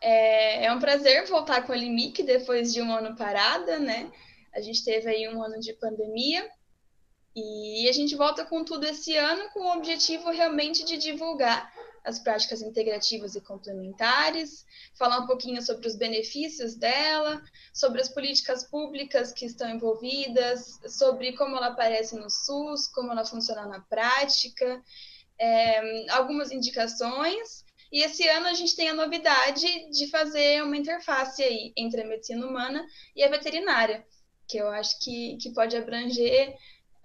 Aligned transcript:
É, 0.00 0.64
é 0.64 0.72
um 0.72 0.78
prazer 0.78 1.26
voltar 1.26 1.66
com 1.66 1.72
a 1.72 1.76
Limic 1.76 2.22
depois 2.22 2.72
de 2.72 2.80
um 2.80 2.92
ano 2.92 3.16
parada, 3.16 3.78
né? 3.78 4.10
A 4.52 4.60
gente 4.60 4.84
teve 4.84 5.08
aí 5.08 5.28
um 5.28 5.42
ano 5.42 5.60
de 5.60 5.72
pandemia 5.74 6.48
e 7.34 7.88
a 7.88 7.92
gente 7.92 8.16
volta 8.16 8.44
com 8.44 8.64
tudo 8.64 8.84
esse 8.84 9.16
ano 9.16 9.50
com 9.50 9.60
o 9.60 9.76
objetivo 9.76 10.30
realmente 10.30 10.84
de 10.84 10.96
divulgar 10.96 11.72
as 12.04 12.18
práticas 12.18 12.62
integrativas 12.62 13.34
e 13.34 13.40
complementares, 13.40 14.64
falar 14.98 15.20
um 15.20 15.26
pouquinho 15.26 15.60
sobre 15.62 15.86
os 15.86 15.94
benefícios 15.94 16.74
dela, 16.74 17.42
sobre 17.74 18.00
as 18.00 18.08
políticas 18.08 18.64
públicas 18.64 19.32
que 19.32 19.44
estão 19.44 19.68
envolvidas, 19.68 20.78
sobre 20.88 21.36
como 21.36 21.56
ela 21.56 21.68
aparece 21.68 22.16
no 22.16 22.30
SUS, 22.30 22.86
como 22.88 23.12
ela 23.12 23.24
funciona 23.24 23.66
na 23.66 23.80
prática, 23.80 24.82
é, 25.38 26.10
algumas 26.10 26.50
indicações. 26.50 27.64
E 27.92 28.02
esse 28.02 28.26
ano 28.28 28.46
a 28.46 28.54
gente 28.54 28.76
tem 28.76 28.88
a 28.88 28.94
novidade 28.94 29.90
de 29.90 30.06
fazer 30.08 30.62
uma 30.62 30.76
interface 30.76 31.42
aí 31.42 31.72
entre 31.76 32.02
a 32.02 32.06
medicina 32.06 32.46
humana 32.46 32.86
e 33.16 33.24
a 33.24 33.28
veterinária, 33.28 34.06
que 34.46 34.58
eu 34.58 34.68
acho 34.68 34.98
que, 35.00 35.36
que 35.38 35.50
pode 35.50 35.76
abranger 35.76 36.56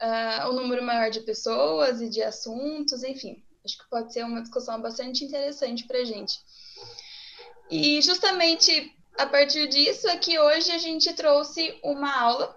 uh, 0.02 0.50
um 0.50 0.54
número 0.54 0.84
maior 0.84 1.10
de 1.10 1.22
pessoas 1.22 2.02
e 2.02 2.10
de 2.10 2.22
assuntos, 2.22 3.04
enfim. 3.04 3.44
Acho 3.63 3.80
que 3.80 3.90
pode 3.90 4.13
ser 4.13 4.24
uma 4.24 4.41
discussão 4.41 4.80
bastante 4.80 5.24
interessante 5.24 5.86
para 5.88 6.00
a 6.00 6.05
gente. 6.05 6.40
E 7.72 7.99
justamente 8.02 8.96
a 9.18 9.26
partir 9.26 9.68
disso 9.68 10.08
é 10.08 10.18
que 10.18 10.38
hoje 10.38 10.72
a 10.72 10.77
gente 10.77 11.12
trouxe 11.13 11.80
uma 11.84 12.13
aula 12.16 12.55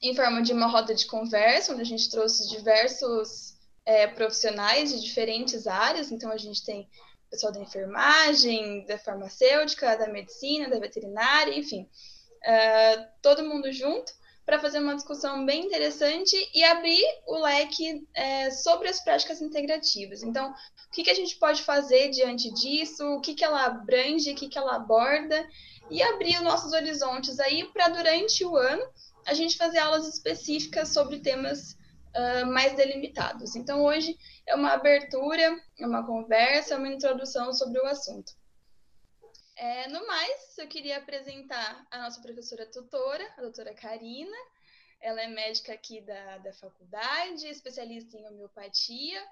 em 0.00 0.14
forma 0.14 0.40
de 0.40 0.52
uma 0.52 0.66
roda 0.66 0.94
de 0.94 1.06
conversa, 1.06 1.72
onde 1.72 1.82
a 1.82 1.86
gente 1.86 2.10
trouxe 2.10 2.48
diversos 2.48 3.54
é, 3.84 4.06
profissionais 4.06 4.92
de 4.92 5.00
diferentes 5.00 5.66
áreas. 5.66 6.10
Então, 6.10 6.30
a 6.30 6.38
gente 6.38 6.64
tem 6.64 6.88
pessoal 7.30 7.52
da 7.52 7.60
enfermagem, 7.60 8.84
da 8.86 8.98
farmacêutica, 8.98 9.96
da 9.96 10.08
medicina, 10.08 10.68
da 10.68 10.78
veterinária, 10.78 11.56
enfim, 11.56 11.82
uh, 11.82 13.06
todo 13.22 13.44
mundo 13.44 13.72
junto 13.72 14.12
para 14.50 14.58
fazer 14.58 14.80
uma 14.80 14.96
discussão 14.96 15.46
bem 15.46 15.64
interessante 15.64 16.36
e 16.52 16.64
abrir 16.64 17.04
o 17.24 17.38
leque 17.38 18.04
é, 18.12 18.50
sobre 18.50 18.88
as 18.88 19.00
práticas 19.00 19.40
integrativas. 19.40 20.24
Então, 20.24 20.50
o 20.50 20.90
que, 20.92 21.04
que, 21.04 21.10
a 21.10 21.14
gente 21.14 21.36
pode 21.36 21.62
fazer 21.62 22.08
diante 22.08 22.52
disso, 22.54 23.06
o 23.14 23.20
que, 23.20 23.34
que 23.34 23.44
ela 23.44 23.64
abrange, 23.64 24.32
o 24.32 24.34
que, 24.34 24.48
que 24.48 24.58
ela 24.58 24.74
aborda, 24.74 25.46
e 25.88 26.02
abrir 26.02 26.34
os 26.34 26.42
nossos 26.42 26.72
horizontes 26.72 27.38
aí 27.38 27.64
para, 27.72 27.90
durante 27.90 28.44
o 28.44 28.56
ano, 28.56 28.82
a 29.24 29.34
gente 29.34 29.56
fazer 29.56 29.78
aulas 29.78 30.08
específicas 30.08 30.88
sobre 30.88 31.20
temas 31.20 31.76
uh, 32.14 32.46
mais 32.46 32.74
delimitados. 32.74 33.56
Então, 33.56 33.84
hoje 33.84 34.16
é 34.46 34.54
uma 34.54 34.72
abertura, 34.72 35.42
é 35.78 35.86
uma 35.86 36.04
conversa, 36.04 36.76
uma 36.76 36.88
introdução 36.88 37.52
sobre 37.52 37.80
o 37.80 37.86
assunto. 37.86 38.32
É, 39.56 39.88
no 39.88 40.06
mais, 40.06 40.56
eu 40.56 40.66
queria 40.68 40.96
apresentar 40.96 41.86
a 41.90 41.98
nossa 41.98 42.20
professora 42.22 42.64
tutora, 42.64 43.26
a 43.36 43.42
doutora 43.42 43.74
Karina. 43.74 44.36
Ela 45.00 45.22
é 45.22 45.28
médica 45.28 45.72
aqui 45.72 46.00
da, 46.00 46.38
da 46.38 46.52
faculdade, 46.54 47.46
especialista 47.46 48.16
em 48.16 48.26
homeopatia. 48.26 49.22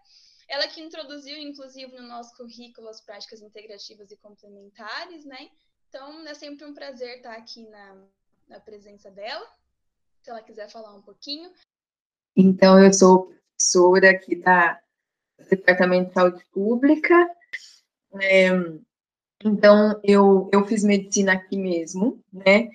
Ela 0.47 0.67
que 0.67 0.81
introduziu, 0.81 1.37
inclusive, 1.39 1.95
no 1.97 2.07
nosso 2.07 2.37
currículo 2.37 2.89
as 2.89 3.01
práticas 3.01 3.41
integrativas 3.41 4.11
e 4.11 4.17
complementares, 4.17 5.25
né? 5.25 5.51
Então, 5.89 6.27
é 6.27 6.35
sempre 6.35 6.67
um 6.67 6.75
prazer 6.75 7.19
estar 7.19 7.33
aqui 7.33 7.67
na, 7.69 8.07
na 8.49 8.61
presença 8.61 9.11
dela. 9.11 9.47
Se 10.23 10.31
ela 10.31 10.43
quiser 10.43 10.71
falar 10.71 10.95
um 10.95 11.03
pouquinho. 11.03 11.53
Então, 12.41 12.81
eu 12.81 12.93
sou 12.93 13.33
professora 13.57 14.11
aqui 14.11 14.37
da 14.37 14.79
Departamento 15.51 16.11
de 16.11 16.15
Saúde 16.15 16.45
Pública. 16.53 17.29
É, 18.23 18.51
então, 19.45 19.99
eu, 20.05 20.49
eu 20.53 20.65
fiz 20.65 20.85
medicina 20.85 21.33
aqui 21.33 21.57
mesmo, 21.57 22.23
né? 22.33 22.69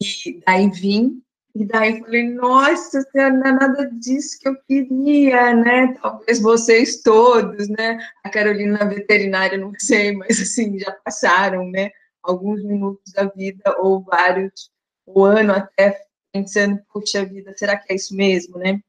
E 0.00 0.42
daí 0.44 0.68
vim, 0.72 1.22
e 1.54 1.64
daí 1.64 2.00
falei, 2.00 2.30
nossa, 2.30 3.00
não 3.14 3.46
é 3.46 3.52
nada 3.52 3.88
disso 3.92 4.40
que 4.40 4.48
eu 4.48 4.56
queria, 4.66 5.54
né? 5.54 5.94
Talvez 6.02 6.40
vocês 6.40 7.00
todos, 7.00 7.68
né? 7.68 8.00
A 8.24 8.28
Carolina 8.28 8.88
veterinária, 8.88 9.56
não 9.56 9.72
sei, 9.78 10.16
mas 10.16 10.40
assim, 10.42 10.80
já 10.80 10.90
passaram, 11.04 11.70
né? 11.70 11.90
Alguns 12.24 12.60
minutos 12.64 13.12
da 13.12 13.26
vida, 13.26 13.76
ou 13.78 14.02
vários, 14.02 14.68
o 15.06 15.22
ano 15.22 15.52
até, 15.52 16.05
pensando, 16.36 16.80
puxa 16.92 17.24
vida, 17.24 17.54
será 17.56 17.76
que 17.76 17.92
é 17.92 17.96
isso 17.96 18.14
mesmo, 18.14 18.58
né? 18.58 18.80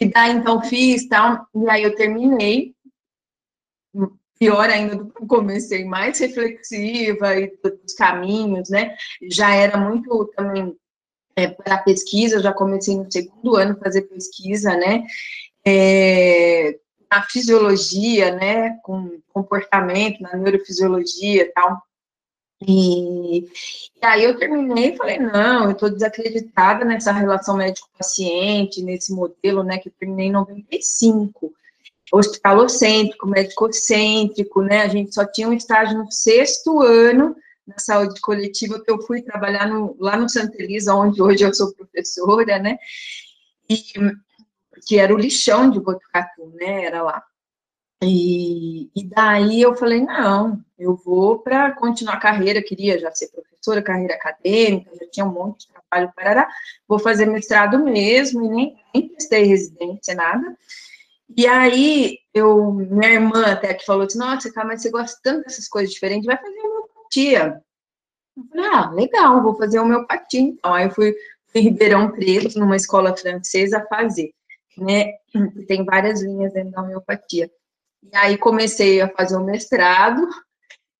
E 0.00 0.06
daí, 0.06 0.32
então, 0.32 0.62
fiz, 0.62 1.08
tal, 1.08 1.46
e 1.54 1.68
aí 1.68 1.82
eu 1.82 1.94
terminei, 1.94 2.74
pior 4.38 4.68
ainda 4.68 5.04
comecei, 5.28 5.84
mais 5.84 6.18
reflexiva 6.18 7.36
e 7.36 7.52
dos 7.62 7.94
caminhos, 7.94 8.68
né? 8.70 8.96
Já 9.30 9.54
era 9.54 9.78
muito 9.78 10.24
também 10.36 10.76
é, 11.36 11.48
para 11.48 11.78
pesquisa, 11.78 12.42
já 12.42 12.52
comecei 12.52 12.96
no 12.96 13.10
segundo 13.10 13.56
ano 13.56 13.78
fazer 13.78 14.02
pesquisa, 14.02 14.76
né? 14.76 15.04
É, 15.64 16.76
na 17.10 17.22
fisiologia, 17.22 18.34
né? 18.34 18.78
Com 18.82 19.20
comportamento, 19.32 20.20
na 20.20 20.36
neurofisiologia 20.36 21.42
e 21.44 21.52
tal. 21.52 21.80
E, 22.66 23.38
e, 23.40 23.50
aí 24.02 24.24
eu 24.24 24.36
terminei 24.38 24.90
e 24.90 24.96
falei, 24.96 25.18
não, 25.18 25.64
eu 25.64 25.70
estou 25.72 25.90
desacreditada 25.90 26.84
nessa 26.84 27.12
relação 27.12 27.56
médico-paciente, 27.56 28.82
nesse 28.82 29.12
modelo, 29.12 29.62
né, 29.62 29.78
que 29.78 29.88
eu 29.88 29.92
terminei 29.98 30.26
em 30.26 30.32
95 30.32 31.52
hospitalocêntrico, 32.12 33.26
médico-cêntrico, 33.26 34.60
né? 34.60 34.82
A 34.82 34.88
gente 34.88 35.14
só 35.14 35.24
tinha 35.24 35.48
um 35.48 35.54
estágio 35.54 35.96
no 35.96 36.12
sexto 36.12 36.82
ano 36.82 37.34
na 37.66 37.78
saúde 37.78 38.20
coletiva 38.20 38.82
que 38.82 38.90
eu 38.90 39.00
fui 39.00 39.22
trabalhar 39.22 39.66
no, 39.66 39.96
lá 39.98 40.16
no 40.16 40.28
Santa 40.28 40.60
Elisa, 40.62 40.94
onde 40.94 41.22
hoje 41.22 41.42
eu 41.42 41.54
sou 41.54 41.72
professora, 41.72 42.58
né? 42.58 42.76
E 43.68 43.78
que 44.86 44.98
era 44.98 45.14
o 45.14 45.18
lixão 45.18 45.70
de 45.70 45.80
Botucatu, 45.80 46.52
né? 46.54 46.84
Era 46.84 47.02
lá. 47.02 47.22
E, 48.04 48.90
e 48.96 49.04
daí 49.04 49.62
eu 49.62 49.76
falei, 49.76 50.00
não, 50.00 50.60
eu 50.76 50.96
vou 50.96 51.38
para 51.38 51.70
continuar 51.70 52.14
a 52.14 52.20
carreira, 52.20 52.60
queria 52.60 52.98
já 52.98 53.12
ser 53.12 53.28
professora, 53.28 53.80
carreira 53.80 54.14
acadêmica, 54.14 54.90
já 54.96 55.06
tinha 55.08 55.26
um 55.26 55.32
monte 55.32 55.68
de 55.68 55.72
trabalho, 55.72 56.12
para 56.16 56.48
vou 56.88 56.98
fazer 56.98 57.26
mestrado 57.26 57.78
mesmo, 57.78 58.44
e 58.44 58.48
nem, 58.48 58.76
nem 58.92 59.08
testei 59.08 59.44
residência, 59.44 60.16
nada. 60.16 60.56
E 61.36 61.46
aí, 61.46 62.18
eu, 62.34 62.72
minha 62.72 63.12
irmã 63.12 63.52
até 63.52 63.72
que 63.72 63.86
falou 63.86 64.04
assim, 64.04 64.18
nossa, 64.18 64.52
cara, 64.52 64.66
mas 64.66 64.82
você 64.82 64.90
gosta 64.90 65.18
tanto 65.22 65.44
dessas 65.44 65.68
coisas 65.68 65.94
diferentes, 65.94 66.26
vai 66.26 66.36
fazer 66.36 66.58
homeopatia. 66.58 67.62
Eu 68.36 68.44
falei, 68.48 68.66
ah, 68.66 68.90
legal, 68.90 69.42
vou 69.42 69.54
fazer 69.54 69.78
homeopatia, 69.78 70.40
então. 70.40 70.74
Aí 70.74 70.86
eu 70.86 70.90
fui 70.90 71.14
em 71.54 71.60
Ribeirão 71.60 72.10
Preto, 72.10 72.58
numa 72.58 72.76
escola 72.76 73.16
francesa, 73.16 73.86
fazer, 73.88 74.32
né? 74.76 75.12
Tem 75.68 75.84
várias 75.84 76.20
linhas 76.20 76.52
dentro 76.52 76.72
da 76.72 76.82
homeopatia. 76.82 77.48
E 78.02 78.16
aí 78.16 78.36
comecei 78.36 79.00
a 79.00 79.08
fazer 79.08 79.36
o 79.36 79.44
mestrado, 79.44 80.26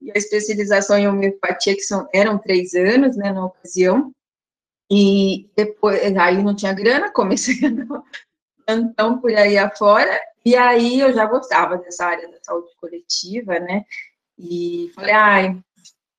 e 0.01 0.11
a 0.11 0.15
especialização 0.15 0.99
em 0.99 1.09
homeopatia, 1.09 1.75
que 1.75 1.83
são, 1.83 2.09
eram 2.13 2.39
três 2.39 2.75
anos, 2.75 3.17
né, 3.17 3.33
na 3.33 3.47
ocasião, 3.47 4.13
e 4.91 5.51
depois, 5.57 6.01
aí 6.17 6.43
não 6.43 6.55
tinha 6.55 6.73
grana, 6.73 7.11
comecei 7.11 7.57
a 7.65 8.03
plantão 8.67 9.19
por 9.21 9.33
aí 9.35 9.57
afora, 9.57 10.21
e 10.45 10.57
aí 10.57 11.01
eu 11.01 11.13
já 11.13 11.25
gostava 11.27 11.79
dessa 11.79 12.07
área 12.07 12.29
da 12.29 12.39
saúde 12.43 12.71
coletiva, 12.81 13.59
né? 13.61 13.85
E 14.39 14.91
falei, 14.95 15.13
ai, 15.13 15.63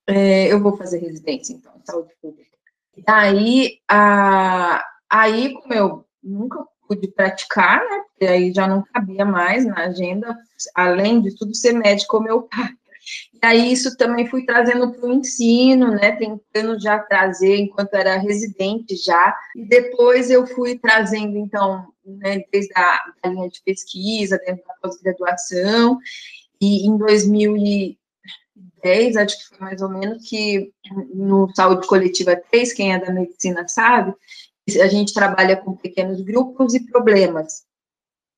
é, 0.08 0.48
eu 0.52 0.62
vou 0.62 0.78
fazer 0.78 1.00
residência, 1.00 1.54
então, 1.54 1.74
saúde 1.86 2.14
pública. 2.22 2.58
E 2.96 3.82
a, 3.90 4.84
aí, 5.10 5.54
como 5.54 5.74
eu 5.74 6.06
nunca 6.24 6.66
pude 6.96 7.08
praticar, 7.10 7.80
né? 7.80 8.04
Porque 8.10 8.26
aí 8.26 8.54
já 8.54 8.68
não 8.68 8.84
cabia 8.84 9.26
mais 9.26 9.66
na 9.66 9.86
agenda, 9.86 10.38
além 10.76 11.22
de 11.22 11.36
tudo, 11.36 11.56
ser 11.56 11.74
médico 11.74 12.18
homeopata. 12.18 12.74
E 13.34 13.46
aí 13.46 13.74
isso 13.74 13.98
também 13.98 14.26
fui 14.28 14.46
trazendo 14.46 14.94
para 14.94 15.06
o 15.06 15.12
ensino, 15.12 15.92
né, 15.92 16.14
tentando 16.14 16.80
já 16.80 16.98
trazer 17.00 17.58
enquanto 17.58 17.94
era 17.96 18.16
residente 18.18 18.96
já, 18.96 19.36
e 19.56 19.66
depois 19.66 20.32
eu 20.32 20.48
fui 20.48 20.80
trazendo, 20.80 21.38
então, 21.38 21.86
né, 22.06 22.44
desde 22.52 22.72
a 22.76 22.98
da 23.22 23.30
linha 23.30 23.50
de 23.50 23.62
pesquisa, 23.62 24.40
dentro 24.46 24.64
da 24.66 24.74
pós-graduação, 24.82 26.00
e 26.62 26.88
em 26.88 26.98
2010, 26.98 29.18
acho 29.18 29.38
que 29.38 29.50
foi 29.50 29.60
mais 29.60 29.82
ou 29.82 29.90
menos, 29.90 30.26
que 30.30 30.72
no 31.14 31.54
Saúde 31.54 31.86
Coletiva 31.86 32.42
3, 32.52 32.72
quem 32.72 32.94
é 32.94 33.00
da 33.00 33.12
medicina 33.12 33.68
sabe, 33.68 34.14
a 34.82 34.88
gente 34.88 35.14
trabalha 35.14 35.58
com 35.58 35.76
pequenos 35.76 36.22
grupos 36.22 36.74
e 36.74 36.86
problemas. 36.86 37.64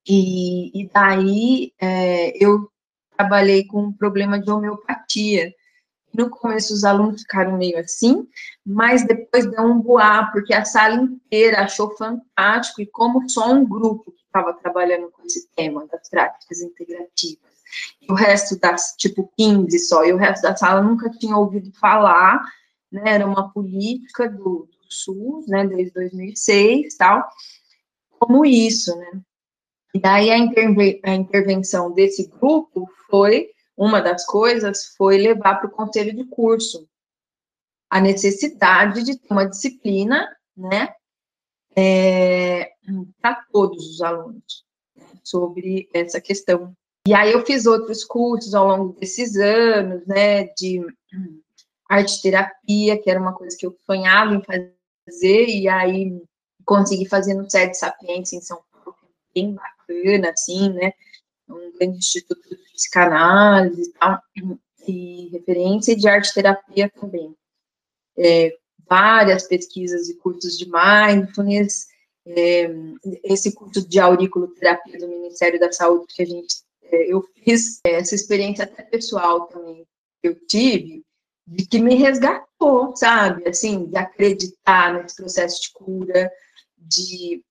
E, 0.07 0.80
e 0.80 0.89
daí 0.89 1.74
é, 1.80 2.33
eu 2.44 2.69
trabalhei 3.16 3.66
com 3.66 3.83
um 3.83 3.94
problema 3.94 4.39
de 4.39 4.50
homeopatia. 4.50 5.54
No 6.13 6.30
começo 6.30 6.74
os 6.74 6.83
alunos 6.83 7.22
ficaram 7.22 7.57
meio 7.57 7.77
assim, 7.77 8.27
mas 8.66 9.06
depois 9.06 9.50
deu 9.50 9.63
um 9.63 9.81
boa, 9.81 10.27
porque 10.31 10.54
a 10.54 10.63
sala 10.63 10.95
inteira 10.95 11.62
achou 11.62 11.95
fantástico, 11.98 12.81
e 12.81 12.86
como 12.86 13.30
só 13.30 13.51
um 13.51 13.68
grupo 13.68 14.12
que 14.12 14.24
estava 14.24 14.54
trabalhando 14.54 15.10
com 15.12 15.24
esse 15.24 15.50
tema 15.56 15.86
das 15.88 16.10
práticas 16.10 16.62
integrativas. 16.62 17.56
e 18.01 18.12
o 18.12 18.16
resto 18.16 18.57
das, 18.60 18.95
tipo, 18.98 19.30
15 19.38 19.77
só, 19.80 20.06
e 20.06 20.13
o 20.13 20.18
resto 20.18 20.44
da 20.44 20.56
sala 20.56 20.81
nunca 20.81 21.10
tinha 21.10 21.36
ouvido 21.36 21.72
falar, 21.74 22.42
né, 22.89 23.04
era 23.06 23.27
uma 23.27 23.51
política 23.51 24.30
do 24.30 24.69
SUS, 24.90 25.48
né, 25.48 25.66
desde 25.68 25.94
2006 25.94 26.96
tal, 26.98 27.28
como 28.10 28.46
isso, 28.46 28.96
né. 28.98 29.22
E 29.94 30.00
daí 30.00 30.30
a, 30.30 30.38
interve 30.38 31.00
a 31.04 31.14
intervenção 31.14 31.92
desse 31.92 32.28
grupo 32.28 32.90
foi, 33.10 33.50
uma 33.78 34.02
das 34.02 34.26
coisas 34.26 34.94
foi 34.98 35.18
levar 35.18 35.56
para 35.56 35.68
o 35.68 35.72
conselho 35.72 36.14
de 36.16 36.26
curso 36.26 36.88
a 37.90 38.02
necessidade 38.02 39.04
de 39.04 39.18
ter 39.18 39.28
uma 39.32 39.48
disciplina, 39.48 40.28
né, 40.56 40.94
é, 41.76 42.72
para 43.22 43.36
todos 43.52 43.86
os 43.90 44.02
alunos, 44.02 44.66
né, 44.96 45.06
sobre 45.24 45.90
essa 45.94 46.20
questão. 46.20 46.76
E 47.08 47.14
aí 47.14 47.32
eu 47.32 47.46
fiz 47.46 47.66
outros 47.66 48.04
cursos 48.04 48.54
ao 48.54 48.68
longo 48.68 49.00
desses 49.00 49.36
anos, 49.36 50.06
né, 50.08 50.46
de 50.56 50.82
arte 51.96 52.22
terapia, 52.22 53.02
que 53.02 53.10
era 53.10 53.20
uma 53.20 53.34
coisa 53.34 53.56
que 53.58 53.66
eu 53.66 53.76
sonhava 53.86 54.34
em 54.34 54.42
fazer, 54.44 55.48
e 55.48 55.68
aí 55.68 56.22
consegui 56.66 57.08
fazer 57.08 57.34
no 57.34 57.50
SED 57.50 57.76
Sapiência 57.76 58.38
em 58.38 58.42
São 58.42 58.60
Paulo, 58.72 58.98
é 59.04 59.40
bem 59.40 59.54
bacana, 59.54 60.32
assim, 60.32 60.72
né, 60.74 60.94
um 61.50 61.72
grande 61.78 61.98
instituto 61.98 62.50
de 62.50 62.56
psicanálise 62.74 63.90
e 63.90 63.94
tal, 63.94 64.20
e 64.88 65.30
referência 65.32 65.96
de 65.96 66.08
arte 66.08 66.34
terapia 66.34 66.90
também. 66.90 67.36
É, 68.18 68.56
várias 68.88 69.48
pesquisas 69.48 70.10
e 70.10 70.16
cursos 70.18 70.58
de 70.58 70.66
mindfulness, 70.66 71.88
é, 72.28 72.68
esse 73.24 73.54
curso 73.54 73.88
de 73.88 74.00
auriculoterapia 74.00 74.98
do 74.98 75.08
Ministério 75.08 75.60
da 75.60 75.72
Saúde 75.72 76.08
que 76.10 76.24
a 76.24 76.26
gente, 76.26 76.56
é, 76.84 77.12
eu 77.12 77.24
fiz 77.44 77.80
essa 77.86 78.16
experiência 78.16 78.64
até 78.64 78.84
pessoal 78.84 79.48
também 79.48 79.86
que 80.22 80.30
eu 80.30 80.36
tive, 80.48 81.05
de 81.48 81.66
que 81.68 81.80
me 81.80 81.96
resgatou, 81.96 82.96
sabe, 82.96 83.48
assim, 83.48 83.86
de 83.86 83.98
acreditar 83.98 84.94
nesse 84.94 85.16
processo 85.16 85.62
de 85.62 85.72
cura, 85.74 86.32
de 86.78 87.44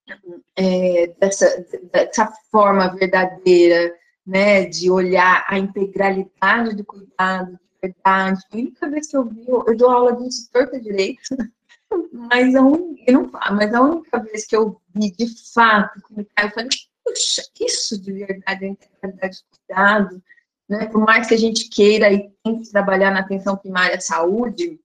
é, 0.55 1.07
dessa, 1.19 1.65
dessa 1.91 2.31
forma 2.51 2.95
verdadeira, 2.95 3.93
né, 4.25 4.65
de 4.65 4.89
olhar 4.89 5.45
a 5.47 5.57
integralidade 5.57 6.75
do 6.75 6.83
cuidado, 6.83 7.59
verdade. 7.81 8.41
A 8.51 8.55
única 8.55 8.89
vez 8.89 9.07
que 9.07 9.17
eu 9.17 9.25
vi, 9.25 9.45
eu 9.47 9.77
dou 9.77 9.89
aula 9.89 10.15
disso 10.15 10.49
torta 10.51 10.79
direito, 10.79 11.21
mas 12.11 12.55
a, 12.55 12.61
única, 12.61 13.11
não, 13.11 13.29
mas 13.51 13.73
a 13.73 13.81
única 13.81 14.19
vez 14.19 14.45
que 14.45 14.55
eu 14.55 14.81
vi 14.93 15.11
de 15.11 15.27
fato, 15.53 16.01
eu 16.17 16.49
falei, 16.51 16.69
puxa, 17.03 17.43
isso 17.59 18.01
de 18.01 18.13
verdade 18.13 18.65
é 18.65 18.67
integralidade 18.69 19.37
do 19.37 19.57
cuidado, 19.57 20.23
né? 20.67 20.87
Por 20.87 21.01
mais 21.01 21.27
que 21.27 21.33
a 21.33 21.37
gente 21.37 21.69
queira 21.69 22.11
e 22.11 22.29
tente 22.43 22.71
trabalhar 22.71 23.11
na 23.11 23.19
atenção 23.19 23.55
primária 23.55 23.97
à 23.97 24.01
saúde, 24.01 24.79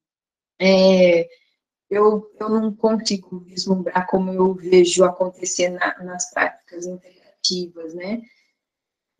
é, 0.61 1.29
eu, 1.91 2.31
eu 2.39 2.49
não 2.49 2.75
consigo 2.75 3.41
vislumbrar 3.41 4.07
como 4.07 4.33
eu 4.33 4.55
vejo 4.55 5.05
acontecer 5.05 5.71
na, 5.71 6.03
nas 6.05 6.31
práticas 6.31 6.87
integrativas, 6.87 7.95
né? 7.95 8.23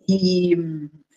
E, 0.09 0.53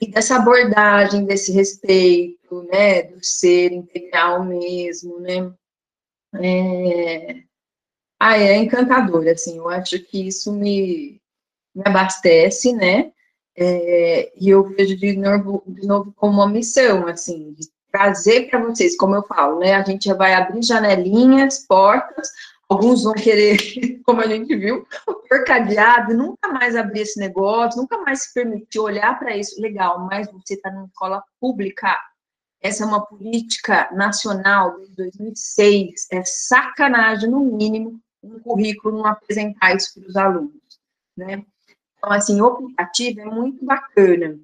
e, 0.02 0.12
dessa 0.12 0.38
abordagem, 0.38 1.26
desse 1.26 1.52
respeito, 1.52 2.64
né, 2.64 3.04
do 3.04 3.24
ser 3.24 3.72
integral 3.72 4.44
mesmo, 4.44 5.20
né? 5.20 5.54
É, 6.36 7.44
ah, 8.20 8.38
é 8.38 8.58
encantador, 8.58 9.28
assim, 9.28 9.58
eu 9.58 9.70
acho 9.70 10.00
que 10.06 10.28
isso 10.28 10.52
me, 10.52 11.22
me 11.76 11.84
abastece, 11.86 12.74
né? 12.74 13.13
É, 13.56 14.32
e 14.40 14.50
eu 14.50 14.64
vejo 14.64 14.98
de 14.98 15.16
novo, 15.16 15.64
de 15.68 15.86
novo 15.86 16.12
como 16.16 16.34
uma 16.34 16.50
missão, 16.50 17.08
assim, 17.08 17.54
de 17.54 17.68
trazer 17.92 18.50
para 18.50 18.60
vocês, 18.60 18.98
como 18.98 19.16
eu 19.16 19.24
falo, 19.24 19.60
né? 19.60 19.76
A 19.76 19.84
gente 19.84 20.06
já 20.06 20.16
vai 20.16 20.34
abrir 20.34 20.64
janelinhas, 20.64 21.60
portas, 21.68 22.30
alguns 22.68 23.04
vão 23.04 23.14
querer, 23.14 23.58
como 24.04 24.22
a 24.22 24.28
gente 24.28 24.56
viu, 24.56 24.88
por 25.06 25.46
cadeado, 25.46 26.16
nunca 26.16 26.48
mais 26.48 26.76
abrir 26.76 27.02
esse 27.02 27.20
negócio, 27.20 27.80
nunca 27.80 28.00
mais 28.00 28.24
se 28.24 28.34
permitir 28.34 28.80
olhar 28.80 29.18
para 29.20 29.38
isso. 29.38 29.62
Legal, 29.62 30.00
mas 30.10 30.28
você 30.32 30.56
está 30.56 30.72
numa 30.72 30.88
escola 30.88 31.24
pública. 31.40 31.96
Essa 32.60 32.84
é 32.84 32.88
uma 32.88 33.06
política 33.06 33.90
nacional 33.94 34.78
desde 34.78 34.96
2006. 34.96 36.08
É 36.12 36.24
sacanagem, 36.24 37.30
no 37.30 37.42
mínimo, 37.42 38.00
um 38.24 38.40
currículo 38.40 38.98
não 38.98 39.06
apresentar 39.06 39.76
isso 39.76 39.94
para 39.94 40.10
os 40.10 40.16
alunos, 40.16 40.80
né? 41.16 41.46
Então, 42.04 42.12
assim, 42.12 42.42
o 42.42 42.48
aplicativo 42.48 43.22
é 43.22 43.26
muito 43.26 43.64
bacana. 43.64 44.38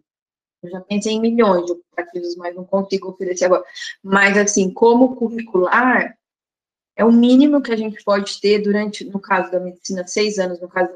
Eu 0.64 0.70
já 0.70 0.80
pensei 0.80 1.14
em 1.14 1.20
milhões 1.20 1.66
de 1.66 1.74
aplicativos, 1.74 2.38
mas 2.38 2.56
não 2.56 2.64
consigo 2.64 3.10
oferecer 3.10 3.46
agora. 3.46 3.66
Mas, 4.02 4.38
assim, 4.38 4.74
como 4.74 5.18
curricular, 5.18 6.18
é 6.96 7.04
o 7.04 7.12
mínimo 7.12 7.62
que 7.62 7.74
a 7.74 7.76
gente 7.76 8.02
pode 8.02 8.40
ter 8.40 8.60
durante, 8.60 9.04
no 9.04 9.20
caso 9.20 9.52
da 9.52 9.60
medicina, 9.60 10.08
seis 10.08 10.40
anos, 10.40 10.62
no 10.62 10.70
caso 10.70 10.90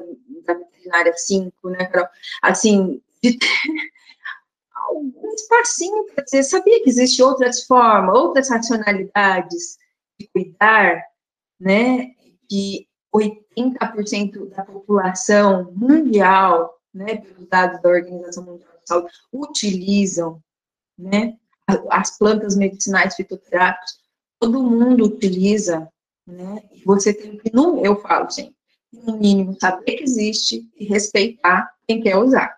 da 0.46 0.54
veterinária, 0.54 1.12
cinco, 1.14 1.68
né, 1.68 1.84
Carol? 1.84 2.08
Assim, 2.40 3.02
de 3.22 3.38
ter 3.38 3.46
algum 4.88 5.34
espacinho 5.34 6.04
para 6.14 6.24
dizer, 6.24 6.44
sabia 6.44 6.82
que 6.82 6.88
existem 6.88 7.26
outras 7.26 7.64
formas, 7.64 8.16
outras 8.16 8.48
racionalidades 8.48 9.78
de 10.18 10.28
cuidar, 10.28 11.02
né, 11.60 12.14
que 12.48 12.86
80% 13.14 14.48
da 14.48 14.64
população 14.64 15.72
mundial, 15.72 16.80
né, 16.92 17.16
pelos 17.16 17.48
dados 17.48 17.80
da 17.80 17.88
Organização 17.88 18.44
Mundial 18.44 18.72
de 18.72 18.88
Saúde, 18.88 19.12
utilizam, 19.32 20.42
né, 20.98 21.36
as 21.90 22.18
plantas 22.18 22.56
medicinais 22.56 23.14
fitoterápicas, 23.14 23.98
todo 24.40 24.62
mundo 24.62 25.04
utiliza, 25.04 25.88
né, 26.26 26.62
e 26.72 26.82
você 26.84 27.14
tem 27.14 27.38
que, 27.38 27.54
no, 27.54 27.84
eu 27.84 28.00
falo 28.00 28.30
sempre, 28.30 28.54
no 28.92 29.18
mínimo, 29.18 29.56
saber 29.60 29.96
que 29.96 30.04
existe 30.04 30.68
e 30.76 30.84
respeitar 30.84 31.72
quem 31.86 32.02
quer 32.02 32.16
usar, 32.16 32.56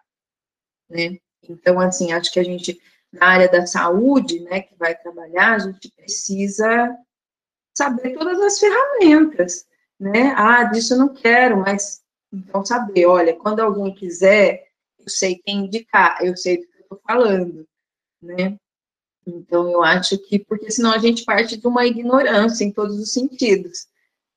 né. 0.88 1.18
Então, 1.48 1.78
assim, 1.78 2.12
acho 2.12 2.32
que 2.32 2.40
a 2.40 2.44
gente, 2.44 2.80
na 3.12 3.26
área 3.26 3.48
da 3.48 3.66
saúde, 3.66 4.40
né, 4.40 4.62
que 4.62 4.74
vai 4.76 4.96
trabalhar, 4.96 5.54
a 5.54 5.58
gente 5.58 5.92
precisa 5.92 6.96
saber 7.76 8.14
todas 8.14 8.40
as 8.40 8.58
ferramentas, 8.58 9.66
né? 9.98 10.34
Ah, 10.36 10.64
disso 10.64 10.94
eu 10.94 10.98
não 10.98 11.14
quero, 11.14 11.58
mas 11.58 12.02
então 12.32 12.64
saber, 12.64 13.06
olha, 13.06 13.34
quando 13.34 13.60
alguém 13.60 13.94
quiser, 13.94 14.68
eu 14.98 15.08
sei 15.08 15.36
quem 15.36 15.64
indicar, 15.66 16.18
eu 16.24 16.36
sei 16.36 16.58
do 16.58 16.66
que 16.66 16.78
eu 16.78 16.82
estou 16.82 17.00
falando, 17.06 17.66
né? 18.20 18.58
Então 19.26 19.70
eu 19.70 19.82
acho 19.82 20.18
que, 20.18 20.38
porque 20.38 20.70
senão 20.70 20.92
a 20.92 20.98
gente 20.98 21.24
parte 21.24 21.56
de 21.56 21.66
uma 21.66 21.86
ignorância 21.86 22.64
em 22.64 22.72
todos 22.72 22.98
os 22.98 23.12
sentidos, 23.12 23.86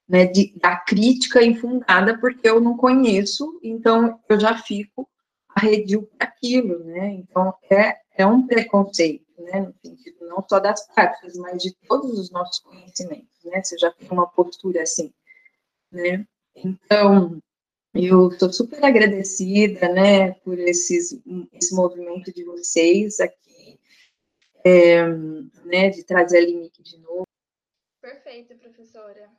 né? 0.08 0.26
De, 0.26 0.54
da 0.58 0.78
crítica 0.78 1.44
infundada, 1.44 2.18
porque 2.20 2.48
eu 2.48 2.60
não 2.60 2.78
conheço, 2.78 3.60
então 3.64 4.20
eu 4.30 4.40
já 4.40 4.58
fico 4.58 5.08
arredio 5.50 6.04
para 6.18 6.28
aquilo, 6.28 6.84
né? 6.86 7.12
Então 7.14 7.54
é, 7.70 7.98
é 8.16 8.26
um 8.26 8.48
preconceito, 8.48 9.26
né? 9.40 9.62
No 9.62 9.74
sentido 9.84 10.26
não 10.28 10.44
só 10.48 10.60
das 10.60 10.88
práticas, 10.94 11.36
mas 11.38 11.62
de 11.62 11.76
todos 11.88 12.18
os 12.18 12.32
nossos 12.32 12.60
conhecimentos, 12.60 13.44
né? 13.44 13.62
Você 13.64 13.78
já 13.78 13.92
tem 13.92 14.08
uma 14.10 14.28
postura 14.28 14.84
assim 14.84 15.12
né? 15.92 16.26
Então, 16.56 17.42
eu 17.94 18.30
estou 18.30 18.52
super 18.52 18.84
agradecida, 18.84 19.90
né, 19.90 20.34
por 20.36 20.60
esses, 20.60 21.20
esse 21.54 21.74
movimento 21.74 22.34
de 22.34 22.44
vocês 22.44 23.20
aqui, 23.20 23.80
é, 24.64 25.08
né, 25.66 25.90
de 25.90 26.04
trazer 26.04 26.40
a 26.40 26.42
Limic 26.42 26.82
de 26.84 26.98
novo. 27.00 27.24
Perfeito, 28.02 28.56
professora. 28.56 29.30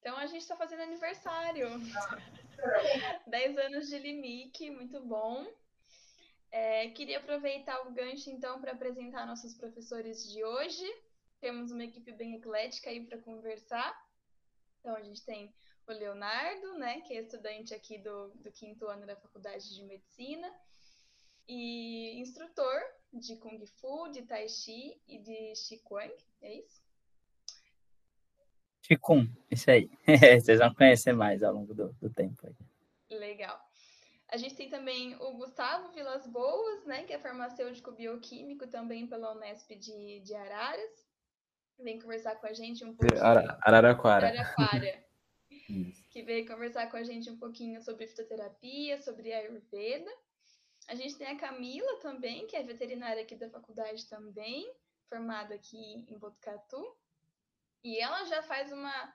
Então, 0.00 0.16
a 0.16 0.26
gente 0.26 0.40
está 0.40 0.56
fazendo 0.56 0.82
aniversário. 0.82 1.68
10 3.26 3.58
anos 3.58 3.88
de 3.88 3.98
Limic, 3.98 4.70
muito 4.70 5.00
bom. 5.00 5.46
É, 6.50 6.88
queria 6.88 7.18
aproveitar 7.18 7.86
o 7.86 7.92
gancho, 7.92 8.30
então, 8.30 8.60
para 8.60 8.72
apresentar 8.72 9.26
nossos 9.26 9.54
professores 9.54 10.30
de 10.30 10.42
hoje. 10.42 10.84
Temos 11.40 11.70
uma 11.70 11.84
equipe 11.84 12.12
bem 12.12 12.34
eclética 12.34 12.90
aí 12.90 13.04
para 13.04 13.18
conversar. 13.18 13.94
Então, 14.80 14.96
a 14.96 15.02
gente 15.02 15.24
tem 15.24 15.54
o 15.90 15.98
Leonardo, 15.98 16.74
né, 16.78 17.00
que 17.02 17.14
é 17.14 17.20
estudante 17.20 17.74
aqui 17.74 17.98
do, 17.98 18.28
do 18.36 18.50
quinto 18.50 18.86
ano 18.86 19.06
da 19.06 19.16
Faculdade 19.16 19.74
de 19.74 19.82
Medicina 19.84 20.50
e 21.48 22.20
instrutor 22.20 22.80
de 23.12 23.36
Kung 23.36 23.64
Fu, 23.66 24.08
de 24.08 24.22
Tai 24.22 24.48
Chi 24.48 25.00
e 25.08 25.18
de 25.18 25.52
Qigong, 25.54 26.14
é 26.42 26.54
isso? 26.54 26.82
Qigong, 28.82 29.30
isso 29.50 29.70
aí. 29.70 29.90
Vocês 30.40 30.58
vão 30.58 30.72
conhecer 30.74 31.12
mais 31.12 31.42
ao 31.42 31.52
longo 31.52 31.74
do, 31.74 31.92
do 31.94 32.08
tempo. 32.08 32.46
Aí. 32.46 33.18
Legal. 33.18 33.60
A 34.28 34.36
gente 34.36 34.54
tem 34.54 34.68
também 34.68 35.16
o 35.16 35.32
Gustavo 35.32 35.92
Vilas 35.92 36.24
Boas, 36.28 36.84
né, 36.84 37.02
que 37.02 37.12
é 37.12 37.18
farmacêutico 37.18 37.90
bioquímico 37.90 38.68
também 38.68 39.08
pela 39.08 39.34
Unesp 39.34 39.70
de, 39.74 40.20
de 40.20 40.34
Araras. 40.34 41.10
Vem 41.80 41.98
conversar 41.98 42.36
com 42.36 42.46
a 42.46 42.52
gente 42.52 42.84
um 42.84 42.94
pouco. 42.94 43.18
Ara, 43.18 43.58
Araraquara. 43.62 44.28
Araraquara 44.28 45.09
que 46.10 46.22
veio 46.22 46.46
conversar 46.46 46.90
com 46.90 46.96
a 46.96 47.02
gente 47.02 47.30
um 47.30 47.38
pouquinho 47.38 47.82
sobre 47.82 48.06
fitoterapia, 48.06 49.00
sobre 49.00 49.32
Ayurveda. 49.32 50.10
A 50.88 50.94
gente 50.94 51.16
tem 51.16 51.26
a 51.26 51.38
Camila 51.38 51.98
também, 52.00 52.46
que 52.46 52.56
é 52.56 52.62
veterinária 52.62 53.22
aqui 53.22 53.36
da 53.36 53.48
faculdade 53.48 54.08
também, 54.08 54.72
formada 55.08 55.54
aqui 55.54 56.04
em 56.08 56.18
Botucatu. 56.18 56.96
E 57.84 57.98
ela 57.98 58.24
já 58.24 58.42
faz 58.42 58.72
uma 58.72 59.14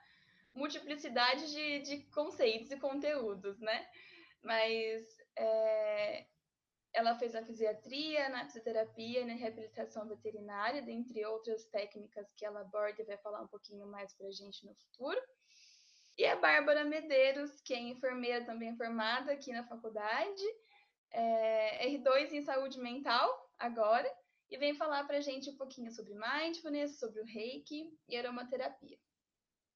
multiplicidade 0.54 1.50
de, 1.52 1.80
de 1.80 2.02
conceitos 2.06 2.70
e 2.70 2.78
conteúdos, 2.78 3.60
né? 3.60 3.86
Mas 4.42 5.04
é, 5.36 6.26
ela 6.96 7.14
fez 7.18 7.34
a 7.34 7.44
fisiatria, 7.44 8.28
na 8.30 8.46
fisioterapia 8.46 9.26
na 9.26 9.34
reabilitação 9.34 10.08
veterinária, 10.08 10.80
dentre 10.80 11.24
outras 11.26 11.66
técnicas 11.66 12.32
que 12.34 12.44
ela 12.44 12.62
aborda 12.62 13.02
e 13.02 13.04
vai 13.04 13.18
falar 13.18 13.42
um 13.42 13.48
pouquinho 13.48 13.86
mais 13.86 14.14
para 14.14 14.28
a 14.28 14.32
gente 14.32 14.64
no 14.64 14.74
futuro. 14.74 15.20
E 16.18 16.24
a 16.24 16.36
Bárbara 16.36 16.84
Medeiros, 16.84 17.60
que 17.60 17.74
é 17.74 17.78
enfermeira 17.78 18.44
também 18.44 18.74
formada 18.76 19.32
aqui 19.32 19.52
na 19.52 19.64
faculdade, 19.64 20.42
é 21.12 21.88
R2 21.88 22.32
em 22.32 22.42
saúde 22.42 22.80
mental 22.80 23.28
agora, 23.58 24.10
e 24.50 24.56
vem 24.56 24.74
falar 24.74 25.04
para 25.04 25.18
a 25.18 25.20
gente 25.20 25.50
um 25.50 25.56
pouquinho 25.56 25.90
sobre 25.90 26.14
mindfulness, 26.14 26.98
sobre 26.98 27.20
o 27.20 27.24
reiki 27.24 27.92
e 28.08 28.16
aromaterapia. 28.16 28.96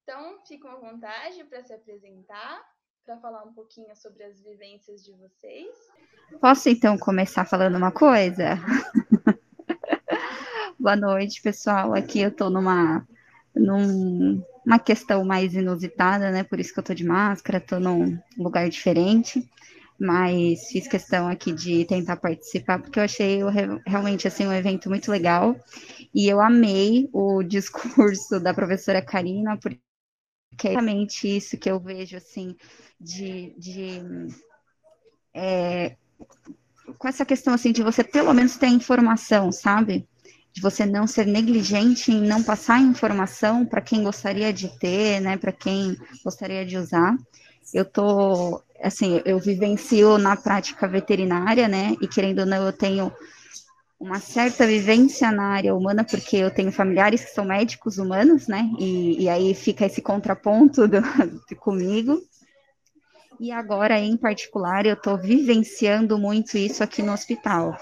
Então, 0.01 0.43
ficam 0.45 0.71
à 0.71 0.75
vontade 0.77 1.43
para 1.43 1.61
se 1.61 1.73
apresentar 1.73 2.63
para 3.05 3.17
falar 3.17 3.43
um 3.43 3.53
pouquinho 3.53 3.95
sobre 3.95 4.23
as 4.23 4.41
vivências 4.41 5.03
de 5.03 5.11
vocês. 5.13 5.75
Posso 6.39 6.69
então 6.69 6.97
começar 6.97 7.45
falando 7.45 7.75
uma 7.75 7.91
coisa? 7.91 8.55
Boa 10.79 10.95
noite, 10.95 11.41
pessoal. 11.41 11.93
Aqui 11.93 12.21
eu 12.21 12.29
estou 12.29 12.49
numa 12.49 13.05
numa 14.65 14.79
questão 14.79 15.23
mais 15.23 15.53
inusitada, 15.53 16.31
né? 16.31 16.43
Por 16.43 16.59
isso 16.59 16.73
que 16.73 16.79
eu 16.79 16.81
estou 16.81 16.95
de 16.95 17.05
máscara, 17.05 17.57
estou 17.57 17.79
num 17.79 18.17
lugar 18.37 18.69
diferente, 18.69 19.47
mas 19.99 20.67
fiz 20.71 20.87
questão 20.87 21.27
aqui 21.27 21.51
de 21.51 21.85
tentar 21.85 22.17
participar 22.17 22.79
porque 22.79 22.99
eu 22.99 23.03
achei 23.03 23.39
realmente 23.85 24.27
assim 24.27 24.47
um 24.47 24.53
evento 24.53 24.89
muito 24.89 25.11
legal 25.11 25.55
e 26.13 26.27
eu 26.27 26.41
amei 26.41 27.07
o 27.13 27.43
discurso 27.43 28.39
da 28.39 28.53
professora 28.53 29.01
Karina 29.01 29.57
porque 29.57 29.79
é 30.63 30.69
realmente 30.69 31.27
isso 31.27 31.57
que 31.57 31.69
eu 31.69 31.79
vejo 31.79 32.17
assim 32.17 32.55
de, 32.99 33.53
de 33.57 34.01
é, 35.33 35.95
com 36.97 37.07
essa 37.07 37.25
questão 37.25 37.53
assim 37.53 37.71
de 37.71 37.83
você 37.83 38.03
pelo 38.03 38.33
menos 38.33 38.57
ter 38.57 38.67
informação, 38.67 39.51
sabe? 39.51 40.07
De 40.53 40.61
você 40.61 40.85
não 40.85 41.07
ser 41.07 41.25
negligente 41.25 42.11
em 42.11 42.21
não 42.21 42.43
passar 42.43 42.79
informação 42.79 43.65
para 43.65 43.81
quem 43.81 44.03
gostaria 44.03 44.51
de 44.51 44.67
ter, 44.79 45.21
né? 45.21 45.37
Para 45.37 45.51
quem 45.51 45.97
gostaria 46.23 46.65
de 46.65 46.77
usar. 46.77 47.15
Eu 47.73 47.85
tô, 47.85 48.61
assim, 48.81 49.21
eu 49.23 49.39
vivencio 49.39 50.17
na 50.17 50.35
prática 50.35 50.87
veterinária, 50.87 51.67
né? 51.67 51.95
E 52.01 52.07
querendo 52.07 52.39
ou 52.39 52.45
não, 52.45 52.65
eu 52.65 52.73
tenho 52.73 53.11
uma 54.01 54.19
certa 54.19 54.65
vivência 54.65 55.31
na 55.31 55.49
área 55.49 55.75
humana, 55.75 56.03
porque 56.03 56.35
eu 56.35 56.49
tenho 56.49 56.71
familiares 56.71 57.23
que 57.23 57.31
são 57.31 57.45
médicos 57.45 57.99
humanos, 57.99 58.47
né? 58.47 58.67
E, 58.79 59.23
e 59.23 59.29
aí 59.29 59.53
fica 59.53 59.85
esse 59.85 60.01
contraponto 60.01 60.87
do, 60.87 60.97
comigo. 61.59 62.19
E 63.39 63.51
agora, 63.51 63.99
em 63.99 64.17
particular, 64.17 64.85
eu 64.85 64.93
estou 64.93 65.17
vivenciando 65.17 66.17
muito 66.17 66.57
isso 66.57 66.83
aqui 66.83 67.03
no 67.03 67.13
hospital. 67.13 67.77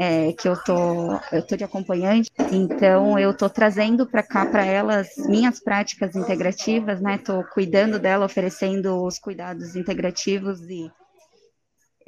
É, 0.00 0.32
que 0.32 0.48
eu 0.48 0.56
tô, 0.62 1.18
eu 1.32 1.44
tô 1.44 1.56
de 1.56 1.64
acompanhante, 1.64 2.30
então 2.52 3.18
eu 3.18 3.36
tô 3.36 3.50
trazendo 3.50 4.06
para 4.06 4.22
cá 4.22 4.46
para 4.46 4.64
elas 4.64 5.08
minhas 5.28 5.58
práticas 5.58 6.14
integrativas, 6.14 7.00
né? 7.00 7.18
Tô 7.18 7.42
cuidando 7.42 7.98
dela, 7.98 8.24
oferecendo 8.24 9.04
os 9.04 9.18
cuidados 9.18 9.74
integrativos 9.74 10.60
e 10.70 10.88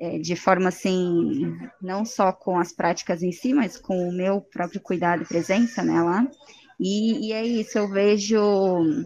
é, 0.00 0.18
de 0.18 0.35
forma 0.35 0.68
assim, 0.68 1.54
não 1.82 2.06
só 2.06 2.32
com 2.32 2.59
as 2.59 2.73
práticas 2.73 3.23
em 3.23 3.32
si, 3.32 3.52
mas 3.52 3.76
com 3.76 4.09
o 4.09 4.12
meu 4.12 4.40
próprio 4.40 4.80
cuidado 4.80 5.23
e 5.23 5.26
presença, 5.26 5.82
lá. 5.82 6.26
E, 6.78 7.28
e 7.28 7.32
é 7.32 7.44
isso, 7.44 7.76
eu 7.76 7.87
vejo 7.87 9.04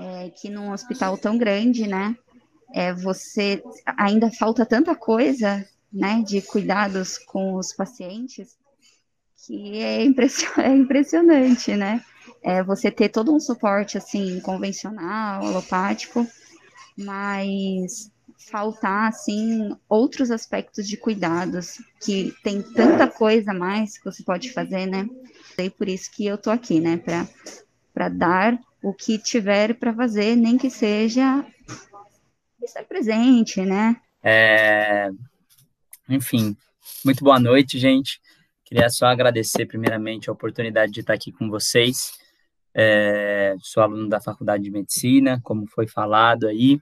é, 0.00 0.30
que 0.30 0.50
num 0.50 0.72
hospital 0.72 1.16
tão 1.16 1.38
grande, 1.38 1.86
né, 1.86 2.16
é, 2.74 2.92
você 2.92 3.62
ainda 3.96 4.32
falta 4.32 4.66
tanta 4.66 4.96
coisa, 4.96 5.64
né, 5.94 6.22
de 6.26 6.42
cuidados 6.42 7.16
com 7.16 7.54
os 7.54 7.72
pacientes, 7.72 8.58
que 9.46 9.78
é, 9.78 10.02
é 10.58 10.74
impressionante, 10.74 11.76
né? 11.76 12.04
É 12.42 12.62
você 12.62 12.90
ter 12.90 13.08
todo 13.10 13.34
um 13.34 13.38
suporte, 13.38 13.96
assim, 13.96 14.40
convencional, 14.40 15.46
alopático, 15.46 16.26
mas 16.98 18.10
faltar, 18.38 19.08
assim, 19.08 19.74
outros 19.88 20.30
aspectos 20.30 20.86
de 20.86 20.96
cuidados, 20.96 21.80
que 22.00 22.34
tem 22.42 22.60
tanta 22.60 23.06
coisa 23.06 23.52
a 23.52 23.54
mais 23.54 23.96
que 23.96 24.04
você 24.04 24.22
pode 24.22 24.52
fazer, 24.52 24.86
né? 24.86 25.06
E 25.56 25.70
por 25.70 25.88
isso 25.88 26.10
que 26.10 26.26
eu 26.26 26.36
tô 26.36 26.50
aqui, 26.50 26.80
né, 26.80 27.00
para 27.92 28.08
dar 28.08 28.58
o 28.82 28.92
que 28.92 29.18
tiver 29.18 29.74
para 29.74 29.94
fazer, 29.94 30.36
nem 30.36 30.58
que 30.58 30.68
seja 30.68 31.44
estar 32.62 32.84
presente, 32.84 33.62
né? 33.62 33.96
É... 34.22 35.10
Enfim, 36.08 36.54
muito 37.02 37.24
boa 37.24 37.40
noite, 37.40 37.78
gente. 37.78 38.20
Queria 38.62 38.90
só 38.90 39.06
agradecer, 39.06 39.64
primeiramente, 39.64 40.28
a 40.28 40.32
oportunidade 40.34 40.92
de 40.92 41.00
estar 41.00 41.14
aqui 41.14 41.32
com 41.32 41.48
vocês. 41.48 42.12
É... 42.74 43.54
Sou 43.60 43.82
aluno 43.82 44.06
da 44.06 44.20
Faculdade 44.20 44.64
de 44.64 44.70
Medicina, 44.70 45.40
como 45.42 45.66
foi 45.66 45.86
falado 45.86 46.46
aí, 46.46 46.78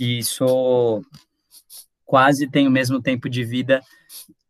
e 0.00 0.22
sou 0.22 1.04
quase 2.04 2.48
tenho 2.48 2.70
o 2.70 2.72
mesmo 2.72 3.02
tempo 3.02 3.28
de 3.28 3.44
vida 3.44 3.82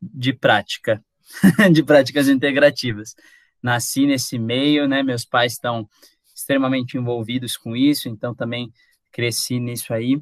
de 0.00 0.32
prática, 0.32 1.02
de 1.72 1.82
práticas 1.82 2.28
integrativas. 2.28 3.16
Nasci 3.60 4.06
nesse 4.06 4.38
meio, 4.38 4.86
né? 4.86 5.02
Meus 5.02 5.24
pais 5.24 5.54
estão 5.54 5.88
extremamente 6.32 6.96
envolvidos 6.96 7.56
com 7.56 7.74
isso, 7.74 8.08
então 8.08 8.32
também 8.32 8.70
cresci 9.10 9.58
nisso 9.58 9.92
aí 9.92 10.20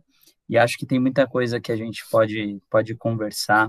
e 0.48 0.58
acho 0.58 0.76
que 0.76 0.86
tem 0.86 1.00
muita 1.00 1.26
coisa 1.26 1.60
que 1.60 1.72
a 1.72 1.76
gente 1.76 2.04
pode, 2.10 2.60
pode 2.70 2.94
conversar, 2.94 3.68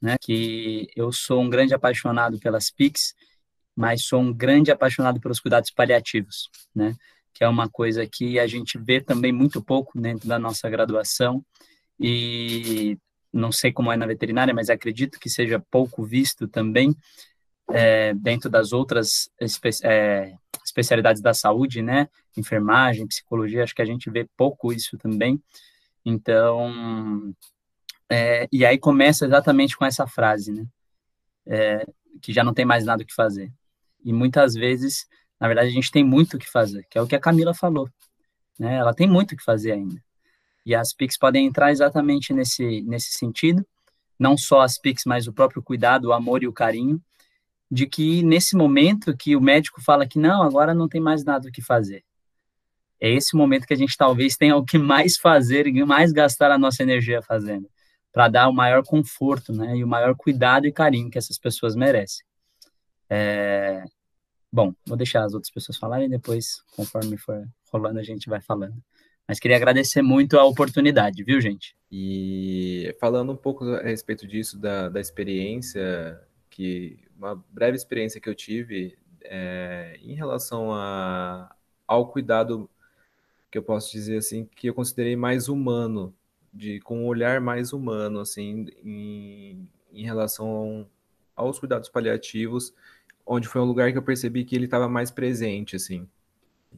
né? 0.00 0.16
Que 0.20 0.88
eu 0.96 1.12
sou 1.12 1.40
um 1.40 1.50
grande 1.50 1.74
apaixonado 1.74 2.38
pelas 2.38 2.70
PICs, 2.70 3.14
mas 3.76 4.04
sou 4.04 4.20
um 4.20 4.32
grande 4.32 4.70
apaixonado 4.70 5.20
pelos 5.20 5.40
cuidados 5.40 5.70
paliativos, 5.70 6.50
né? 6.74 6.96
Que 7.32 7.44
é 7.44 7.48
uma 7.48 7.68
coisa 7.68 8.06
que 8.06 8.38
a 8.38 8.46
gente 8.46 8.78
vê 8.78 9.00
também 9.00 9.32
muito 9.32 9.62
pouco 9.62 10.00
dentro 10.00 10.28
da 10.28 10.38
nossa 10.38 10.68
graduação 10.68 11.44
e 11.98 12.98
não 13.32 13.52
sei 13.52 13.72
como 13.72 13.92
é 13.92 13.96
na 13.96 14.06
veterinária, 14.06 14.52
mas 14.52 14.70
acredito 14.70 15.20
que 15.20 15.30
seja 15.30 15.62
pouco 15.70 16.02
visto 16.04 16.48
também 16.48 16.94
é, 17.72 18.12
dentro 18.14 18.50
das 18.50 18.72
outras 18.72 19.30
espe 19.40 19.70
é, 19.84 20.34
especialidades 20.64 21.22
da 21.22 21.32
saúde, 21.32 21.82
né? 21.82 22.08
Enfermagem, 22.36 23.06
psicologia, 23.06 23.62
acho 23.62 23.74
que 23.74 23.82
a 23.82 23.86
gente 23.86 24.10
vê 24.10 24.26
pouco 24.36 24.72
isso 24.72 24.98
também. 24.98 25.40
Então, 26.04 27.34
é, 28.10 28.48
e 28.50 28.64
aí 28.64 28.78
começa 28.78 29.24
exatamente 29.24 29.76
com 29.76 29.84
essa 29.84 30.06
frase, 30.06 30.52
né? 30.52 30.66
É, 31.46 31.86
que 32.20 32.32
já 32.32 32.42
não 32.42 32.54
tem 32.54 32.64
mais 32.64 32.84
nada 32.84 33.02
o 33.02 33.06
que 33.06 33.14
fazer. 33.14 33.52
E 34.04 34.12
muitas 34.12 34.54
vezes, 34.54 35.06
na 35.38 35.46
verdade, 35.46 35.68
a 35.68 35.72
gente 35.72 35.90
tem 35.90 36.04
muito 36.04 36.34
o 36.34 36.38
que 36.38 36.48
fazer, 36.48 36.86
que 36.90 36.98
é 36.98 37.02
o 37.02 37.06
que 37.06 37.16
a 37.16 37.20
Camila 37.20 37.54
falou. 37.54 37.88
Né? 38.58 38.76
Ela 38.76 38.94
tem 38.94 39.08
muito 39.08 39.32
o 39.32 39.36
que 39.36 39.44
fazer 39.44 39.72
ainda. 39.72 40.02
E 40.66 40.74
as 40.74 40.92
PICs 40.92 41.16
podem 41.18 41.46
entrar 41.46 41.70
exatamente 41.70 42.34
nesse, 42.34 42.82
nesse 42.82 43.12
sentido, 43.12 43.66
não 44.18 44.36
só 44.36 44.60
as 44.60 44.78
PICs, 44.78 45.04
mas 45.06 45.26
o 45.26 45.32
próprio 45.32 45.62
cuidado, 45.62 46.06
o 46.06 46.12
amor 46.12 46.42
e 46.42 46.48
o 46.48 46.52
carinho, 46.52 47.02
de 47.70 47.86
que 47.86 48.22
nesse 48.22 48.56
momento 48.56 49.16
que 49.16 49.34
o 49.34 49.40
médico 49.40 49.80
fala 49.80 50.06
que 50.06 50.18
não, 50.18 50.42
agora 50.42 50.74
não 50.74 50.88
tem 50.88 51.00
mais 51.00 51.24
nada 51.24 51.48
o 51.48 51.52
que 51.52 51.62
fazer 51.62 52.04
é 53.00 53.10
esse 53.10 53.36
momento 53.36 53.66
que 53.66 53.72
a 53.72 53.76
gente 53.76 53.96
talvez 53.96 54.36
tenha 54.36 54.56
o 54.56 54.64
que 54.64 54.78
mais 54.78 55.16
fazer 55.16 55.66
e 55.66 55.84
mais 55.84 56.12
gastar 56.12 56.50
a 56.50 56.58
nossa 56.58 56.82
energia 56.82 57.22
fazendo, 57.22 57.68
para 58.12 58.28
dar 58.28 58.48
o 58.48 58.52
maior 58.52 58.84
conforto, 58.84 59.52
né, 59.52 59.76
e 59.76 59.84
o 59.84 59.88
maior 59.88 60.14
cuidado 60.14 60.66
e 60.66 60.72
carinho 60.72 61.10
que 61.10 61.18
essas 61.18 61.38
pessoas 61.38 61.74
merecem. 61.74 62.24
É... 63.08 63.82
Bom, 64.52 64.74
vou 64.86 64.96
deixar 64.96 65.24
as 65.24 65.32
outras 65.32 65.52
pessoas 65.52 65.78
falarem 65.78 66.08
depois, 66.08 66.62
conforme 66.74 67.16
for 67.16 67.46
rolando, 67.72 68.00
a 68.00 68.02
gente 68.02 68.28
vai 68.28 68.40
falando. 68.40 68.76
Mas 69.26 69.38
queria 69.38 69.56
agradecer 69.56 70.02
muito 70.02 70.36
a 70.36 70.44
oportunidade, 70.44 71.22
viu, 71.22 71.40
gente? 71.40 71.76
E 71.90 72.96
falando 73.00 73.30
um 73.30 73.36
pouco 73.36 73.64
a 73.64 73.82
respeito 73.82 74.26
disso, 74.26 74.58
da, 74.58 74.88
da 74.88 75.00
experiência, 75.00 76.20
que 76.50 76.98
uma 77.16 77.36
breve 77.48 77.76
experiência 77.76 78.20
que 78.20 78.28
eu 78.28 78.34
tive 78.34 78.98
é, 79.22 79.96
em 80.02 80.14
relação 80.14 80.72
a, 80.72 81.54
ao 81.86 82.08
cuidado 82.08 82.68
que 83.50 83.58
eu 83.58 83.62
posso 83.62 83.90
dizer 83.92 84.18
assim 84.18 84.48
que 84.56 84.68
eu 84.68 84.74
considerei 84.74 85.16
mais 85.16 85.48
humano, 85.48 86.14
de 86.52 86.80
com 86.80 87.04
um 87.04 87.06
olhar 87.06 87.40
mais 87.40 87.72
humano 87.72 88.20
assim 88.20 88.66
em, 88.82 89.68
em 89.92 90.04
relação 90.04 90.88
aos 91.34 91.58
cuidados 91.58 91.88
paliativos, 91.88 92.74
onde 93.26 93.48
foi 93.48 93.60
um 93.60 93.64
lugar 93.64 93.92
que 93.92 93.98
eu 93.98 94.02
percebi 94.02 94.44
que 94.44 94.54
ele 94.54 94.64
estava 94.66 94.88
mais 94.88 95.10
presente 95.10 95.76
assim. 95.76 96.08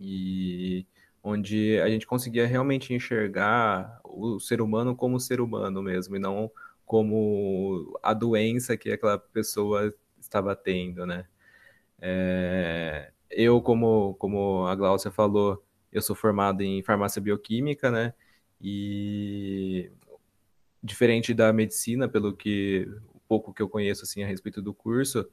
E 0.01 0.87
onde 1.23 1.79
a 1.81 1.89
gente 1.89 2.07
conseguia 2.07 2.47
realmente 2.47 2.93
enxergar 2.95 4.01
o 4.05 4.41
ser 4.41 4.61
humano 4.61 4.97
como 4.97 5.21
ser 5.21 5.41
humano 5.41 5.83
mesmo 5.83 6.17
e 6.17 6.19
não 6.19 6.51
como 6.85 7.99
a 8.03 8.13
doença 8.13 8.77
que 8.77 8.91
aquela 8.91 9.19
pessoa 9.19 9.95
estava 10.21 10.55
tendo, 10.55 11.07
né? 11.07 11.27
É, 12.01 13.13
eu, 13.31 13.63
como, 13.63 14.15
como 14.15 14.67
a 14.67 14.75
Glaucia 14.75 15.11
falou, 15.11 15.65
eu 15.93 16.03
sou 16.03 16.17
formado 16.17 16.63
em 16.63 16.83
farmácia 16.83 17.21
bioquímica, 17.21 17.91
né? 17.91 18.15
E 18.61 19.91
diferente 20.83 21.35
da 21.35 21.53
medicina, 21.53 22.09
pelo 22.09 22.35
que 22.37 22.89
o 23.15 23.21
pouco 23.29 23.53
que 23.55 23.63
eu 23.63 23.69
conheço 23.69 24.05
assim 24.05 24.23
a 24.23 24.27
respeito 24.27 24.63
do 24.63 24.75
curso, 24.75 25.29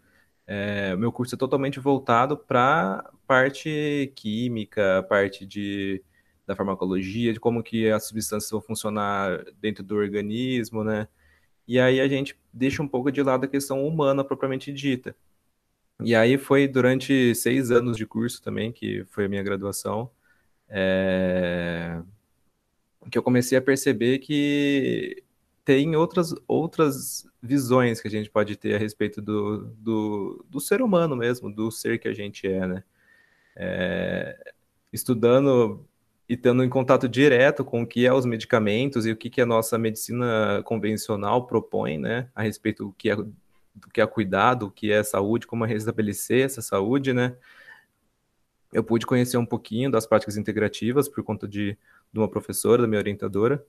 é, 0.48 0.96
meu 0.96 1.12
curso 1.12 1.36
é 1.36 1.38
totalmente 1.38 1.80
voltado 1.80 2.38
para 2.38 3.12
parte 3.28 4.12
química, 4.16 5.04
parte 5.10 5.46
de 5.46 6.04
da 6.46 6.56
farmacologia, 6.56 7.32
de 7.32 7.40
como 7.40 7.62
que 7.64 7.90
as 7.92 8.08
substâncias 8.08 8.50
vão 8.50 8.60
funcionar 8.60 9.46
dentro 9.62 9.84
do 9.84 9.96
organismo, 9.96 10.84
né? 10.84 11.08
E 11.68 11.80
aí 11.80 12.00
a 12.02 12.08
gente 12.08 12.36
deixa 12.52 12.82
um 12.82 12.88
pouco 12.88 13.12
de 13.12 13.22
lado 13.22 13.46
a 13.46 13.48
questão 13.48 13.86
humana 13.88 14.24
propriamente 14.24 14.74
dita. 14.74 15.16
E 16.02 16.16
aí 16.16 16.38
foi 16.38 16.68
durante 16.68 17.36
seis 17.36 17.72
anos 17.72 17.98
de 17.98 18.06
curso 18.06 18.42
também, 18.42 18.72
que 18.72 19.06
foi 19.12 19.26
a 19.26 19.30
minha 19.30 19.44
graduação, 19.44 20.10
é... 20.70 22.02
que 23.12 23.18
eu 23.18 23.24
comecei 23.24 23.58
a 23.58 23.62
perceber 23.62 24.20
que 24.20 25.24
tem 25.66 25.96
outras, 25.96 26.34
outras 26.48 27.28
visões 27.42 28.02
que 28.02 28.08
a 28.08 28.12
gente 28.12 28.30
pode 28.30 28.56
ter 28.56 28.76
a 28.76 28.78
respeito 28.78 29.22
do, 29.22 29.66
do, 29.78 30.46
do 30.50 30.60
ser 30.60 30.82
humano 30.82 31.16
mesmo, 31.16 31.52
do 31.52 31.72
ser 31.72 32.00
que 32.00 32.08
a 32.08 32.14
gente 32.14 32.48
é, 32.48 32.68
né? 32.68 32.84
É... 33.56 34.54
Estudando 34.92 35.86
e 36.30 36.36
estando 36.36 36.64
em 36.64 36.70
contato 36.70 37.10
direto 37.10 37.66
com 37.66 37.82
o 37.82 37.88
que 37.88 38.06
é 38.06 38.14
os 38.14 38.26
medicamentos 38.26 39.08
e 39.08 39.12
o 39.12 39.18
que, 39.18 39.32
que 39.32 39.42
a 39.42 39.46
nossa 39.48 39.80
medicina 39.80 40.62
convencional 40.64 41.48
propõe, 41.48 41.98
né, 41.98 42.30
a 42.36 42.44
respeito 42.44 42.86
do 42.86 42.92
que 42.94 43.10
é, 43.10 43.16
do 43.16 43.90
que 43.92 44.00
é 44.00 44.06
cuidado, 44.06 44.68
o 44.68 44.72
que 44.72 44.92
é 44.92 45.02
saúde, 45.02 45.48
como 45.48 45.66
restabelecer 45.66 46.46
essa 46.46 46.62
saúde, 46.62 47.14
né, 47.14 47.36
eu 48.72 48.84
pude 48.84 49.06
conhecer 49.06 49.38
um 49.38 49.46
pouquinho 49.46 49.92
das 49.92 50.06
práticas 50.06 50.38
integrativas 50.38 51.08
por 51.10 51.24
conta 51.24 51.48
de, 51.48 51.78
de 52.12 52.20
uma 52.20 52.30
professora, 52.30 52.82
da 52.82 52.88
minha 52.88 53.00
orientadora, 53.00 53.66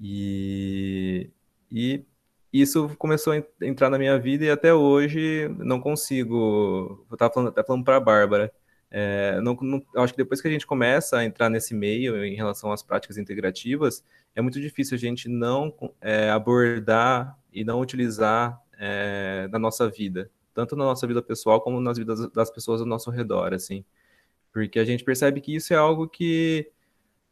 e, 0.00 1.30
e 1.70 2.04
isso 2.52 2.90
começou 2.98 3.32
a 3.32 3.64
entrar 3.64 3.88
na 3.88 3.98
minha 3.98 4.18
vida 4.18 4.44
e 4.44 4.50
até 4.50 4.74
hoje 4.74 5.48
não 5.58 5.80
consigo. 5.80 7.06
Eu 7.08 7.14
estava 7.14 7.32
falando, 7.32 7.48
até 7.48 7.64
falando 7.64 7.84
para 7.84 7.96
a 7.96 8.00
Bárbara, 8.00 8.52
é, 8.90 9.40
não, 9.40 9.54
não, 9.54 9.82
acho 9.96 10.12
que 10.12 10.18
depois 10.18 10.42
que 10.42 10.48
a 10.48 10.50
gente 10.50 10.66
começa 10.66 11.16
a 11.16 11.24
entrar 11.24 11.48
nesse 11.48 11.74
meio 11.74 12.22
em 12.24 12.34
relação 12.34 12.70
às 12.70 12.82
práticas 12.82 13.16
integrativas, 13.16 14.04
é 14.34 14.42
muito 14.42 14.60
difícil 14.60 14.96
a 14.96 14.98
gente 14.98 15.28
não 15.30 15.72
é, 15.98 16.30
abordar 16.30 17.38
e 17.50 17.64
não 17.64 17.80
utilizar 17.80 18.60
é, 18.78 19.48
na 19.50 19.58
nossa 19.58 19.88
vida, 19.88 20.30
tanto 20.52 20.76
na 20.76 20.84
nossa 20.84 21.06
vida 21.06 21.22
pessoal 21.22 21.60
como 21.62 21.80
nas 21.80 21.96
vidas 21.96 22.30
das 22.32 22.50
pessoas 22.50 22.82
ao 22.82 22.86
nosso 22.86 23.10
redor, 23.10 23.54
assim, 23.54 23.82
porque 24.52 24.78
a 24.78 24.84
gente 24.84 25.04
percebe 25.04 25.40
que 25.40 25.54
isso 25.54 25.72
é 25.72 25.76
algo 25.76 26.06
que 26.08 26.70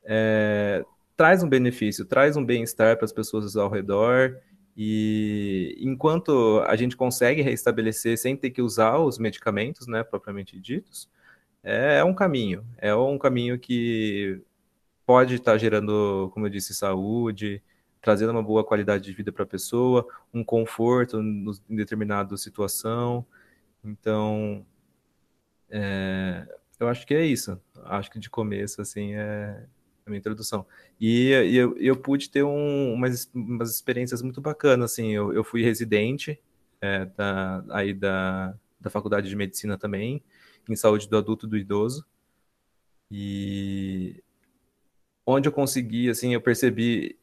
é, 0.05 0.85
traz 1.17 1.43
um 1.43 1.49
benefício, 1.49 2.05
traz 2.05 2.37
um 2.37 2.45
bem-estar 2.45 2.97
para 2.97 3.05
as 3.05 3.13
pessoas 3.13 3.57
ao 3.57 3.69
redor. 3.69 4.39
E 4.77 5.77
enquanto 5.81 6.63
a 6.67 6.75
gente 6.77 6.97
consegue 6.97 7.43
restabelecer 7.43 8.17
sem 8.17 8.37
ter 8.37 8.51
que 8.51 8.63
usar 8.63 8.99
os 8.99 9.19
medicamentos, 9.19 9.87
né, 9.87 10.03
propriamente 10.03 10.59
ditos, 10.59 11.09
é, 11.63 11.99
é 11.99 12.05
um 12.05 12.15
caminho. 12.15 12.65
É 12.79 12.95
um 12.95 13.19
caminho 13.19 13.59
que 13.59 14.41
pode 15.05 15.35
estar 15.35 15.59
gerando, 15.59 16.31
como 16.33 16.47
eu 16.47 16.51
disse, 16.51 16.75
saúde, 16.75 17.63
trazendo 18.01 18.33
uma 18.33 18.43
boa 18.43 18.65
qualidade 18.65 19.05
de 19.05 19.13
vida 19.13 19.31
para 19.31 19.43
a 19.43 19.47
pessoa, 19.47 20.07
um 20.33 20.43
conforto 20.43 21.21
em 21.21 21.77
determinada 21.77 22.37
situação. 22.37 23.27
Então, 23.85 24.65
é, 25.69 26.47
eu 26.81 26.89
acho 26.89 27.07
que 27.07 27.15
é 27.15 27.25
isso. 27.25 27.61
Acho 27.85 28.11
que 28.11 28.19
de 28.19 28.31
começo, 28.31 28.81
assim, 28.81 29.15
é 29.15 29.67
a 30.07 30.11
minha 30.11 30.19
introdução. 30.19 30.67
E, 31.01 31.29
e 31.29 31.57
eu, 31.57 31.77
eu, 31.77 31.97
pude 31.97 32.31
ter 32.31 32.43
um, 32.43 32.95
umas, 32.95 33.31
umas 33.35 33.71
experiências 33.71 34.23
muito 34.23 34.41
bacanas, 34.41 34.93
assim. 34.93 35.13
Eu, 35.13 35.33
eu 35.33 35.45
fui 35.45 35.63
residente 35.63 36.41
é, 36.81 37.05
da, 37.05 37.65
aí 37.71 37.93
da, 37.93 38.55
da 38.81 38.91
faculdade 38.91 39.29
de 39.29 39.37
medicina 39.37 39.77
também, 39.77 40.23
em 40.69 40.77
saúde 40.77 41.09
do 41.09 41.17
adulto 41.17 41.47
e 41.47 41.51
do 41.51 41.57
idoso. 41.57 42.07
E 43.13 44.23
onde 45.27 45.49
eu 45.49 45.53
consegui, 45.53 46.09
assim, 46.09 46.35
eu 46.35 46.41
percebi. 46.41 47.19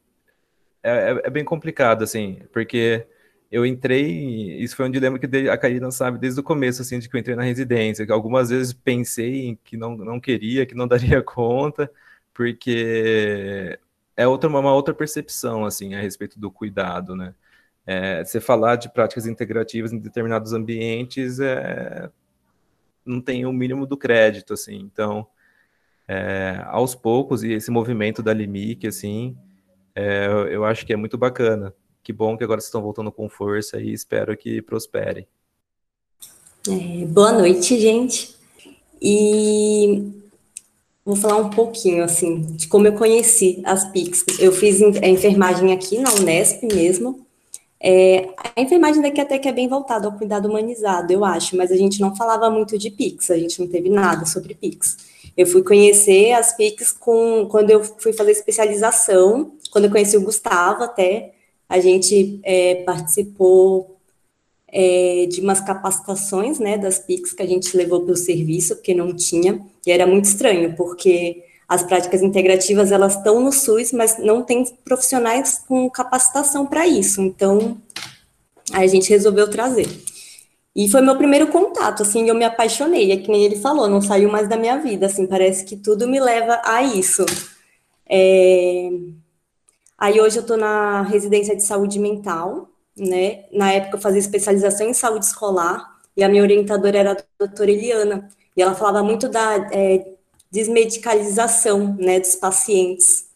É, 0.82 0.90
é, 0.90 1.22
é 1.24 1.30
bem 1.30 1.44
complicado, 1.44 2.04
assim, 2.04 2.40
porque 2.52 3.06
eu 3.50 3.64
entrei. 3.66 4.60
Isso 4.62 4.76
foi 4.76 4.86
um 4.86 4.90
dilema 4.90 5.18
que 5.18 5.26
a 5.48 5.58
Karina 5.58 5.90
sabe 5.90 6.18
desde 6.18 6.40
o 6.40 6.42
começo, 6.42 6.82
assim, 6.82 6.98
de 6.98 7.08
que 7.08 7.16
eu 7.16 7.20
entrei 7.20 7.36
na 7.36 7.42
residência. 7.42 8.06
Que 8.06 8.12
algumas 8.12 8.50
vezes 8.50 8.72
pensei 8.72 9.58
que 9.64 9.76
não, 9.76 9.96
não 9.96 10.20
queria, 10.20 10.66
que 10.66 10.74
não 10.74 10.86
daria 10.88 11.22
conta, 11.22 11.90
porque 12.34 13.78
é 14.16 14.26
outra, 14.26 14.48
uma 14.50 14.72
outra 14.74 14.94
percepção, 14.94 15.64
assim, 15.64 15.94
a 15.94 16.00
respeito 16.00 16.38
do 16.38 16.50
cuidado, 16.50 17.16
né? 17.16 17.34
É, 17.86 18.22
você 18.24 18.40
falar 18.40 18.76
de 18.76 18.92
práticas 18.92 19.26
integrativas 19.26 19.92
em 19.92 19.98
determinados 19.98 20.52
ambientes 20.52 21.40
é, 21.40 22.10
não 23.04 23.20
tem 23.20 23.46
o 23.46 23.52
mínimo 23.52 23.86
do 23.86 23.96
crédito, 23.96 24.52
assim. 24.54 24.76
Então, 24.76 25.26
é, 26.06 26.62
aos 26.66 26.94
poucos, 26.94 27.42
e 27.42 27.52
esse 27.52 27.70
movimento 27.70 28.22
da 28.22 28.34
Limic, 28.34 28.86
assim, 28.86 29.36
é, 29.94 30.26
eu 30.50 30.64
acho 30.64 30.86
que 30.86 30.92
é 30.92 30.96
muito 30.96 31.18
bacana. 31.18 31.74
Que 32.08 32.12
bom 32.14 32.38
que 32.38 32.42
agora 32.42 32.58
vocês 32.58 32.68
estão 32.68 32.80
voltando 32.80 33.12
com 33.12 33.28
força 33.28 33.78
e 33.78 33.92
espero 33.92 34.34
que 34.34 34.62
prosperem. 34.62 35.26
É, 36.66 37.04
boa 37.04 37.32
noite, 37.32 37.78
gente. 37.78 38.34
E 38.98 40.10
vou 41.04 41.14
falar 41.14 41.36
um 41.36 41.50
pouquinho, 41.50 42.02
assim, 42.02 42.40
de 42.40 42.66
como 42.66 42.86
eu 42.86 42.94
conheci 42.94 43.60
as 43.62 43.84
PICs. 43.92 44.24
Eu 44.38 44.52
fiz 44.52 44.80
a 44.80 45.06
enfermagem 45.06 45.70
aqui 45.70 45.98
na 45.98 46.10
Unesp 46.14 46.62
mesmo, 46.62 47.26
é, 47.78 48.30
a 48.56 48.58
enfermagem 48.58 49.02
daqui 49.02 49.20
até 49.20 49.38
que 49.38 49.46
é 49.46 49.52
bem 49.52 49.68
voltada 49.68 50.06
ao 50.06 50.12
cuidado 50.14 50.48
humanizado, 50.48 51.12
eu 51.12 51.26
acho, 51.26 51.58
mas 51.58 51.70
a 51.70 51.76
gente 51.76 52.00
não 52.00 52.16
falava 52.16 52.48
muito 52.48 52.78
de 52.78 52.88
PICs, 52.90 53.30
a 53.30 53.36
gente 53.36 53.60
não 53.60 53.68
teve 53.68 53.90
nada 53.90 54.24
sobre 54.24 54.54
PICs. 54.54 54.96
Eu 55.36 55.46
fui 55.46 55.62
conhecer 55.62 56.32
as 56.32 56.56
PICs 56.56 56.90
com, 56.90 57.46
quando 57.50 57.68
eu 57.68 57.84
fui 57.84 58.14
fazer 58.14 58.30
especialização, 58.30 59.52
quando 59.70 59.84
eu 59.84 59.90
conheci 59.90 60.16
o 60.16 60.22
Gustavo 60.22 60.84
até, 60.84 61.34
a 61.68 61.80
gente 61.80 62.40
é, 62.42 62.76
participou 62.76 63.98
é, 64.68 65.26
de 65.28 65.40
umas 65.40 65.60
capacitações, 65.60 66.58
né, 66.58 66.78
das 66.78 66.98
PICs 66.98 67.32
que 67.32 67.42
a 67.42 67.46
gente 67.46 67.76
levou 67.76 68.02
para 68.02 68.12
o 68.12 68.16
serviço, 68.16 68.76
porque 68.76 68.94
não 68.94 69.14
tinha, 69.14 69.60
e 69.86 69.90
era 69.90 70.06
muito 70.06 70.24
estranho, 70.24 70.74
porque 70.76 71.42
as 71.68 71.82
práticas 71.82 72.22
integrativas, 72.22 72.90
elas 72.90 73.16
estão 73.16 73.40
no 73.40 73.52
SUS, 73.52 73.92
mas 73.92 74.18
não 74.18 74.42
tem 74.42 74.64
profissionais 74.84 75.62
com 75.68 75.90
capacitação 75.90 76.64
para 76.64 76.86
isso. 76.86 77.20
Então, 77.20 77.76
a 78.72 78.86
gente 78.86 79.10
resolveu 79.10 79.50
trazer. 79.50 79.86
E 80.74 80.88
foi 80.88 81.02
meu 81.02 81.16
primeiro 81.16 81.48
contato, 81.48 82.02
assim, 82.02 82.26
eu 82.28 82.34
me 82.34 82.44
apaixonei. 82.44 83.12
É 83.12 83.16
que 83.18 83.30
nem 83.30 83.44
ele 83.44 83.56
falou, 83.56 83.86
não 83.86 84.00
saiu 84.00 84.30
mais 84.30 84.48
da 84.48 84.56
minha 84.56 84.78
vida, 84.78 85.06
assim, 85.06 85.26
parece 85.26 85.64
que 85.64 85.76
tudo 85.76 86.08
me 86.08 86.18
leva 86.18 86.60
a 86.64 86.82
isso. 86.82 87.26
É... 88.08 88.88
Aí 89.98 90.20
hoje 90.20 90.38
eu 90.38 90.42
estou 90.42 90.56
na 90.56 91.02
residência 91.02 91.56
de 91.56 91.62
saúde 91.64 91.98
mental, 91.98 92.68
né? 92.96 93.44
Na 93.52 93.72
época 93.72 93.96
eu 93.96 94.00
fazia 94.00 94.20
especialização 94.20 94.86
em 94.88 94.94
saúde 94.94 95.26
escolar 95.26 95.98
e 96.16 96.22
a 96.22 96.28
minha 96.28 96.42
orientadora 96.42 96.98
era 96.98 97.12
a 97.12 97.16
doutora 97.38 97.70
Eliana. 97.70 98.28
E 98.56 98.62
ela 98.62 98.74
falava 98.74 99.02
muito 99.02 99.28
da 99.28 99.56
é, 99.72 100.06
desmedicalização 100.50 101.96
né, 101.98 102.20
dos 102.20 102.36
pacientes. 102.36 103.26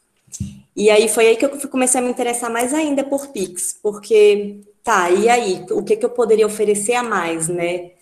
E 0.75 0.91
aí 0.91 1.09
foi 1.09 1.29
aí 1.29 1.37
que 1.37 1.45
eu 1.45 1.69
comecei 1.69 2.01
a 2.01 2.05
me 2.05 2.11
interessar 2.11 2.51
mais 2.51 2.73
ainda 2.73 3.05
por 3.05 3.29
Pix, 3.29 3.79
porque, 3.83 4.61
tá, 4.83 5.11
e 5.11 5.29
aí, 5.29 5.67
o 5.71 5.83
que, 5.83 5.97
que 5.97 6.05
eu 6.05 6.11
poderia 6.11 6.47
oferecer 6.47 6.95
a 6.95 7.03
mais, 7.03 7.49
né? 7.49 7.93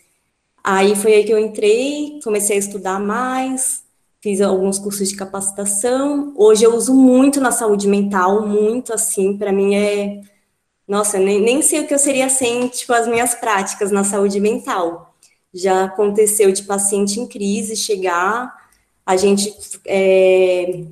Aí 0.63 0.95
foi 0.97 1.15
aí 1.15 1.25
que 1.25 1.33
eu 1.33 1.39
entrei, 1.39 2.21
comecei 2.23 2.57
a 2.57 2.59
estudar 2.59 3.01
mais, 3.01 3.83
fiz 4.23 4.41
alguns 4.41 4.79
cursos 4.79 5.09
de 5.09 5.17
capacitação. 5.17 6.33
Hoje 6.37 6.65
eu 6.65 6.75
uso 6.75 6.95
muito 6.95 7.41
na 7.41 7.53
saúde 7.53 7.89
mental, 7.89 8.47
muito 8.47 8.93
assim, 8.93 9.37
para 9.37 9.53
mim 9.53 9.75
é. 9.75 10.21
Nossa, 10.87 11.19
nem, 11.19 11.41
nem 11.41 11.63
sei 11.63 11.81
o 11.81 11.87
que 11.87 11.95
eu 11.95 11.99
seria 11.99 12.29
sem, 12.29 12.69
tipo, 12.69 12.93
as 12.93 13.07
minhas 13.07 13.35
práticas 13.35 13.91
na 13.93 14.03
saúde 14.05 14.41
mental. 14.41 15.15
Já 15.55 15.85
aconteceu 15.85 16.53
de 16.53 16.65
paciente 16.65 17.21
em 17.21 17.27
crise 17.27 17.77
chegar 17.77 18.61
a 19.11 19.17
gente 19.17 19.53
é, 19.87 20.85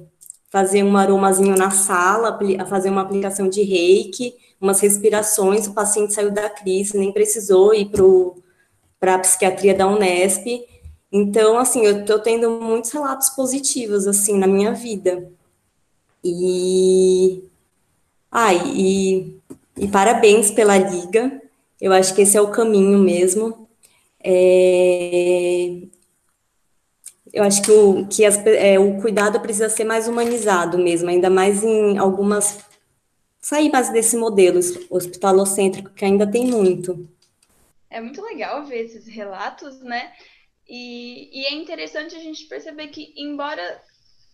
fazer 0.50 0.82
um 0.82 0.96
aromazinho 0.96 1.56
na 1.56 1.70
sala, 1.70 2.36
fazer 2.66 2.90
uma 2.90 3.02
aplicação 3.02 3.48
de 3.48 3.62
reiki, 3.62 4.34
umas 4.60 4.80
respirações, 4.80 5.68
o 5.68 5.72
paciente 5.72 6.14
saiu 6.14 6.32
da 6.32 6.50
crise, 6.50 6.98
nem 6.98 7.12
precisou 7.12 7.72
ir 7.72 7.90
para 8.98 9.14
a 9.14 9.18
psiquiatria 9.20 9.72
da 9.72 9.86
Unesp. 9.86 10.46
Então, 11.12 11.58
assim, 11.58 11.84
eu 11.84 12.00
estou 12.00 12.18
tendo 12.18 12.50
muitos 12.60 12.90
relatos 12.92 13.30
positivos, 13.30 14.06
assim, 14.06 14.38
na 14.38 14.46
minha 14.46 14.72
vida. 14.72 15.30
E... 16.24 17.42
Ah, 18.30 18.52
e 18.54 19.34
E 19.76 19.88
parabéns 19.88 20.50
pela 20.50 20.76
liga. 20.76 21.40
Eu 21.80 21.92
acho 21.92 22.14
que 22.14 22.22
esse 22.22 22.36
é 22.36 22.40
o 22.42 22.50
caminho 22.50 22.98
mesmo. 22.98 23.68
É... 24.22 25.82
Eu 27.32 27.44
acho 27.44 27.62
que, 27.62 27.70
o, 27.70 28.06
que 28.08 28.24
as, 28.24 28.38
é, 28.46 28.78
o 28.78 29.00
cuidado 29.00 29.38
precisa 29.40 29.68
ser 29.68 29.84
mais 29.84 30.08
humanizado 30.08 30.78
mesmo, 30.78 31.08
ainda 31.10 31.30
mais 31.30 31.62
em 31.62 31.98
algumas. 31.98 32.58
sair 33.40 33.70
mais 33.70 33.90
desse 33.92 34.16
modelo 34.16 34.58
hospitalocêntrico, 34.90 35.90
que 35.90 36.04
ainda 36.04 36.26
tem 36.26 36.46
muito. 36.46 37.08
É 37.90 38.00
muito 38.00 38.22
legal 38.22 38.64
ver 38.64 38.84
esses 38.84 39.06
relatos, 39.06 39.80
né? 39.80 40.12
E, 40.68 41.30
e 41.32 41.46
é 41.46 41.54
interessante 41.54 42.14
a 42.14 42.20
gente 42.20 42.44
perceber 42.46 42.88
que, 42.88 43.14
embora 43.16 43.82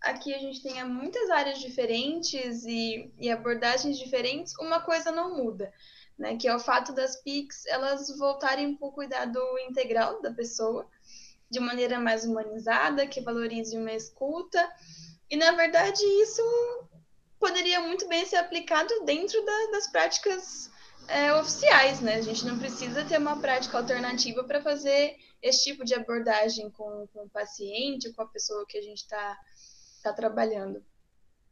aqui 0.03 0.35
a 0.35 0.39
gente 0.39 0.63
tenha 0.63 0.85
muitas 0.85 1.31
áreas 1.31 1.59
diferentes 1.61 2.65
e, 2.65 3.13
e 3.19 3.31
abordagens 3.31 3.99
diferentes, 3.99 4.53
uma 4.59 4.81
coisa 4.81 5.13
não 5.13 5.37
muda, 5.37 5.73
né? 6.19 6.37
Que 6.37 6.49
é 6.49 6.55
o 6.55 6.61
fato 6.61 6.93
das 6.93 7.17
PICs 7.23 7.67
elas 7.67 8.09
voltarem 8.19 8.75
para 8.75 8.89
o 8.89 8.93
cuidado 8.93 9.39
integral 9.69 10.21
da 10.21 10.33
pessoa, 10.33 10.89
de 11.49 11.61
maneira 11.61 12.01
mais 12.01 12.25
humanizada, 12.25 13.07
que 13.07 13.21
valorize 13.21 13.77
uma 13.77 13.93
escuta. 13.93 14.69
E, 15.31 15.37
na 15.37 15.53
verdade, 15.53 16.03
isso 16.23 16.43
poderia 17.39 17.81
muito 17.81 18.09
bem 18.09 18.25
ser 18.27 18.37
aplicado 18.37 19.05
dentro 19.05 19.43
da, 19.45 19.67
das 19.73 19.87
práticas 19.87 20.71
é, 21.09 21.33
oficiais, 21.35 22.01
né? 22.01 22.17
A 22.17 22.23
gente 22.23 22.45
não 22.45 22.59
precisa 22.59 23.05
ter 23.05 23.19
uma 23.19 23.41
prática 23.41 23.79
alternativa 23.79 24.45
para 24.45 24.63
fazer 24.63 25.17
esse 25.43 25.65
tipo 25.65 25.85
de 25.85 25.95
abordagem 25.95 26.71
com, 26.71 27.07
com 27.13 27.25
o 27.25 27.31
paciente, 27.31 28.13
com 28.13 28.23
a 28.23 28.29
pessoa 28.29 28.65
que 28.67 28.79
a 28.79 28.83
gente 28.83 28.99
está 28.99 29.39
tá 30.03 30.13
trabalhando. 30.13 30.85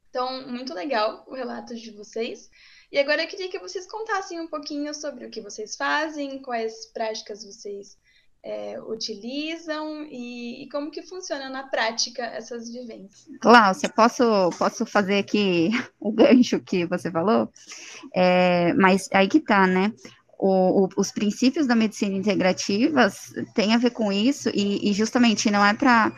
Então, 0.08 0.46
muito 0.48 0.74
legal 0.74 1.24
o 1.26 1.34
relato 1.34 1.74
de 1.74 1.90
vocês. 1.90 2.50
E 2.90 2.98
agora 2.98 3.22
eu 3.22 3.28
queria 3.28 3.50
que 3.50 3.58
vocês 3.58 3.86
contassem 3.90 4.40
um 4.40 4.46
pouquinho 4.46 4.92
sobre 4.94 5.24
o 5.24 5.30
que 5.30 5.40
vocês 5.40 5.76
fazem, 5.76 6.42
quais 6.42 6.86
práticas 6.86 7.44
vocês 7.44 7.96
é, 8.44 8.80
utilizam 8.88 10.04
e, 10.10 10.64
e, 10.64 10.68
como 10.68 10.90
que 10.90 11.02
funciona 11.02 11.48
na 11.48 11.62
prática 11.62 12.24
essas 12.24 12.70
vivências. 12.70 13.28
Cláudia, 13.40 13.88
posso, 13.88 14.50
posso 14.58 14.84
fazer 14.84 15.18
aqui 15.18 15.70
o 16.00 16.10
gancho 16.10 16.58
que 16.60 16.84
você 16.84 17.10
falou? 17.10 17.48
É, 18.14 18.72
mas 18.74 19.08
aí 19.12 19.28
que 19.28 19.40
tá, 19.40 19.66
né? 19.66 19.92
O, 20.38 20.84
o, 20.84 20.88
os 20.96 21.12
princípios 21.12 21.68
da 21.68 21.76
medicina 21.76 22.16
integrativa 22.16 23.12
têm 23.54 23.74
a 23.74 23.78
ver 23.78 23.90
com 23.90 24.12
isso, 24.12 24.50
e, 24.52 24.90
e 24.90 24.92
justamente 24.92 25.50
não 25.50 25.64
é 25.64 25.72
para. 25.72 26.12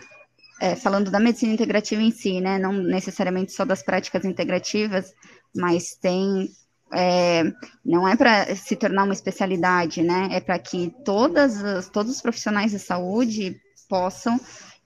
É, 0.61 0.77
falando 0.77 1.11
da 1.11 1.19
medicina 1.19 1.53
integrativa 1.53 2.01
em 2.01 2.13
si, 2.13 2.41
né? 2.41 2.59
Não 2.59 2.73
necessariamente 2.73 3.53
só 3.53 3.65
das 3.65 3.83
práticas 3.83 4.25
integrativas, 4.25 5.13
mas 5.55 5.97
tem 6.01 6.49
é, 6.93 7.43
não 7.85 8.07
é 8.07 8.17
para 8.17 8.55
se 8.55 8.77
tornar 8.77 9.05
uma 9.05 9.13
especialidade, 9.13 10.03
né? 10.03 10.29
É 10.33 10.41
para 10.41 10.59
que 10.59 10.93
todas 11.05 11.63
as, 11.63 11.89
todos 11.89 12.17
os 12.17 12.23
profissionais 12.23 12.71
de 12.71 12.79
saúde 12.79 13.57
possam 13.89 14.39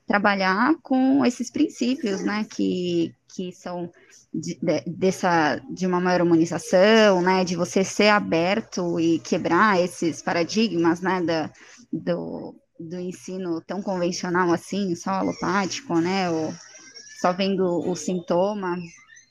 trabalhar 0.07 0.75
com 0.83 1.25
esses 1.25 1.51
princípios, 1.51 2.23
né? 2.23 2.47
Que, 2.51 3.15
que 3.35 3.53
são 3.53 3.91
de, 4.33 4.59
de, 4.61 4.81
dessa 4.87 5.61
de 5.71 5.87
uma 5.87 6.01
maior 6.01 6.23
humanização, 6.23 7.21
né? 7.21 7.45
De 7.45 7.57
você 7.57 7.85
ser 7.85 8.09
aberto 8.09 8.99
e 8.99 9.19
quebrar 9.19 9.81
esses 9.81 10.23
paradigmas, 10.23 11.01
né? 11.01 11.21
Da, 11.23 11.51
do, 11.93 12.55
do 12.79 12.99
ensino 12.99 13.61
tão 13.67 13.83
convencional 13.83 14.53
assim, 14.53 14.95
só 14.95 15.11
alopático, 15.11 15.99
né? 16.01 16.31
Ou 16.31 16.55
só 17.21 17.33
vendo 17.33 17.65
o 17.65 17.97
sintoma, 17.97 18.79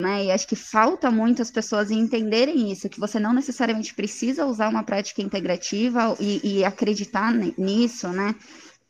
né? 0.02 0.26
E 0.26 0.32
acho 0.32 0.48
que 0.48 0.56
falta 0.56 1.10
muito 1.10 1.42
as 1.42 1.50
pessoas 1.50 1.90
entenderem 1.90 2.72
isso, 2.72 2.90
que 2.90 3.00
você 3.00 3.20
não 3.20 3.34
necessariamente 3.34 3.94
precisa 3.94 4.46
usar 4.46 4.70
uma 4.70 4.84
prática 4.84 5.22
integrativa 5.22 6.16
e, 6.20 6.60
e 6.60 6.66
acreditar 6.66 7.34
nisso, 7.34 8.08
né? 8.10 8.36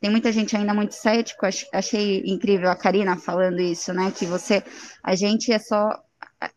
Tem 0.00 0.10
muita 0.10 0.30
gente 0.30 0.56
ainda 0.56 0.72
muito 0.74 0.94
cético, 0.94 1.46
achei 1.72 2.22
incrível 2.24 2.70
a 2.70 2.76
Karina 2.76 3.16
falando 3.16 3.60
isso, 3.60 3.92
né? 3.92 4.12
Que 4.16 4.26
você, 4.26 4.62
a 5.02 5.14
gente 5.14 5.50
é 5.50 5.58
só 5.58 5.90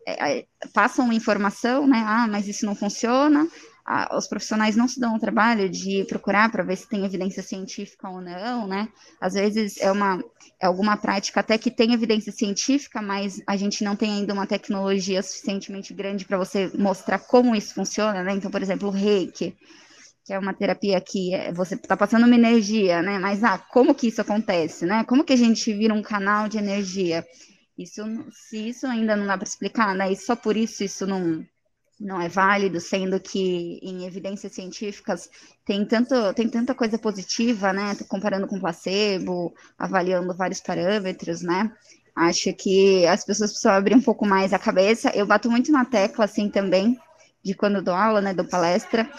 é, 0.06 0.40
é, 0.40 0.46
passa 0.74 1.02
uma 1.02 1.14
informação, 1.14 1.88
né? 1.88 2.04
Ah, 2.06 2.28
mas 2.28 2.48
isso 2.48 2.66
não 2.66 2.76
funciona, 2.76 3.48
a, 3.86 4.16
os 4.18 4.28
profissionais 4.28 4.76
não 4.76 4.88
se 4.88 5.00
dão 5.00 5.16
o 5.16 5.20
trabalho 5.20 5.70
de 5.70 6.06
procurar 6.06 6.52
para 6.52 6.64
ver 6.64 6.76
se 6.76 6.88
tem 6.88 7.06
evidência 7.06 7.42
científica 7.42 8.10
ou 8.10 8.22
não, 8.22 8.68
né? 8.68 8.90
Às 9.20 9.34
vezes 9.34 9.78
é 9.80 9.92
uma 9.92 10.24
é 10.60 10.68
alguma 10.68 10.96
prática 10.96 11.40
até 11.40 11.58
que 11.58 11.72
tem 11.72 11.94
evidência 11.94 12.32
científica, 12.32 13.02
mas 13.02 13.42
a 13.48 13.58
gente 13.58 13.84
não 13.84 13.96
tem 13.96 14.12
ainda 14.12 14.34
uma 14.34 14.46
tecnologia 14.46 15.22
suficientemente 15.24 15.94
grande 15.94 16.26
para 16.26 16.38
você 16.38 16.72
mostrar 16.78 17.18
como 17.20 17.56
isso 17.56 17.74
funciona, 17.74 18.24
né? 18.24 18.34
Então, 18.34 18.52
por 18.52 18.62
exemplo, 18.62 18.88
o 18.88 18.92
reiki, 18.92 19.56
que 20.24 20.34
é 20.34 20.38
uma 20.38 20.54
terapia 20.54 21.02
que 21.02 21.34
é, 21.34 21.52
você 21.52 21.76
está 21.76 21.98
passando 21.98 22.26
uma 22.26 22.36
energia, 22.36 23.02
né? 23.02 23.18
Mas 23.18 23.44
ah, 23.44 23.58
como 23.58 23.96
que 23.96 24.08
isso 24.08 24.22
acontece, 24.22 24.86
né? 24.86 25.04
Como 25.06 25.24
que 25.24 25.34
a 25.34 25.38
gente 25.38 25.74
vira 25.74 25.94
um 25.94 26.04
canal 26.04 26.48
de 26.48 26.58
energia? 26.60 27.26
Isso, 27.78 28.04
se 28.32 28.70
isso 28.70 28.86
ainda 28.86 29.16
não 29.16 29.26
dá 29.26 29.38
para 29.38 29.48
explicar, 29.48 29.96
né? 29.96 30.12
E 30.12 30.16
só 30.16 30.36
por 30.36 30.56
isso 30.56 30.84
isso 30.84 31.08
não 31.08 31.44
não 32.02 32.20
é 32.20 32.28
válido, 32.28 32.80
sendo 32.80 33.20
que 33.20 33.80
em 33.84 34.06
evidências 34.06 34.54
científicas 34.54 35.30
tem, 35.64 35.86
tanto, 35.86 36.34
tem 36.34 36.50
tanta 36.50 36.74
coisa 36.74 36.98
positiva, 36.98 37.72
né? 37.72 37.96
Comparando 38.10 38.48
com 38.48 38.60
placebo, 38.60 39.54
avaliando 39.78 40.36
vários 40.36 40.60
parâmetros, 40.60 41.42
né? 41.42 41.72
Acho 42.16 42.52
que 42.54 43.06
as 43.06 43.24
pessoas 43.24 43.52
precisam 43.52 43.74
abrir 43.74 43.96
um 43.96 44.02
pouco 44.02 44.26
mais 44.26 44.52
a 44.52 44.60
cabeça. 44.60 45.12
Eu 45.16 45.28
bato 45.28 45.50
muito 45.50 45.72
na 45.72 45.86
tecla, 45.86 46.26
assim, 46.26 46.50
também, 46.50 46.98
de 47.44 47.54
quando 47.54 47.82
dou 47.82 47.94
aula, 47.94 48.20
né, 48.20 48.34
dou 48.34 48.46
palestra, 48.46 49.10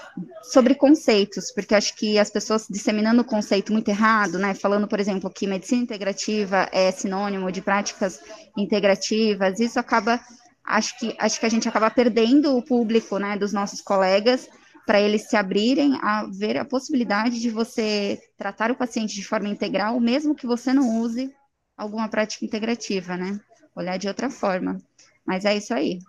sobre 0.42 0.74
conceitos, 0.74 1.52
porque 1.52 1.74
acho 1.74 1.96
que 1.96 2.18
as 2.18 2.30
pessoas 2.30 2.66
disseminando 2.68 3.22
o 3.22 3.24
conceito 3.24 3.72
muito 3.72 3.88
errado, 3.88 4.38
né, 4.38 4.54
falando, 4.54 4.86
por 4.86 5.00
exemplo, 5.00 5.30
que 5.30 5.46
medicina 5.46 5.82
integrativa 5.82 6.68
é 6.72 6.90
sinônimo 6.92 7.50
de 7.50 7.62
práticas 7.62 8.20
integrativas, 8.56 9.58
isso 9.58 9.80
acaba 9.80 10.20
acho 10.64 10.98
que, 10.98 11.14
acho 11.18 11.40
que 11.40 11.46
a 11.46 11.48
gente 11.48 11.68
acaba 11.68 11.90
perdendo 11.90 12.56
o 12.56 12.62
público, 12.62 13.18
né, 13.18 13.36
dos 13.36 13.52
nossos 13.52 13.80
colegas, 13.80 14.48
para 14.86 15.00
eles 15.00 15.28
se 15.28 15.36
abrirem 15.36 15.98
a 16.02 16.26
ver 16.26 16.56
a 16.56 16.64
possibilidade 16.64 17.40
de 17.40 17.50
você 17.50 18.20
tratar 18.36 18.70
o 18.70 18.76
paciente 18.76 19.14
de 19.14 19.24
forma 19.24 19.48
integral, 19.48 19.98
mesmo 20.00 20.34
que 20.34 20.46
você 20.46 20.72
não 20.72 21.00
use 21.00 21.32
alguma 21.76 22.08
prática 22.08 22.44
integrativa, 22.44 23.16
né? 23.16 23.40
Olhar 23.76 23.96
de 23.96 24.08
outra 24.08 24.28
forma. 24.28 24.80
Mas 25.24 25.44
é 25.44 25.56
isso 25.56 25.72
aí. 25.72 26.00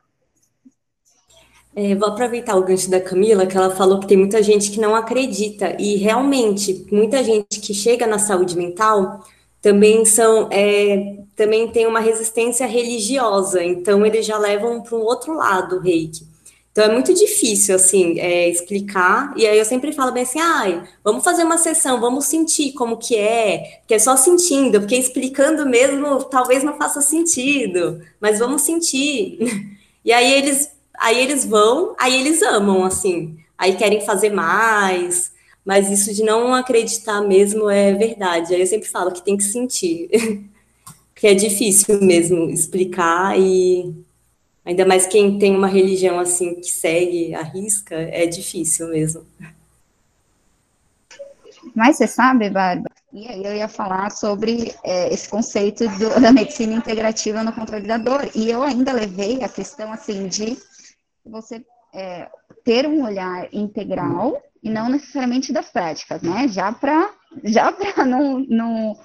É, 1.76 1.96
vou 1.96 2.10
aproveitar 2.10 2.56
o 2.56 2.64
gancho 2.64 2.90
da 2.90 3.02
Camila, 3.02 3.48
que 3.48 3.58
ela 3.58 3.76
falou 3.76 4.00
que 4.00 4.08
tem 4.08 4.18
muita 4.18 4.44
gente 4.44 4.70
que 4.70 4.80
não 4.80 4.96
acredita, 4.96 5.76
e 5.80 5.96
realmente, 5.96 6.86
muita 6.92 7.24
gente 7.24 7.60
que 7.60 7.74
chega 7.74 8.06
na 8.06 8.20
saúde 8.20 8.56
mental 8.56 9.24
também 9.64 10.04
são 10.04 10.50
é, 10.52 11.20
também 11.38 11.70
tem 11.70 11.88
uma 11.88 12.02
resistência 12.02 12.68
religiosa, 12.68 13.64
então 13.64 14.06
eles 14.06 14.26
já 14.26 14.38
levam 14.38 14.82
para 14.82 14.96
um 14.96 15.02
outro 15.02 15.34
lado 15.34 15.78
o 15.78 15.80
reiki. 15.80 16.28
Então 16.70 16.84
é 16.84 16.92
muito 16.92 17.14
difícil 17.14 17.76
assim 17.76 18.20
é, 18.20 18.50
explicar, 18.50 19.34
e 19.38 19.48
aí 19.48 19.58
eu 19.58 19.64
sempre 19.64 19.94
falo 19.94 20.12
bem 20.12 20.24
assim, 20.24 20.42
ai, 20.42 20.84
vamos 21.02 21.24
fazer 21.24 21.46
uma 21.46 21.58
sessão, 21.58 22.02
vamos 22.02 22.26
sentir 22.26 22.74
como 22.74 22.98
que 22.98 23.16
é, 23.16 23.80
porque 23.80 23.94
é 23.94 24.00
só 24.00 24.18
sentindo, 24.18 24.82
porque 24.82 24.98
explicando 24.98 25.66
mesmo 25.66 26.26
talvez 26.26 26.62
não 26.62 26.78
faça 26.78 27.02
sentido, 27.02 28.02
mas 28.20 28.40
vamos 28.40 28.62
sentir. 28.62 29.40
E 30.06 30.12
aí 30.12 30.34
eles 30.34 30.70
aí 31.00 31.18
eles 31.18 31.46
vão, 31.46 31.96
aí 31.98 32.20
eles 32.20 32.42
amam, 32.42 32.84
assim, 32.84 33.38
aí 33.58 33.78
querem 33.78 34.02
fazer 34.02 34.32
mais, 34.32 35.32
mas 35.66 35.90
isso 35.90 36.14
de 36.14 36.24
não 36.24 36.54
acreditar 36.54 37.22
mesmo 37.22 37.70
é 37.70 37.94
verdade. 37.94 38.54
Aí 38.54 38.62
eu 38.62 38.68
sempre 38.68 38.90
falo 38.90 39.12
que 39.12 39.24
tem 39.24 39.38
que 39.38 39.44
sentir, 39.44 40.10
que 41.16 41.28
é 41.28 41.34
difícil 41.34 42.02
mesmo 42.02 42.50
explicar 42.50 43.40
e 43.40 43.96
ainda 44.66 44.86
mais 44.86 45.06
quem 45.06 45.40
tem 45.40 45.56
uma 45.56 45.68
religião 45.68 46.20
assim 46.20 46.56
que 46.56 46.70
segue 46.70 47.34
a 47.34 47.42
risca, 47.42 47.96
é 47.96 48.26
difícil 48.26 48.88
mesmo. 48.90 49.26
Mas 51.74 51.98
você 51.98 52.08
sabe, 52.08 52.50
Bárbara, 52.50 52.94
e 53.12 53.28
aí 53.28 53.44
eu 53.44 53.56
ia 53.56 53.68
falar 53.68 54.12
sobre 54.12 54.76
é, 54.84 55.14
esse 55.14 55.30
conceito 55.30 55.88
do, 55.98 56.20
da 56.20 56.32
medicina 56.32 56.74
integrativa 56.74 57.44
no 57.44 57.54
controle 57.54 57.88
da 57.88 57.98
dor. 57.98 58.30
E 58.36 58.50
eu 58.50 58.62
ainda 58.62 58.92
levei 58.92 59.44
a 59.44 59.50
questão 59.50 59.92
assim 59.92 60.28
de 60.28 60.58
você 61.26 61.64
é, 61.94 62.30
ter 62.64 62.86
um 62.88 63.04
olhar 63.06 63.48
integral 63.54 64.42
e 64.64 64.70
não 64.70 64.90
necessariamente 64.90 65.52
das 65.52 65.70
práticas, 65.70 66.22
né? 66.22 66.48
Já 66.48 66.72
para 66.72 67.12
já 67.44 67.72
não, 68.06 68.40
não, 68.48 68.96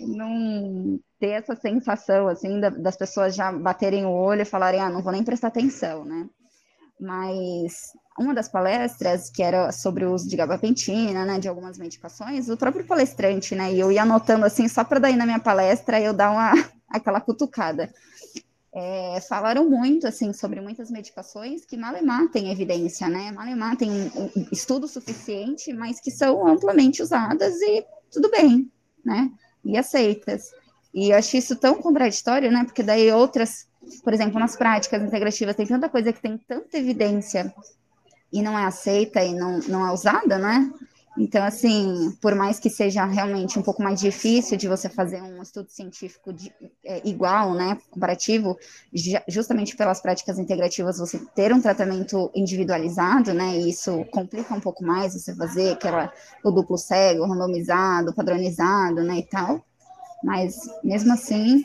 não 0.00 1.00
ter 1.20 1.30
essa 1.30 1.54
sensação 1.54 2.26
assim 2.28 2.60
das 2.60 2.96
pessoas 2.96 3.34
já 3.34 3.52
baterem 3.52 4.04
o 4.04 4.10
olho 4.10 4.42
e 4.42 4.46
falarem, 4.46 4.80
ah, 4.80 4.90
não 4.90 5.02
vou 5.02 5.12
nem 5.12 5.22
prestar 5.22 5.48
atenção, 5.48 6.04
né? 6.04 6.28
Mas 7.00 7.92
uma 8.18 8.34
das 8.34 8.48
palestras, 8.48 9.30
que 9.30 9.42
era 9.42 9.72
sobre 9.72 10.04
o 10.04 10.12
uso 10.12 10.28
de 10.28 10.36
gabapentina, 10.36 11.24
né, 11.24 11.38
de 11.38 11.48
algumas 11.48 11.76
medicações, 11.76 12.48
o 12.48 12.56
próprio 12.56 12.86
palestrante, 12.86 13.54
né, 13.56 13.72
e 13.72 13.80
eu 13.80 13.90
ia 13.90 14.02
anotando 14.02 14.46
assim, 14.46 14.68
só 14.68 14.84
para 14.84 15.00
daí 15.00 15.16
na 15.16 15.26
minha 15.26 15.40
palestra 15.40 16.00
eu 16.00 16.12
dar 16.12 16.30
uma, 16.30 16.52
aquela 16.88 17.20
cutucada 17.20 17.92
é, 18.74 19.20
falaram 19.20 19.70
muito, 19.70 20.06
assim, 20.06 20.32
sobre 20.32 20.60
muitas 20.60 20.90
medicações 20.90 21.64
que 21.64 21.76
malemar 21.76 22.28
tem 22.30 22.50
evidência, 22.50 23.08
né? 23.08 23.30
Malemar 23.30 23.76
tem 23.76 23.88
estudo 24.50 24.88
suficiente, 24.88 25.72
mas 25.72 26.00
que 26.00 26.10
são 26.10 26.44
amplamente 26.46 27.00
usadas 27.00 27.54
e 27.62 27.86
tudo 28.10 28.28
bem, 28.30 28.68
né? 29.04 29.30
E 29.64 29.78
aceitas. 29.78 30.50
E 30.92 31.10
eu 31.10 31.16
acho 31.16 31.36
isso 31.36 31.54
tão 31.54 31.80
contraditório, 31.80 32.50
né? 32.50 32.64
Porque 32.64 32.82
daí 32.82 33.12
outras, 33.12 33.68
por 34.02 34.12
exemplo, 34.12 34.40
nas 34.40 34.56
práticas 34.56 35.00
integrativas 35.00 35.54
tem 35.54 35.66
tanta 35.66 35.88
coisa 35.88 36.12
que 36.12 36.20
tem 36.20 36.36
tanta 36.36 36.76
evidência 36.76 37.54
e 38.32 38.42
não 38.42 38.58
é 38.58 38.64
aceita 38.64 39.22
e 39.22 39.32
não, 39.34 39.60
não 39.68 39.86
é 39.86 39.92
usada, 39.92 40.36
né? 40.36 40.68
Então, 41.16 41.44
assim, 41.44 42.16
por 42.20 42.34
mais 42.34 42.58
que 42.58 42.68
seja 42.68 43.04
realmente 43.04 43.56
um 43.58 43.62
pouco 43.62 43.82
mais 43.82 44.00
difícil 44.00 44.56
de 44.56 44.66
você 44.66 44.88
fazer 44.88 45.22
um 45.22 45.40
estudo 45.40 45.70
científico 45.70 46.32
de, 46.32 46.52
é, 46.84 47.06
igual, 47.08 47.54
né, 47.54 47.78
comparativo, 47.90 48.58
justamente 49.28 49.76
pelas 49.76 50.00
práticas 50.00 50.38
integrativas, 50.38 50.98
você 50.98 51.18
ter 51.34 51.52
um 51.52 51.60
tratamento 51.60 52.32
individualizado, 52.34 53.32
né, 53.32 53.56
e 53.56 53.70
isso 53.70 54.04
complica 54.06 54.54
um 54.54 54.60
pouco 54.60 54.84
mais 54.84 55.14
você 55.14 55.34
fazer 55.36 55.72
aquela, 55.72 56.12
o 56.44 56.50
duplo 56.50 56.76
cego, 56.76 57.26
randomizado, 57.26 58.12
padronizado, 58.12 59.02
né, 59.04 59.18
e 59.18 59.26
tal. 59.26 59.64
Mas, 60.24 60.56
mesmo 60.82 61.12
assim, 61.12 61.62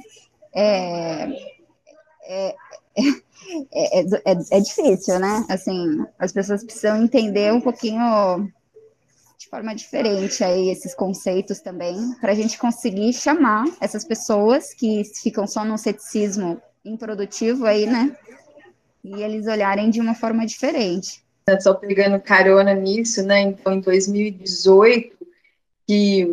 é, 0.53 1.27
é, 2.23 2.55
é, 3.71 3.99
é, 4.01 4.37
é 4.51 4.59
difícil, 4.59 5.17
né? 5.17 5.45
Assim, 5.49 6.05
as 6.19 6.31
pessoas 6.31 6.63
precisam 6.63 7.01
entender 7.01 7.53
um 7.53 7.61
pouquinho 7.61 8.51
de 9.49 9.55
forma 9.55 9.73
diferente 9.73 10.43
aí 10.43 10.69
esses 10.69 10.93
conceitos 10.93 11.59
também, 11.59 12.13
para 12.21 12.33
a 12.33 12.35
gente 12.35 12.55
conseguir 12.59 13.11
chamar 13.13 13.65
essas 13.81 14.05
pessoas 14.05 14.75
que 14.75 15.03
ficam 15.23 15.47
só 15.47 15.65
no 15.65 15.75
ceticismo 15.75 16.61
improdutivo 16.85 17.65
aí, 17.65 17.87
né? 17.87 18.15
E 19.03 19.23
eles 19.23 19.47
olharem 19.47 19.89
de 19.89 19.99
uma 19.99 20.13
forma 20.13 20.45
diferente. 20.45 21.23
Só 21.61 21.73
pegando 21.73 22.21
carona 22.21 22.75
nisso, 22.75 23.23
né? 23.23 23.41
Então, 23.41 23.73
em 23.73 23.81
2018, 23.81 25.17
que 25.87 26.27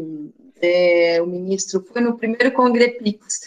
é, 0.60 1.22
o 1.22 1.26
ministro 1.26 1.82
foi 1.90 2.02
no 2.02 2.18
primeiro 2.18 2.52
Congrepix, 2.52 3.40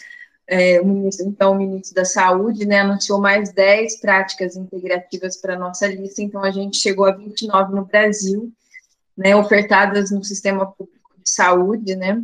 é, 0.48 0.80
o 0.80 0.84
ministro, 0.84 1.28
então 1.28 1.52
o 1.52 1.58
ministro 1.58 1.94
da 1.94 2.04
Saúde, 2.04 2.66
né, 2.66 2.80
anunciou 2.80 3.20
mais 3.20 3.52
10 3.52 4.00
práticas 4.00 4.56
integrativas 4.56 5.36
para 5.36 5.54
a 5.54 5.58
nossa 5.58 5.86
lista, 5.86 6.22
então 6.22 6.42
a 6.42 6.50
gente 6.50 6.76
chegou 6.76 7.04
a 7.04 7.12
29 7.12 7.72
no 7.72 7.84
Brasil, 7.84 8.52
né, 9.20 9.36
ofertadas 9.36 10.10
no 10.10 10.24
sistema 10.24 10.64
público 10.64 11.10
de 11.22 11.30
saúde, 11.30 11.94
né, 11.94 12.22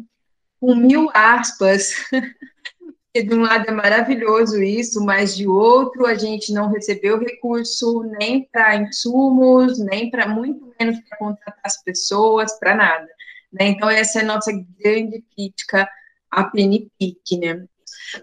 com 0.59 0.75
mil 0.75 1.11
aspas, 1.13 1.93
porque 2.81 3.23
de 3.23 3.35
um 3.35 3.43
lado 3.43 3.69
é 3.69 3.71
maravilhoso 3.71 4.63
isso, 4.63 5.05
mas 5.05 5.37
de 5.37 5.47
outro 5.47 6.07
a 6.07 6.15
gente 6.15 6.55
não 6.55 6.71
recebeu 6.71 7.19
recurso 7.19 8.03
nem 8.19 8.49
para 8.51 8.77
insumos, 8.77 9.79
nem 9.79 10.11
para 10.11 10.27
muito 10.27 10.73
menos 10.81 10.99
para 11.01 11.19
contratar 11.19 11.61
as 11.63 11.83
pessoas, 11.83 12.59
para 12.59 12.75
nada. 12.75 13.07
Né? 13.53 13.69
Então, 13.69 13.91
essa 13.91 14.21
é 14.21 14.23
a 14.23 14.27
nossa 14.27 14.51
grande 14.79 15.23
crítica 15.35 15.87
à 16.31 16.45
PNPIC, 16.45 17.39
né? 17.39 17.67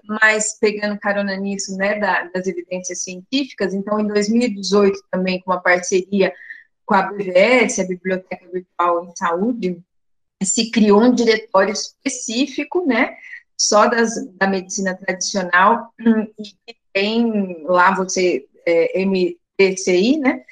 Mas, 0.04 0.58
pegando 0.60 1.00
carona 1.00 1.36
nisso, 1.36 1.76
né, 1.78 2.00
da, 2.00 2.24
das 2.26 2.48
evidências 2.48 3.04
científicas, 3.04 3.74
então, 3.74 4.00
em 4.00 4.08
2018, 4.08 5.00
também, 5.12 5.42
com 5.42 5.52
uma 5.52 5.62
parceria 5.62 6.34
com 6.86 6.94
a 6.96 7.04
BVS, 7.04 7.80
a 7.80 7.88
Biblioteca 7.88 8.48
Virtual 8.52 9.06
em 9.06 9.16
Saúde, 9.16 9.84
se 10.42 10.70
criou 10.72 11.04
um 11.04 11.14
diretório 11.14 11.72
específico, 11.72 12.86
né, 12.86 13.16
só 13.58 13.88
das, 13.88 14.14
da 14.34 14.48
medicina 14.48 14.96
tradicional, 14.96 15.94
e 16.68 16.76
tem 16.92 17.64
lá 17.64 17.96
você, 17.96 18.46
é, 18.66 19.06
MTCI, 19.06 20.18
né, 20.18 20.44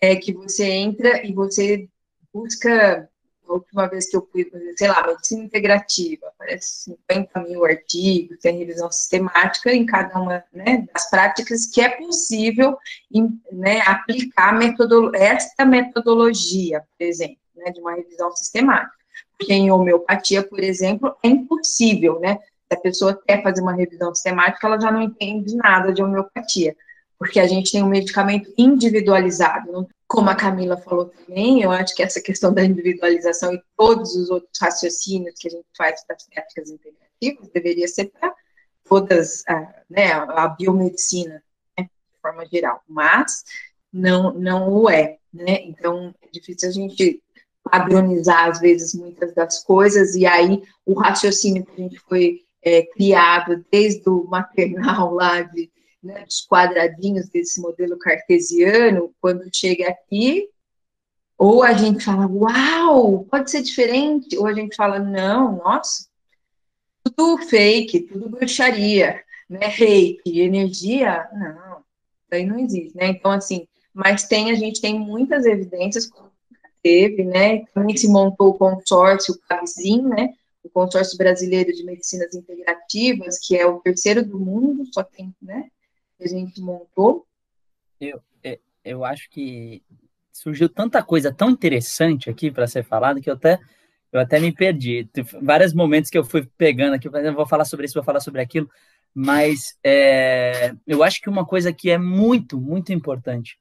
é, 0.00 0.16
que 0.16 0.32
você 0.32 0.64
entra 0.64 1.26
e 1.26 1.32
você 1.32 1.88
busca 2.32 3.08
a 3.52 3.56
última 3.56 3.86
vez 3.86 4.08
que 4.08 4.16
eu 4.16 4.26
fui, 4.30 4.50
sei 4.76 4.88
lá, 4.88 5.06
medicina 5.06 5.44
integrativa, 5.44 6.26
aparece 6.28 6.96
50 7.08 7.40
mil 7.40 7.64
artigos, 7.64 8.38
tem 8.40 8.58
revisão 8.58 8.90
sistemática 8.90 9.72
em 9.72 9.84
cada 9.84 10.18
uma 10.18 10.42
né, 10.52 10.86
das 10.92 11.08
práticas 11.10 11.66
que 11.66 11.80
é 11.80 11.90
possível 11.90 12.76
né, 13.52 13.80
aplicar 13.82 14.56
metodolo 14.56 15.14
esta 15.14 15.64
metodologia, 15.64 16.80
por 16.80 17.04
exemplo, 17.04 17.38
né, 17.56 17.70
de 17.70 17.80
uma 17.80 17.94
revisão 17.94 18.34
sistemática. 18.34 18.96
Porque 19.38 19.52
em 19.52 19.70
homeopatia, 19.70 20.42
por 20.42 20.60
exemplo, 20.60 21.16
é 21.22 21.28
impossível, 21.28 22.20
né? 22.20 22.36
Se 22.36 22.78
a 22.78 22.80
pessoa 22.80 23.20
quer 23.26 23.42
fazer 23.42 23.60
uma 23.60 23.74
revisão 23.74 24.14
sistemática, 24.14 24.66
ela 24.66 24.80
já 24.80 24.90
não 24.90 25.02
entende 25.02 25.56
nada 25.56 25.92
de 25.92 26.02
homeopatia 26.02 26.76
porque 27.22 27.38
a 27.38 27.46
gente 27.46 27.70
tem 27.70 27.84
um 27.84 27.88
medicamento 27.88 28.52
individualizado. 28.58 29.86
Como 30.08 30.28
a 30.28 30.34
Camila 30.34 30.76
falou 30.76 31.04
também, 31.06 31.62
eu 31.62 31.70
acho 31.70 31.94
que 31.94 32.02
essa 32.02 32.20
questão 32.20 32.52
da 32.52 32.64
individualização 32.64 33.54
e 33.54 33.62
todos 33.76 34.16
os 34.16 34.28
outros 34.28 34.58
raciocínios 34.60 35.36
que 35.38 35.46
a 35.46 35.52
gente 35.52 35.64
faz 35.78 36.04
para 36.04 36.16
as 36.16 36.26
práticas 36.26 36.68
integrativas 36.68 37.48
deveria 37.54 37.86
ser 37.86 38.06
para 38.06 38.34
todas, 38.84 39.44
a, 39.46 39.72
né, 39.88 40.10
a 40.12 40.48
biomedicina, 40.48 41.40
né, 41.78 41.84
de 41.84 42.20
forma 42.20 42.44
geral, 42.52 42.82
mas 42.88 43.44
não, 43.92 44.34
não 44.34 44.68
o 44.68 44.90
é, 44.90 45.18
né? 45.32 45.62
Então, 45.62 46.12
é 46.20 46.26
difícil 46.28 46.70
a 46.70 46.72
gente 46.72 47.22
padronizar, 47.62 48.48
às 48.48 48.58
vezes, 48.58 48.94
muitas 48.94 49.32
das 49.32 49.62
coisas, 49.62 50.16
e 50.16 50.26
aí 50.26 50.60
o 50.84 50.94
raciocínio 50.94 51.64
que 51.64 51.80
a 51.80 51.84
gente 51.84 52.00
foi 52.00 52.40
é, 52.64 52.82
criado 52.82 53.64
desde 53.70 54.08
o 54.08 54.24
maternal 54.24 55.14
lá 55.14 55.40
de 55.42 55.70
né, 56.02 56.24
dos 56.24 56.44
quadradinhos 56.46 57.28
desse 57.28 57.60
modelo 57.60 57.98
cartesiano, 57.98 59.14
quando 59.20 59.48
chega 59.54 59.88
aqui, 59.88 60.48
ou 61.38 61.62
a 61.62 61.72
gente 61.72 62.04
fala, 62.04 62.26
uau, 62.26 63.24
pode 63.24 63.50
ser 63.50 63.62
diferente, 63.62 64.36
ou 64.36 64.46
a 64.46 64.52
gente 64.52 64.74
fala, 64.74 64.98
não, 64.98 65.56
nossa, 65.56 66.06
tudo 67.04 67.38
fake, 67.44 68.00
tudo 68.02 68.28
bruxaria, 68.28 69.22
né, 69.48 69.66
reiki, 69.66 70.40
energia, 70.40 71.28
não, 71.32 71.78
isso 71.78 72.32
aí 72.32 72.46
não 72.46 72.58
existe, 72.58 72.96
né, 72.96 73.08
então, 73.08 73.30
assim, 73.30 73.66
mas 73.94 74.24
tem, 74.24 74.50
a 74.50 74.54
gente 74.54 74.80
tem 74.80 74.98
muitas 74.98 75.44
evidências, 75.44 76.10
teve, 76.82 77.24
né, 77.24 77.64
também 77.74 77.96
se 77.96 78.08
montou 78.08 78.50
o 78.50 78.54
consórcio 78.54 79.38
CABZIM, 79.48 80.02
né, 80.02 80.34
o 80.64 80.70
consórcio 80.70 81.18
brasileiro 81.18 81.72
de 81.72 81.84
medicinas 81.84 82.34
integrativas, 82.34 83.38
que 83.38 83.56
é 83.56 83.66
o 83.66 83.80
terceiro 83.80 84.24
do 84.24 84.38
mundo, 84.38 84.86
só 84.92 85.02
tem, 85.02 85.34
né, 85.42 85.68
a 86.24 86.28
gente 86.28 86.60
montou? 86.60 87.26
Eu, 88.00 88.20
é, 88.42 88.58
eu 88.84 89.04
acho 89.04 89.28
que 89.30 89.82
surgiu 90.32 90.68
tanta 90.68 91.02
coisa 91.02 91.32
tão 91.32 91.50
interessante 91.50 92.30
aqui 92.30 92.50
para 92.50 92.66
ser 92.66 92.82
falado 92.82 93.20
que 93.20 93.30
eu 93.30 93.34
até 93.34 93.60
eu 94.12 94.20
até 94.20 94.38
me 94.38 94.52
perdi. 94.52 95.08
vários 95.40 95.72
momentos 95.72 96.10
que 96.10 96.18
eu 96.18 96.24
fui 96.24 96.46
pegando 96.58 96.94
aqui, 96.94 97.08
eu 97.08 97.34
vou 97.34 97.46
falar 97.46 97.64
sobre 97.64 97.86
isso, 97.86 97.94
vou 97.94 98.04
falar 98.04 98.20
sobre 98.20 98.42
aquilo, 98.42 98.68
mas 99.14 99.78
é, 99.82 100.74
eu 100.86 101.02
acho 101.02 101.20
que 101.20 101.30
uma 101.30 101.46
coisa 101.46 101.72
que 101.72 101.90
é 101.90 101.96
muito, 101.96 102.60
muito 102.60 102.92
importante 102.92 103.58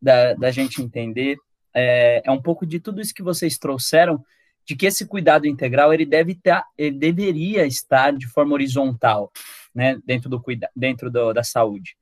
da, 0.00 0.34
da 0.34 0.52
gente 0.52 0.80
entender 0.80 1.36
é, 1.74 2.22
é, 2.24 2.30
um 2.30 2.40
pouco 2.40 2.64
de 2.64 2.78
tudo 2.78 3.00
isso 3.00 3.14
que 3.14 3.22
vocês 3.22 3.58
trouxeram, 3.58 4.24
de 4.64 4.76
que 4.76 4.86
esse 4.86 5.06
cuidado 5.06 5.46
integral 5.46 5.92
ele 5.92 6.06
deve 6.06 6.34
ter, 6.34 6.62
ele 6.76 6.98
deveria 6.98 7.66
estar 7.66 8.12
de 8.12 8.26
forma 8.28 8.54
horizontal 8.54 9.32
né, 9.74 9.98
dentro, 10.04 10.28
do, 10.28 10.42
dentro 10.74 11.10
do, 11.10 11.32
da 11.32 11.42
saúde. 11.42 11.96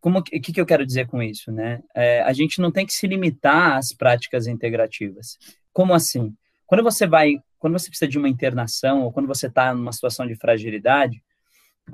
Como 0.00 0.22
que, 0.22 0.38
que, 0.38 0.60
eu 0.60 0.66
quero 0.66 0.84
dizer 0.84 1.06
com 1.06 1.22
isso, 1.22 1.50
né? 1.50 1.82
É, 1.94 2.20
a 2.22 2.32
gente 2.32 2.60
não 2.60 2.70
tem 2.70 2.84
que 2.84 2.92
se 2.92 3.06
limitar 3.06 3.78
às 3.78 3.90
práticas 3.92 4.46
integrativas. 4.46 5.38
Como 5.72 5.94
assim? 5.94 6.36
Quando 6.66 6.82
você 6.82 7.06
vai, 7.06 7.36
quando 7.58 7.72
você 7.72 7.88
precisa 7.88 8.08
de 8.08 8.18
uma 8.18 8.28
internação 8.28 9.02
ou 9.02 9.12
quando 9.12 9.26
você 9.26 9.46
está 9.46 9.72
numa 9.72 9.92
situação 9.92 10.26
de 10.26 10.34
fragilidade, 10.34 11.22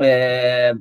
é, 0.01 0.75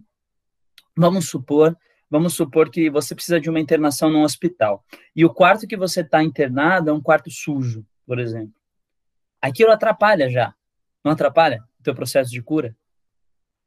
vamos 0.95 1.29
supor, 1.29 1.77
vamos 2.09 2.33
supor 2.33 2.69
que 2.69 2.89
você 2.89 3.13
precisa 3.13 3.39
de 3.39 3.49
uma 3.49 3.59
internação 3.59 4.09
num 4.09 4.23
hospital 4.23 4.83
e 5.15 5.23
o 5.23 5.29
quarto 5.29 5.67
que 5.67 5.77
você 5.77 6.01
está 6.01 6.23
internado 6.23 6.89
é 6.89 6.93
um 6.93 7.01
quarto 7.01 7.29
sujo, 7.29 7.85
por 8.07 8.17
exemplo. 8.19 8.58
Aquilo 9.41 9.71
atrapalha 9.71 10.29
já, 10.29 10.53
não 11.03 11.11
atrapalha 11.11 11.63
o 11.79 11.83
teu 11.83 11.95
processo 11.95 12.31
de 12.31 12.41
cura? 12.41 12.75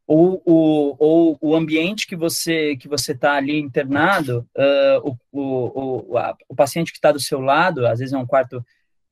ou 0.06 0.42
o, 0.44 0.96
ou 0.98 1.38
o 1.40 1.54
ambiente 1.54 2.06
que 2.06 2.16
você 2.16 2.76
que 2.76 2.88
você 2.88 3.12
está 3.12 3.34
ali 3.34 3.58
internado, 3.58 4.46
uh, 4.56 5.16
o, 5.32 5.40
o, 5.40 6.12
o, 6.12 6.18
a, 6.18 6.36
o 6.48 6.54
paciente 6.54 6.92
que 6.92 6.98
está 6.98 7.12
do 7.12 7.20
seu 7.20 7.40
lado, 7.40 7.86
às 7.86 7.98
vezes 7.98 8.12
é 8.12 8.18
um 8.18 8.26
quarto 8.26 8.64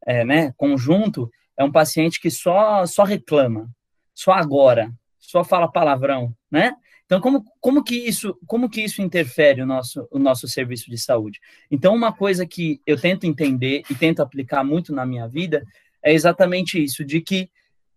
é, 0.06 0.24
né, 0.24 0.52
conjunto, 0.56 1.30
é 1.56 1.64
um 1.64 1.72
paciente 1.72 2.20
que 2.20 2.30
só 2.30 2.84
só 2.86 3.04
reclama, 3.04 3.70
só 4.14 4.32
agora, 4.32 4.92
só 5.18 5.44
fala 5.44 5.70
palavrão, 5.70 6.34
né? 6.50 6.74
Então, 7.06 7.20
como, 7.20 7.44
como, 7.60 7.82
que 7.82 7.96
isso, 7.96 8.38
como 8.46 8.70
que 8.70 8.82
isso 8.82 9.02
interfere 9.02 9.60
o 9.62 9.66
nosso, 9.66 10.06
o 10.12 10.18
nosso 10.18 10.46
serviço 10.46 10.88
de 10.88 10.96
saúde? 10.96 11.40
Então, 11.68 11.92
uma 11.92 12.12
coisa 12.12 12.46
que 12.46 12.80
eu 12.86 12.96
tento 13.00 13.26
entender 13.26 13.82
e 13.90 13.96
tento 13.96 14.22
aplicar 14.22 14.62
muito 14.62 14.94
na 14.94 15.04
minha 15.04 15.26
vida 15.26 15.64
é 16.02 16.12
exatamente 16.12 16.82
isso, 16.82 17.04
de 17.04 17.20
que 17.20 17.50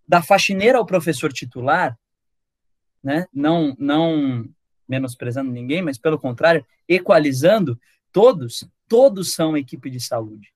da 0.08 0.22
faxineira 0.22 0.78
ao 0.78 0.86
professor 0.86 1.32
titular, 1.32 1.98
né? 3.04 3.26
Não, 3.34 3.76
não, 3.78 4.48
menosprezando 4.88 5.52
ninguém, 5.52 5.82
mas 5.82 5.98
pelo 5.98 6.20
contrário, 6.20 6.66
equalizando, 6.88 7.80
todos, 8.12 8.68
todos 8.88 9.34
são 9.34 9.58
equipe 9.58 9.90
de 9.90 10.00
saúde. 10.00 10.54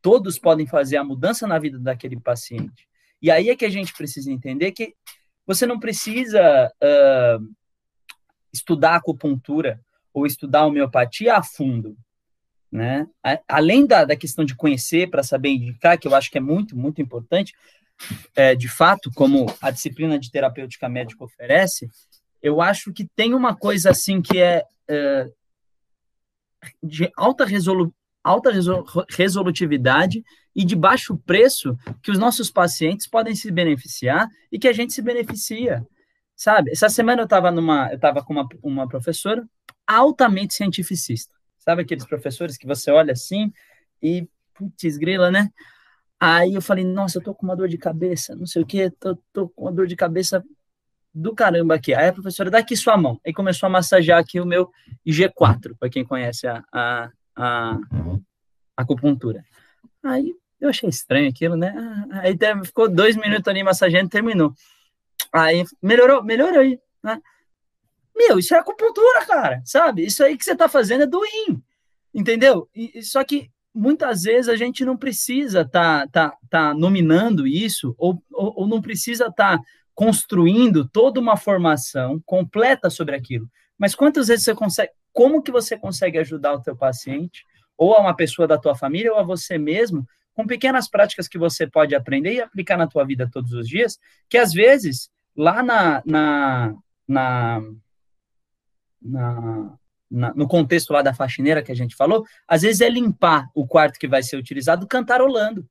Todos 0.00 0.38
podem 0.38 0.66
fazer 0.66 0.96
a 0.96 1.04
mudança 1.04 1.46
na 1.46 1.58
vida 1.58 1.78
daquele 1.78 2.18
paciente. 2.18 2.88
E 3.20 3.30
aí 3.30 3.50
é 3.50 3.56
que 3.56 3.64
a 3.64 3.70
gente 3.70 3.92
precisa 3.92 4.30
entender 4.30 4.72
que 4.72 4.94
você 5.46 5.66
não 5.66 5.80
precisa 5.80 6.72
uh, 6.82 7.54
estudar 8.52 8.96
acupuntura 8.96 9.80
ou 10.12 10.26
estudar 10.26 10.66
homeopatia 10.66 11.36
a 11.36 11.42
fundo. 11.42 11.96
Né? 12.70 13.06
Além 13.48 13.86
da, 13.86 14.04
da 14.04 14.16
questão 14.16 14.44
de 14.44 14.54
conhecer 14.54 15.08
para 15.08 15.22
saber 15.22 15.50
indicar, 15.50 15.98
que 15.98 16.06
eu 16.06 16.14
acho 16.14 16.30
que 16.30 16.38
é 16.38 16.40
muito, 16.40 16.76
muito 16.76 17.00
importante, 17.00 17.54
é, 18.34 18.54
de 18.54 18.68
fato, 18.68 19.10
como 19.14 19.46
a 19.60 19.70
disciplina 19.70 20.18
de 20.18 20.30
terapêutica 20.30 20.88
médica 20.88 21.24
oferece, 21.24 21.90
eu 22.42 22.60
acho 22.60 22.92
que 22.92 23.06
tem 23.16 23.34
uma 23.34 23.56
coisa 23.56 23.90
assim 23.90 24.22
que 24.22 24.38
é, 24.38 24.64
é 24.88 25.26
de 26.82 27.10
alta, 27.16 27.44
resolu 27.44 27.94
alta 28.22 28.50
resol 28.50 28.84
resolutividade 29.10 30.22
e 30.54 30.64
de 30.64 30.74
baixo 30.74 31.16
preço 31.16 31.76
que 32.02 32.10
os 32.10 32.18
nossos 32.18 32.50
pacientes 32.50 33.06
podem 33.06 33.34
se 33.34 33.50
beneficiar 33.50 34.28
e 34.50 34.58
que 34.58 34.68
a 34.68 34.72
gente 34.72 34.92
se 34.92 35.00
beneficia. 35.00 35.86
Sabe? 36.36 36.70
Essa 36.70 36.88
semana 36.88 37.22
eu 37.22 37.24
estava 37.24 37.50
numa, 37.50 37.88
eu 37.88 37.96
estava 37.96 38.22
com 38.22 38.32
uma, 38.32 38.48
uma 38.62 38.88
professora 38.88 39.48
altamente 39.86 40.54
cientificista. 40.54 41.37
Sabe 41.58 41.82
aqueles 41.82 42.06
professores 42.06 42.56
que 42.56 42.66
você 42.66 42.90
olha 42.90 43.12
assim 43.12 43.52
e 44.02 44.28
putz, 44.54 44.96
grila, 44.96 45.30
né? 45.30 45.50
Aí 46.20 46.54
eu 46.54 46.62
falei, 46.62 46.84
nossa, 46.84 47.18
eu 47.18 47.22
tô 47.22 47.34
com 47.34 47.46
uma 47.46 47.54
dor 47.54 47.68
de 47.68 47.78
cabeça, 47.78 48.34
não 48.34 48.46
sei 48.46 48.62
o 48.62 48.66
que, 48.66 48.90
tô, 48.90 49.16
tô 49.32 49.48
com 49.48 49.62
uma 49.62 49.72
dor 49.72 49.86
de 49.86 49.94
cabeça 49.94 50.44
do 51.14 51.34
caramba 51.34 51.74
aqui. 51.74 51.94
Aí 51.94 52.08
a 52.08 52.12
professora, 52.12 52.50
dá 52.50 52.58
aqui 52.58 52.76
sua 52.76 52.96
mão. 52.96 53.20
Aí 53.24 53.32
começou 53.32 53.66
a 53.66 53.70
massagear 53.70 54.18
aqui 54.18 54.40
o 54.40 54.46
meu 54.46 54.70
IG4, 55.06 55.76
para 55.78 55.88
quem 55.88 56.04
conhece 56.04 56.46
a, 56.46 56.62
a, 56.72 57.10
a, 57.36 57.78
acupuntura. 58.76 59.44
Aí 60.02 60.34
eu 60.60 60.68
achei 60.68 60.88
estranho 60.88 61.28
aquilo, 61.28 61.56
né? 61.56 61.74
Ah, 61.76 62.20
aí 62.22 62.36
ficou 62.64 62.88
dois 62.88 63.16
minutos 63.16 63.46
ali 63.46 63.62
massageando 63.62 64.08
terminou. 64.08 64.52
Aí 65.32 65.64
melhorou, 65.82 66.22
melhorou 66.22 66.60
aí, 66.60 66.80
né? 67.02 67.20
Meu, 68.18 68.38
isso 68.38 68.52
é 68.52 68.58
acupuntura, 68.58 69.24
cara, 69.24 69.62
sabe? 69.64 70.04
Isso 70.04 70.24
aí 70.24 70.36
que 70.36 70.44
você 70.44 70.56
tá 70.56 70.68
fazendo 70.68 71.04
é 71.04 71.06
do 71.06 71.20
rim, 71.20 71.62
entendeu? 72.12 72.68
E, 72.74 73.00
só 73.02 73.22
que 73.22 73.48
muitas 73.72 74.22
vezes 74.22 74.48
a 74.48 74.56
gente 74.56 74.84
não 74.84 74.96
precisa 74.96 75.64
tá, 75.64 76.04
tá, 76.08 76.36
tá 76.50 76.74
nominando 76.74 77.46
isso 77.46 77.94
ou, 77.96 78.20
ou, 78.32 78.52
ou 78.56 78.66
não 78.66 78.82
precisa 78.82 79.30
tá 79.30 79.60
construindo 79.94 80.88
toda 80.88 81.20
uma 81.20 81.36
formação 81.36 82.20
completa 82.26 82.90
sobre 82.90 83.14
aquilo. 83.14 83.48
Mas 83.78 83.94
quantas 83.94 84.26
vezes 84.26 84.44
você 84.44 84.54
consegue, 84.54 84.90
como 85.12 85.42
que 85.42 85.52
você 85.52 85.78
consegue 85.78 86.18
ajudar 86.18 86.54
o 86.54 86.62
teu 86.62 86.76
paciente 86.76 87.44
ou 87.76 87.94
a 87.94 88.00
uma 88.00 88.16
pessoa 88.16 88.48
da 88.48 88.58
tua 88.58 88.74
família 88.74 89.12
ou 89.12 89.18
a 89.18 89.22
você 89.22 89.56
mesmo 89.56 90.04
com 90.34 90.46
pequenas 90.46 90.88
práticas 90.88 91.28
que 91.28 91.38
você 91.38 91.66
pode 91.66 91.94
aprender 91.94 92.34
e 92.34 92.40
aplicar 92.40 92.76
na 92.76 92.86
tua 92.86 93.04
vida 93.04 93.28
todos 93.32 93.52
os 93.52 93.68
dias, 93.68 93.98
que 94.28 94.38
às 94.38 94.52
vezes 94.52 95.08
lá 95.36 95.62
na, 95.62 96.02
na, 96.04 96.74
na 97.06 97.62
na, 99.00 99.78
na, 100.10 100.34
no 100.34 100.48
contexto 100.48 100.92
lá 100.92 101.02
da 101.02 101.14
faxineira 101.14 101.62
que 101.62 101.72
a 101.72 101.74
gente 101.74 101.94
falou, 101.94 102.24
às 102.46 102.62
vezes 102.62 102.80
é 102.80 102.88
limpar 102.88 103.48
o 103.54 103.66
quarto 103.66 103.98
que 103.98 104.08
vai 104.08 104.22
ser 104.22 104.36
utilizado 104.36 104.86
cantarolando, 104.86 105.68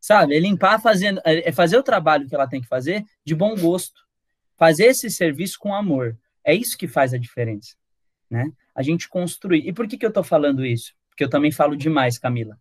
sabe? 0.00 0.34
É 0.36 0.40
limpar 0.40 0.80
fazendo, 0.80 1.20
é, 1.24 1.48
é 1.48 1.52
fazer 1.52 1.76
o 1.76 1.82
trabalho 1.82 2.28
que 2.28 2.34
ela 2.34 2.48
tem 2.48 2.60
que 2.60 2.68
fazer 2.68 3.04
de 3.24 3.34
bom 3.34 3.54
gosto, 3.56 4.00
fazer 4.56 4.86
esse 4.86 5.10
serviço 5.10 5.58
com 5.58 5.74
amor. 5.74 6.16
É 6.44 6.54
isso 6.54 6.78
que 6.78 6.88
faz 6.88 7.12
a 7.12 7.18
diferença, 7.18 7.74
né? 8.30 8.50
A 8.74 8.82
gente 8.82 9.08
construir. 9.08 9.66
E 9.66 9.72
por 9.72 9.86
que 9.86 9.98
que 9.98 10.06
eu 10.06 10.12
tô 10.12 10.22
falando 10.22 10.64
isso? 10.64 10.94
Porque 11.10 11.24
eu 11.24 11.30
também 11.30 11.50
falo 11.50 11.76
demais, 11.76 12.18
Camila. 12.18 12.56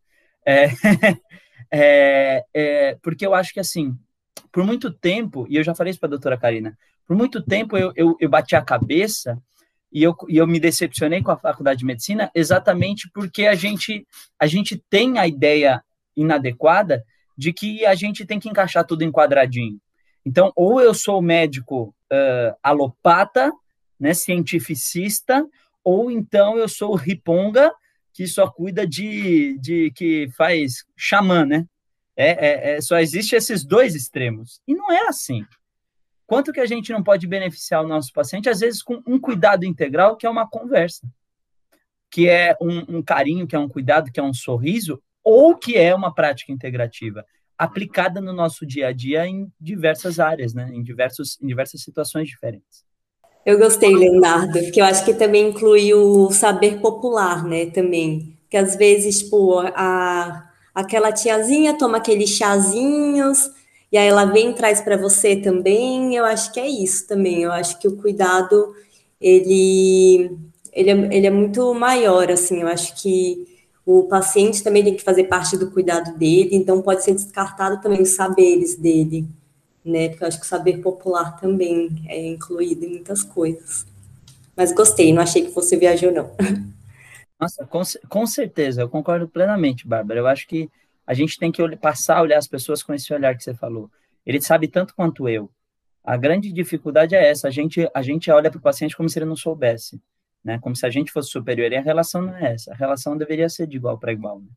É, 0.45 0.67
é, 1.71 2.45
é, 2.53 2.95
porque 3.01 3.25
eu 3.25 3.33
acho 3.33 3.53
que 3.53 3.59
assim, 3.59 3.95
por 4.51 4.63
muito 4.63 4.91
tempo, 4.91 5.45
e 5.49 5.55
eu 5.55 5.63
já 5.63 5.75
falei 5.75 5.91
isso 5.91 5.99
para 5.99 6.07
a 6.07 6.09
doutora 6.09 6.37
Karina, 6.37 6.77
por 7.05 7.15
muito 7.15 7.41
tempo 7.41 7.77
eu, 7.77 7.93
eu, 7.95 8.17
eu 8.19 8.29
bati 8.29 8.55
a 8.55 8.61
cabeça 8.61 9.41
e 9.91 10.03
eu, 10.03 10.15
e 10.27 10.37
eu 10.37 10.47
me 10.47 10.59
decepcionei 10.59 11.21
com 11.21 11.31
a 11.31 11.37
faculdade 11.37 11.79
de 11.79 11.85
medicina 11.85 12.29
exatamente 12.35 13.09
porque 13.13 13.45
a 13.45 13.55
gente, 13.55 14.05
a 14.39 14.47
gente 14.47 14.81
tem 14.89 15.17
a 15.17 15.27
ideia 15.27 15.81
inadequada 16.15 17.03
de 17.37 17.53
que 17.53 17.85
a 17.85 17.95
gente 17.95 18.25
tem 18.25 18.39
que 18.39 18.49
encaixar 18.49 18.85
tudo 18.85 19.03
em 19.03 19.11
quadradinho. 19.11 19.79
Então, 20.25 20.51
ou 20.55 20.81
eu 20.81 20.93
sou 20.93 21.21
médico 21.21 21.95
uh, 22.11 22.57
alopata, 22.61 23.51
né, 23.99 24.13
cientificista, 24.13 25.45
ou 25.83 26.11
então 26.11 26.57
eu 26.57 26.67
sou 26.67 26.95
riponga, 26.95 27.71
que 28.13 28.27
só 28.27 28.49
cuida 28.49 28.85
de, 28.85 29.57
de 29.59 29.91
que 29.91 30.27
faz 30.35 30.83
xamã, 30.97 31.45
né? 31.45 31.65
É, 32.15 32.31
é, 32.31 32.75
é, 32.75 32.81
só 32.81 32.97
existe 32.99 33.35
esses 33.35 33.63
dois 33.63 33.93
extremos. 33.93 34.59
E 34.67 34.73
não 34.73 34.91
é 34.91 35.07
assim. 35.07 35.45
Quanto 36.27 36.51
que 36.51 36.59
a 36.59 36.65
gente 36.65 36.91
não 36.91 37.01
pode 37.01 37.25
beneficiar 37.25 37.83
o 37.83 37.87
nosso 37.87 38.11
paciente, 38.11 38.49
às 38.49 38.59
vezes 38.59 38.83
com 38.83 39.01
um 39.07 39.17
cuidado 39.17 39.63
integral, 39.63 40.17
que 40.17 40.27
é 40.27 40.29
uma 40.29 40.47
conversa, 40.47 41.07
que 42.11 42.27
é 42.27 42.55
um, 42.61 42.97
um 42.97 43.01
carinho, 43.01 43.47
que 43.47 43.55
é 43.55 43.59
um 43.59 43.69
cuidado, 43.69 44.11
que 44.11 44.19
é 44.19 44.23
um 44.23 44.33
sorriso, 44.33 45.01
ou 45.23 45.55
que 45.55 45.77
é 45.77 45.95
uma 45.95 46.13
prática 46.13 46.51
integrativa, 46.51 47.25
aplicada 47.57 48.19
no 48.19 48.33
nosso 48.33 48.65
dia 48.65 48.89
a 48.89 48.91
dia 48.91 49.25
em 49.25 49.51
diversas 49.59 50.19
áreas, 50.19 50.53
né? 50.53 50.69
em, 50.73 50.83
diversos, 50.83 51.39
em 51.41 51.47
diversas 51.47 51.81
situações 51.81 52.27
diferentes. 52.27 52.85
Eu 53.45 53.57
gostei, 53.57 53.95
Leonardo, 53.95 54.59
porque 54.59 54.81
eu 54.81 54.85
acho 54.85 55.05
que 55.05 55.13
também 55.13 55.49
inclui 55.49 55.93
o 55.93 56.29
saber 56.31 56.81
popular, 56.81 57.45
né, 57.45 57.67
também. 57.67 58.37
Que 58.49 58.57
às 58.57 58.75
vezes, 58.75 59.19
tipo, 59.19 59.59
a, 59.59 60.51
aquela 60.75 61.13
tiazinha 61.13 61.77
toma 61.77 61.97
aqueles 61.97 62.31
chazinhos, 62.31 63.49
e 63.91 63.97
aí 63.97 64.07
ela 64.07 64.25
vem 64.25 64.51
e 64.51 64.53
traz 64.53 64.81
para 64.81 64.97
você 64.97 65.35
também. 65.35 66.15
Eu 66.15 66.25
acho 66.25 66.51
que 66.53 66.59
é 66.59 66.67
isso 66.67 67.07
também. 67.07 67.43
Eu 67.43 67.51
acho 67.51 67.79
que 67.79 67.87
o 67.87 67.97
cuidado 67.97 68.73
ele 69.19 70.31
ele 70.73 70.89
é, 70.91 71.15
ele 71.17 71.27
é 71.27 71.31
muito 71.31 71.73
maior, 71.73 72.29
assim. 72.31 72.61
Eu 72.61 72.67
acho 72.67 72.95
que 73.01 73.47
o 73.85 74.03
paciente 74.03 74.63
também 74.63 74.83
tem 74.83 74.95
que 74.95 75.03
fazer 75.03 75.23
parte 75.25 75.57
do 75.57 75.71
cuidado 75.71 76.17
dele, 76.17 76.49
então 76.51 76.81
pode 76.81 77.03
ser 77.03 77.15
descartado 77.15 77.81
também 77.81 78.01
os 78.01 78.09
saberes 78.09 78.75
dele, 78.75 79.25
né? 79.83 80.09
Porque 80.09 80.23
eu 80.23 80.27
acho 80.27 80.39
que 80.39 80.45
o 80.45 80.49
saber 80.49 80.79
popular 80.79 81.39
também 81.39 81.89
é 82.07 82.27
incluído 82.27 82.85
em 82.85 82.89
muitas 82.89 83.23
coisas. 83.23 83.85
Mas 84.55 84.73
gostei, 84.73 85.13
não 85.13 85.21
achei 85.21 85.45
que 85.45 85.51
você 85.51 85.77
viajou, 85.77 86.11
não. 86.11 86.31
Nossa, 87.39 87.65
com, 87.65 87.81
com 88.09 88.25
certeza, 88.25 88.81
eu 88.81 88.89
concordo 88.89 89.27
plenamente, 89.27 89.87
Bárbara. 89.87 90.19
Eu 90.19 90.27
acho 90.27 90.47
que 90.47 90.69
a 91.07 91.13
gente 91.13 91.39
tem 91.39 91.51
que 91.51 91.75
passar 91.77 92.17
a 92.17 92.21
olhar 92.21 92.37
as 92.37 92.47
pessoas 92.47 92.83
com 92.83 92.93
esse 92.93 93.13
olhar 93.13 93.35
que 93.35 93.41
você 93.41 93.53
falou. 93.53 93.89
Ele 94.25 94.41
sabe 94.41 94.67
tanto 94.67 94.93
quanto 94.93 95.29
eu. 95.29 95.49
A 96.03 96.17
grande 96.17 96.51
dificuldade 96.51 97.15
é 97.15 97.29
essa, 97.29 97.47
a 97.47 97.51
gente, 97.51 97.89
a 97.93 98.01
gente 98.01 98.29
olha 98.29 98.51
para 98.51 98.57
o 98.57 98.61
paciente 98.61 98.95
como 98.95 99.07
se 99.07 99.17
ele 99.17 99.25
não 99.25 99.35
soubesse, 99.35 100.01
né? 100.43 100.59
Como 100.59 100.75
se 100.75 100.85
a 100.85 100.89
gente 100.89 101.11
fosse 101.11 101.29
superior, 101.29 101.71
e 101.71 101.77
a 101.77 101.81
relação 101.81 102.21
não 102.21 102.35
é 102.35 102.53
essa. 102.53 102.73
A 102.73 102.75
relação 102.75 103.17
deveria 103.17 103.47
ser 103.47 103.67
de 103.67 103.77
igual 103.77 103.97
para 103.97 104.11
igual, 104.11 104.41
né? 104.41 104.49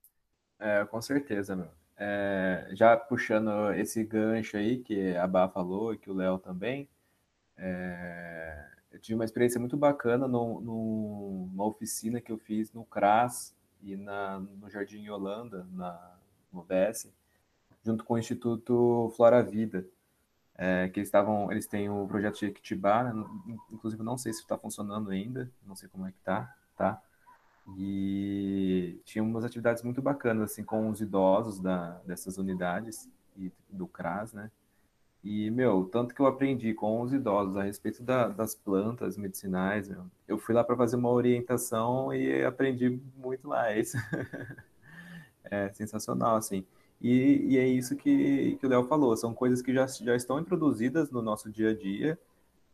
É, 0.58 0.84
com 0.84 1.00
certeza, 1.00 1.54
meu. 1.54 1.68
É, 1.96 2.68
já 2.72 2.96
puxando 2.96 3.72
esse 3.74 4.02
gancho 4.02 4.56
aí 4.56 4.78
que 4.78 5.16
a 5.16 5.26
Bá 5.26 5.48
falou 5.48 5.94
e 5.94 5.98
que 5.98 6.10
o 6.10 6.14
Léo 6.14 6.38
também, 6.38 6.88
é, 7.56 8.64
eu 8.90 8.98
tive 8.98 9.14
uma 9.14 9.24
experiência 9.24 9.60
muito 9.60 9.76
bacana 9.76 10.26
no, 10.26 10.60
no, 10.60 11.48
numa 11.52 11.64
oficina 11.66 12.20
que 12.20 12.32
eu 12.32 12.38
fiz 12.38 12.72
no 12.72 12.84
CRAS 12.84 13.54
e 13.82 13.96
na, 13.96 14.40
no 14.40 14.68
Jardim 14.70 15.08
Holanda, 15.08 15.66
na, 15.72 16.18
junto 17.84 18.04
com 18.04 18.14
o 18.14 18.18
Instituto 18.18 19.12
Flora 19.16 19.42
Vida, 19.42 19.86
é, 20.56 20.88
que 20.88 21.00
eles 21.00 21.08
estavam, 21.08 21.50
eles 21.50 21.66
têm 21.66 21.88
o 21.88 22.06
projeto 22.06 22.38
de 22.38 22.46
Equitibá, 22.46 23.04
né? 23.04 23.24
inclusive 23.70 24.02
não 24.02 24.18
sei 24.18 24.32
se 24.32 24.40
está 24.40 24.58
funcionando 24.58 25.10
ainda, 25.10 25.50
não 25.66 25.74
sei 25.74 25.88
como 25.88 26.06
é 26.06 26.12
que 26.12 26.20
tá, 26.20 26.54
tá? 26.76 27.02
E 27.78 29.00
tinha 29.04 29.22
umas 29.22 29.44
atividades 29.44 29.82
muito 29.82 30.02
bacanas 30.02 30.52
assim 30.52 30.64
com 30.64 30.88
os 30.90 31.00
idosos 31.00 31.60
da, 31.60 32.00
dessas 32.04 32.36
unidades 32.36 33.08
e 33.36 33.52
do 33.70 33.86
CRAS, 33.86 34.32
né? 34.32 34.50
E, 35.22 35.50
meu, 35.50 35.84
tanto 35.84 36.14
que 36.14 36.20
eu 36.20 36.26
aprendi 36.26 36.72
com 36.72 37.02
os 37.02 37.12
idosos 37.12 37.56
a 37.56 37.62
respeito 37.62 38.02
da, 38.02 38.28
das 38.28 38.54
plantas 38.54 39.18
medicinais, 39.18 39.86
meu, 39.88 40.06
eu 40.26 40.38
fui 40.38 40.54
lá 40.54 40.64
para 40.64 40.76
fazer 40.76 40.96
uma 40.96 41.10
orientação 41.10 42.12
e 42.12 42.42
aprendi 42.42 42.98
muito 43.16 43.46
mais. 43.46 43.94
é 43.94 43.98
sensacional, 45.72 46.36
assim. 46.36 46.64
E, 47.00 47.54
e 47.54 47.58
é 47.58 47.66
isso 47.66 47.96
que, 47.96 48.56
que 48.56 48.66
o 48.66 48.68
Léo 48.68 48.84
falou, 48.84 49.16
são 49.16 49.32
coisas 49.32 49.62
que 49.62 49.72
já, 49.72 49.86
já 49.86 50.14
estão 50.14 50.38
introduzidas 50.38 51.10
no 51.10 51.22
nosso 51.22 51.50
dia 51.50 51.70
a 51.70 51.74
dia 51.74 52.18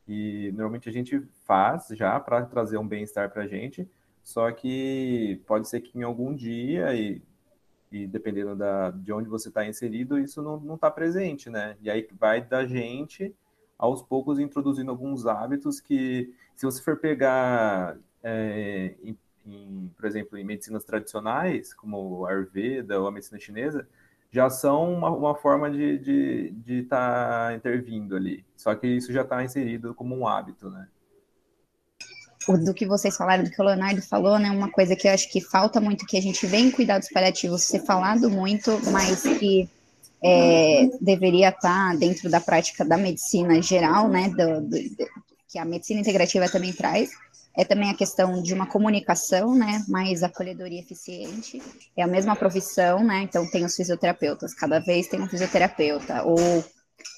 e 0.08 0.50
normalmente 0.52 0.88
a 0.88 0.92
gente 0.92 1.20
faz 1.44 1.88
já 1.90 2.18
para 2.20 2.44
trazer 2.44 2.78
um 2.78 2.86
bem-estar 2.86 3.30
para 3.30 3.42
a 3.42 3.46
gente, 3.46 3.88
só 4.22 4.50
que 4.50 5.40
pode 5.46 5.68
ser 5.68 5.80
que 5.80 5.98
em 5.98 6.02
algum 6.02 6.34
dia, 6.34 6.94
e, 6.94 7.22
e 7.90 8.06
dependendo 8.06 8.56
da, 8.56 8.90
de 8.90 9.12
onde 9.12 9.28
você 9.28 9.48
está 9.48 9.66
inserido, 9.66 10.18
isso 10.18 10.42
não 10.42 10.74
está 10.74 10.90
presente, 10.90 11.48
né? 11.50 11.76
E 11.80 11.90
aí 11.90 12.08
vai 12.18 12.42
da 12.42 12.66
gente 12.66 13.34
aos 13.78 14.02
poucos 14.02 14.38
introduzindo 14.38 14.90
alguns 14.90 15.26
hábitos 15.26 15.80
que, 15.80 16.32
se 16.54 16.64
você 16.64 16.82
for 16.82 16.96
pegar, 16.96 17.96
é, 18.22 18.94
em, 19.02 19.16
em, 19.46 19.90
por 19.96 20.06
exemplo, 20.06 20.36
em 20.38 20.44
medicinas 20.44 20.84
tradicionais, 20.84 21.72
como 21.72 22.26
a 22.26 22.30
Ayurveda 22.30 23.00
ou 23.00 23.06
a 23.06 23.12
medicina 23.12 23.38
chinesa, 23.38 23.86
já 24.30 24.50
são 24.50 24.92
uma, 24.92 25.10
uma 25.10 25.34
forma 25.34 25.70
de 25.70 25.94
estar 25.94 26.04
de, 26.04 26.50
de 26.50 26.82
tá 26.82 27.52
intervindo 27.56 28.16
ali. 28.16 28.44
Só 28.56 28.74
que 28.74 28.86
isso 28.86 29.12
já 29.12 29.22
está 29.22 29.42
inserido 29.42 29.94
como 29.94 30.16
um 30.16 30.26
hábito, 30.26 30.70
né? 30.70 30.88
do 32.54 32.72
que 32.72 32.86
vocês 32.86 33.16
falaram, 33.16 33.42
do 33.42 33.50
que 33.50 33.60
o 33.60 33.64
Leonardo 33.64 34.00
falou, 34.02 34.38
né? 34.38 34.50
Uma 34.50 34.70
coisa 34.70 34.94
que 34.94 35.08
eu 35.08 35.12
acho 35.12 35.28
que 35.30 35.40
falta 35.40 35.80
muito, 35.80 36.06
que 36.06 36.16
a 36.16 36.22
gente 36.22 36.46
vê 36.46 36.58
em 36.58 36.70
cuidados 36.70 37.08
paliativos 37.08 37.64
ser 37.64 37.80
falado 37.80 38.30
muito, 38.30 38.78
mas 38.92 39.22
que 39.22 39.68
é, 40.22 40.88
deveria 41.00 41.48
estar 41.48 41.96
dentro 41.96 42.30
da 42.30 42.40
prática 42.40 42.84
da 42.84 42.96
medicina 42.96 43.60
geral, 43.60 44.08
né? 44.08 44.28
Do, 44.28 44.60
do, 44.60 44.76
que 45.48 45.58
a 45.58 45.64
medicina 45.64 46.00
integrativa 46.00 46.48
também 46.48 46.72
traz, 46.72 47.10
é 47.56 47.64
também 47.64 47.90
a 47.90 47.94
questão 47.94 48.42
de 48.42 48.52
uma 48.52 48.66
comunicação, 48.66 49.54
né, 49.54 49.82
mais 49.88 50.22
acolhedora 50.22 50.68
e 50.68 50.78
eficiente. 50.78 51.62
É 51.96 52.02
a 52.02 52.06
mesma 52.06 52.36
profissão, 52.36 53.02
né, 53.02 53.22
então 53.22 53.50
tem 53.50 53.64
os 53.64 53.74
fisioterapeutas, 53.74 54.52
cada 54.52 54.78
vez 54.78 55.08
tem 55.08 55.20
um 55.20 55.28
fisioterapeuta, 55.28 56.22
ou 56.22 56.36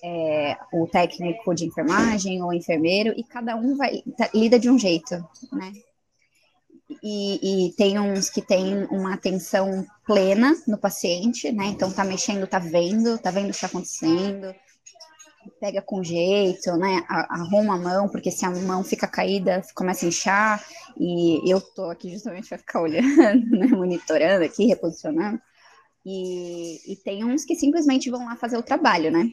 é, 0.04 0.56
o 0.72 0.86
técnico 0.86 1.54
de 1.54 1.66
enfermagem, 1.66 2.40
ou 2.40 2.52
enfermeiro, 2.52 3.12
e 3.16 3.24
cada 3.24 3.56
um 3.56 3.76
vai, 3.76 4.02
tá, 4.16 4.30
lida 4.32 4.58
de 4.58 4.70
um 4.70 4.78
jeito, 4.78 5.14
né. 5.52 5.72
E, 7.02 7.66
e, 7.66 7.72
tem 7.72 7.98
uns 7.98 8.30
que 8.30 8.40
têm 8.40 8.84
uma 8.84 9.12
atenção 9.12 9.84
plena 10.06 10.56
no 10.66 10.78
paciente, 10.78 11.50
né, 11.52 11.66
então 11.66 11.92
tá 11.92 12.04
mexendo, 12.04 12.46
tá 12.46 12.60
vendo, 12.60 13.18
tá 13.18 13.30
vendo 13.30 13.46
o 13.46 13.50
que 13.50 13.56
está 13.56 13.66
acontecendo, 13.66 14.54
pega 15.60 15.82
com 15.82 16.02
jeito, 16.02 16.76
né? 16.76 17.04
Arruma 17.08 17.74
a 17.74 17.78
mão, 17.78 18.08
porque 18.08 18.30
se 18.30 18.44
a 18.44 18.50
mão 18.50 18.82
fica 18.84 19.06
caída, 19.06 19.62
começa 19.74 20.04
a 20.04 20.08
inchar, 20.08 20.64
e 20.98 21.50
eu 21.50 21.60
tô 21.60 21.84
aqui 21.90 22.10
justamente 22.10 22.48
para 22.48 22.58
ficar 22.58 22.82
olhando, 22.82 23.06
né? 23.56 23.66
monitorando 23.66 24.44
aqui, 24.44 24.66
reposicionando. 24.66 25.40
E, 26.04 26.92
e 26.92 26.96
tem 26.96 27.24
uns 27.24 27.44
que 27.44 27.54
simplesmente 27.54 28.10
vão 28.10 28.24
lá 28.24 28.36
fazer 28.36 28.56
o 28.56 28.62
trabalho, 28.62 29.10
né? 29.10 29.30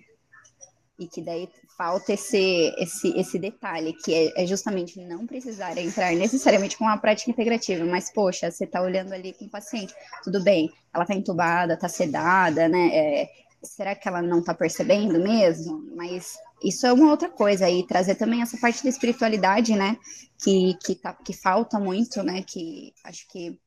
E 0.99 1.07
que 1.07 1.21
daí 1.21 1.49
falta 1.77 2.13
esse, 2.13 2.73
esse, 2.77 3.17
esse 3.17 3.37
detalhe, 3.37 3.93
que 3.93 4.13
é, 4.13 4.43
é 4.43 4.45
justamente 4.45 4.99
não 5.01 5.27
precisar 5.27 5.77
entrar 5.77 6.13
necessariamente 6.13 6.77
com 6.77 6.85
uma 6.85 6.97
prática 6.97 7.29
integrativa, 7.29 7.85
mas, 7.85 8.11
poxa, 8.11 8.49
você 8.49 8.63
está 8.63 8.81
olhando 8.81 9.13
ali 9.13 9.33
com 9.33 9.45
o 9.45 9.49
paciente, 9.49 9.93
tudo 10.23 10.41
bem, 10.41 10.71
ela 10.93 11.03
está 11.03 11.13
entubada, 11.13 11.73
está 11.73 11.89
sedada, 11.89 12.67
né? 12.69 12.89
É, 12.93 13.29
será 13.65 13.95
que 13.95 14.07
ela 14.07 14.21
não 14.21 14.39
está 14.39 14.53
percebendo 14.53 15.19
mesmo? 15.19 15.83
Mas 15.95 16.37
isso 16.63 16.85
é 16.85 16.93
uma 16.93 17.11
outra 17.11 17.29
coisa 17.29 17.65
aí, 17.65 17.85
trazer 17.85 18.15
também 18.15 18.41
essa 18.41 18.57
parte 18.57 18.83
da 18.83 18.89
espiritualidade, 18.89 19.75
né, 19.75 19.97
que, 20.37 20.77
que, 20.83 20.95
tá, 20.95 21.13
que 21.13 21.33
falta 21.33 21.79
muito, 21.79 22.23
né, 22.23 22.43
que 22.43 22.93
acho 23.03 23.27
que 23.27 23.59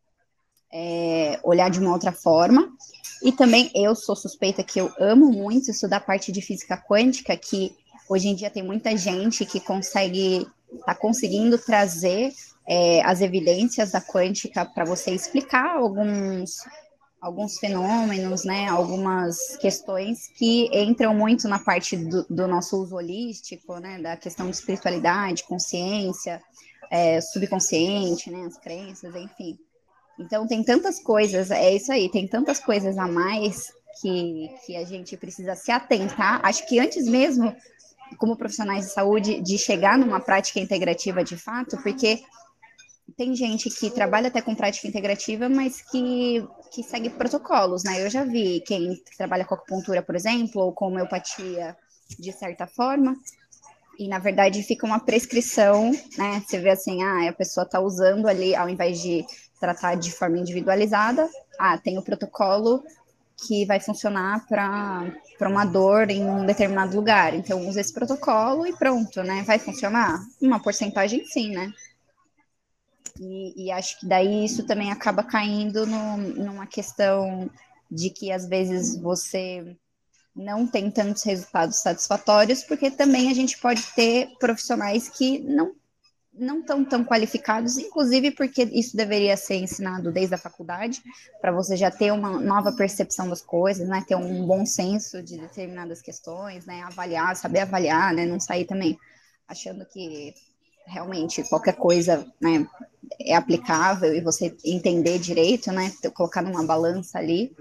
é, 0.73 1.39
olhar 1.43 1.71
de 1.71 1.81
uma 1.81 1.93
outra 1.93 2.13
forma. 2.13 2.73
E 3.23 3.33
também 3.33 3.71
eu 3.75 3.95
sou 3.95 4.15
suspeita 4.15 4.63
que 4.63 4.81
eu 4.81 4.93
amo 4.99 5.31
muito 5.31 5.71
estudar 5.71 6.01
parte 6.01 6.31
de 6.31 6.41
física 6.41 6.77
quântica, 6.77 7.37
que 7.37 7.75
hoje 8.09 8.29
em 8.29 8.35
dia 8.35 8.51
tem 8.51 8.63
muita 8.63 8.97
gente 8.97 9.45
que 9.45 9.61
consegue, 9.61 10.47
tá 10.87 10.95
conseguindo 10.95 11.59
trazer 11.59 12.33
é, 12.67 13.03
as 13.03 13.21
evidências 13.21 13.91
da 13.93 14.01
quântica 14.01 14.65
para 14.65 14.85
você 14.85 15.11
explicar 15.11 15.77
alguns 15.77 16.63
alguns 17.21 17.59
fenômenos, 17.59 18.45
né, 18.45 18.69
algumas 18.69 19.57
questões 19.57 20.29
que 20.37 20.69
entram 20.73 21.15
muito 21.15 21.49
na 21.49 21.59
parte 21.59 21.97
do, 21.97 22.25
do 22.31 22.47
nosso 22.47 22.81
uso 22.81 22.97
holístico, 22.97 23.79
né, 23.79 24.01
da 24.01 24.17
questão 24.17 24.49
de 24.49 24.57
espiritualidade, 24.57 25.45
consciência, 25.45 26.41
é, 26.91 27.21
subconsciente, 27.21 28.31
né, 28.31 28.47
as 28.47 28.57
crenças, 28.59 29.15
enfim. 29.15 29.59
Então 30.19 30.47
tem 30.47 30.63
tantas 30.63 31.01
coisas, 31.01 31.51
é 31.51 31.75
isso 31.75 31.93
aí, 31.93 32.11
tem 32.11 32.27
tantas 32.27 32.59
coisas 32.59 32.97
a 32.99 33.07
mais 33.07 33.73
que, 34.01 34.51
que 34.65 34.77
a 34.77 34.85
gente 34.85 35.17
precisa 35.17 35.55
se 35.55 35.71
atentar. 35.71 36.41
Acho 36.43 36.67
que 36.69 36.79
antes 36.79 37.07
mesmo, 37.07 37.55
como 38.17 38.37
profissionais 38.37 38.87
de 38.87 38.93
saúde, 38.93 39.41
de 39.41 39.59
chegar 39.59 39.99
numa 39.99 40.21
prática 40.21 40.61
integrativa 40.61 41.23
de 41.23 41.37
fato, 41.37 41.77
porque 41.83 42.21
tem 43.19 43.35
gente 43.35 43.69
que 43.69 43.91
trabalha 43.91 44.29
até 44.29 44.41
com 44.41 44.55
prática 44.55 44.87
integrativa, 44.87 45.49
mas 45.49 45.83
que, 45.83 46.47
que 46.71 46.85
segue 46.85 47.11
protocolos, 47.11 47.83
né? 47.83 48.01
Eu 48.01 48.09
já 48.09 48.23
vi 48.23 48.61
quem 48.61 48.95
trabalha 49.17 49.45
com 49.45 49.57
acupuntura, 49.57 50.01
por 50.01 50.15
exemplo, 50.15 50.63
ou 50.63 50.73
com 50.73 50.87
homeopatia, 50.87 51.77
de 52.17 52.33
certa 52.33 52.69
forma, 52.69 53.17
e 53.99 54.07
na 54.07 54.21
verdade 54.21 54.63
fica 54.63 54.87
uma 54.87 55.01
prescrição, 55.01 55.91
né? 56.17 56.41
Você 56.47 56.61
vê 56.61 56.71
assim, 56.71 57.03
ah, 57.03 57.29
a 57.29 57.33
pessoa 57.33 57.65
está 57.65 57.81
usando 57.81 58.29
ali, 58.29 58.55
ao 58.55 58.69
invés 58.69 59.03
de 59.03 59.27
tratar 59.59 59.97
de 59.97 60.13
forma 60.13 60.39
individualizada, 60.39 61.29
ah, 61.59 61.77
tem 61.77 61.99
o 61.99 62.05
protocolo 62.05 62.85
que 63.37 63.67
vai 63.67 63.81
funcionar 63.81 64.47
para 64.47 65.49
uma 65.49 65.65
dor 65.65 66.09
em 66.09 66.25
um 66.25 66.47
determinado 66.47 66.95
lugar. 66.95 67.35
Então, 67.35 67.69
usa 67.69 67.81
esse 67.81 67.93
protocolo 67.93 68.65
e 68.65 68.77
pronto, 68.77 69.25
né? 69.25 69.43
Vai 69.45 69.59
funcionar? 69.59 70.21
Uma 70.41 70.61
porcentagem 70.61 71.25
sim, 71.27 71.51
né? 71.51 71.73
E, 73.19 73.67
e, 73.67 73.71
acho 73.71 73.99
que 73.99 74.07
daí 74.07 74.45
isso 74.45 74.65
também 74.65 74.93
acaba 74.93 75.23
caindo 75.23 75.87
no, 75.87 76.17
numa 76.17 76.67
questão 76.67 77.51
de 77.91 78.11
que 78.11 78.31
às 78.31 78.47
vezes 78.47 78.97
você 79.01 79.77
não 80.35 80.67
tem 80.67 80.91
tantos 80.91 81.25
resultados 81.25 81.77
satisfatórios, 81.77 82.63
porque 82.63 82.91
também 82.91 83.31
a 83.31 83.35
gente 83.35 83.59
pode 83.59 83.83
ter 83.95 84.29
profissionais 84.39 85.09
que 85.09 85.41
não 85.41 85.75
não 86.39 86.61
estão 86.61 86.85
tão 86.85 87.05
qualificados, 87.05 87.77
inclusive 87.77 88.31
porque 88.31 88.63
isso 88.63 88.97
deveria 88.97 89.37
ser 89.37 89.57
ensinado 89.57 90.13
desde 90.13 90.37
a 90.37 90.39
faculdade, 90.39 91.03
para 91.41 91.51
você 91.51 91.77
já 91.77 91.91
ter 91.91 92.13
uma 92.13 92.39
nova 92.39 92.73
percepção 92.73 93.29
das 93.29 93.43
coisas, 93.43 93.89
né, 93.89 94.05
ter 94.07 94.15
um 94.15 94.47
bom 94.47 94.65
senso 94.65 95.21
de 95.23 95.37
determinadas 95.37 96.01
questões, 96.01 96.65
né, 96.65 96.83
avaliar, 96.83 97.35
saber 97.35 97.61
avaliar, 97.61 98.15
né, 98.15 98.25
não 98.25 98.39
sair 98.39 98.65
também 98.65 98.97
achando 99.49 99.85
que 99.87 100.33
realmente 100.89 101.43
qualquer 101.49 101.75
coisa 101.75 102.27
né, 102.41 102.67
é 103.21 103.35
aplicável 103.35 104.15
e 104.15 104.21
você 104.21 104.57
entender 104.65 105.19
direito, 105.19 105.71
né? 105.73 105.93
Colocar 106.15 106.43
numa 106.43 106.65
balança 106.65 107.19
ali. 107.19 107.55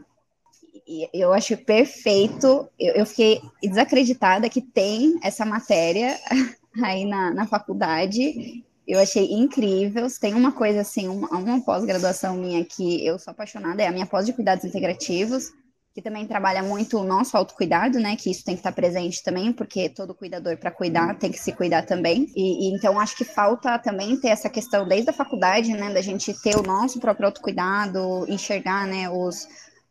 E 0.87 1.09
eu 1.13 1.33
acho 1.33 1.57
perfeito. 1.57 2.67
Eu, 2.79 2.95
eu 2.95 3.05
fiquei 3.05 3.41
desacreditada 3.61 4.49
que 4.49 4.61
tem 4.61 5.19
essa 5.21 5.45
matéria 5.45 6.17
aí 6.83 7.05
na, 7.05 7.33
na 7.33 7.45
faculdade. 7.45 8.63
Eu 8.87 8.99
achei 8.99 9.33
incrível. 9.33 10.07
Tem 10.19 10.33
uma 10.33 10.51
coisa 10.51 10.81
assim, 10.81 11.07
uma, 11.07 11.29
uma 11.29 11.63
pós-graduação 11.63 12.35
minha 12.35 12.63
que 12.63 13.05
eu 13.05 13.19
sou 13.19 13.31
apaixonada, 13.31 13.83
é 13.83 13.87
a 13.87 13.91
minha 13.91 14.05
pós 14.05 14.25
de 14.25 14.33
cuidados 14.33 14.63
integrativos 14.63 15.51
que 15.97 16.01
também 16.03 16.27
trabalha 16.27 16.61
muito 16.61 16.99
o 16.99 17.03
nosso 17.03 17.35
autocuidado, 17.35 17.97
né? 17.99 18.15
Que 18.15 18.29
isso 18.29 18.45
tem 18.45 18.53
que 18.53 18.59
estar 18.59 18.71
presente 18.71 19.23
também, 19.23 19.51
porque 19.51 19.89
todo 19.89 20.13
cuidador 20.13 20.55
para 20.55 20.69
cuidar 20.69 21.17
tem 21.17 21.31
que 21.31 21.39
se 21.39 21.51
cuidar 21.51 21.87
também. 21.87 22.31
E, 22.35 22.69
e, 22.69 22.75
então 22.75 22.99
acho 22.99 23.17
que 23.17 23.25
falta 23.25 23.79
também 23.79 24.15
ter 24.15 24.27
essa 24.27 24.47
questão 24.47 24.87
desde 24.87 25.09
a 25.09 25.13
faculdade, 25.13 25.73
né? 25.73 25.91
Da 25.91 25.99
gente 25.99 26.39
ter 26.43 26.55
o 26.55 26.61
nosso 26.61 26.99
próprio 26.99 27.25
autocuidado, 27.25 28.31
enxergar, 28.31 28.85
né? 28.85 29.09
Os, 29.09 29.47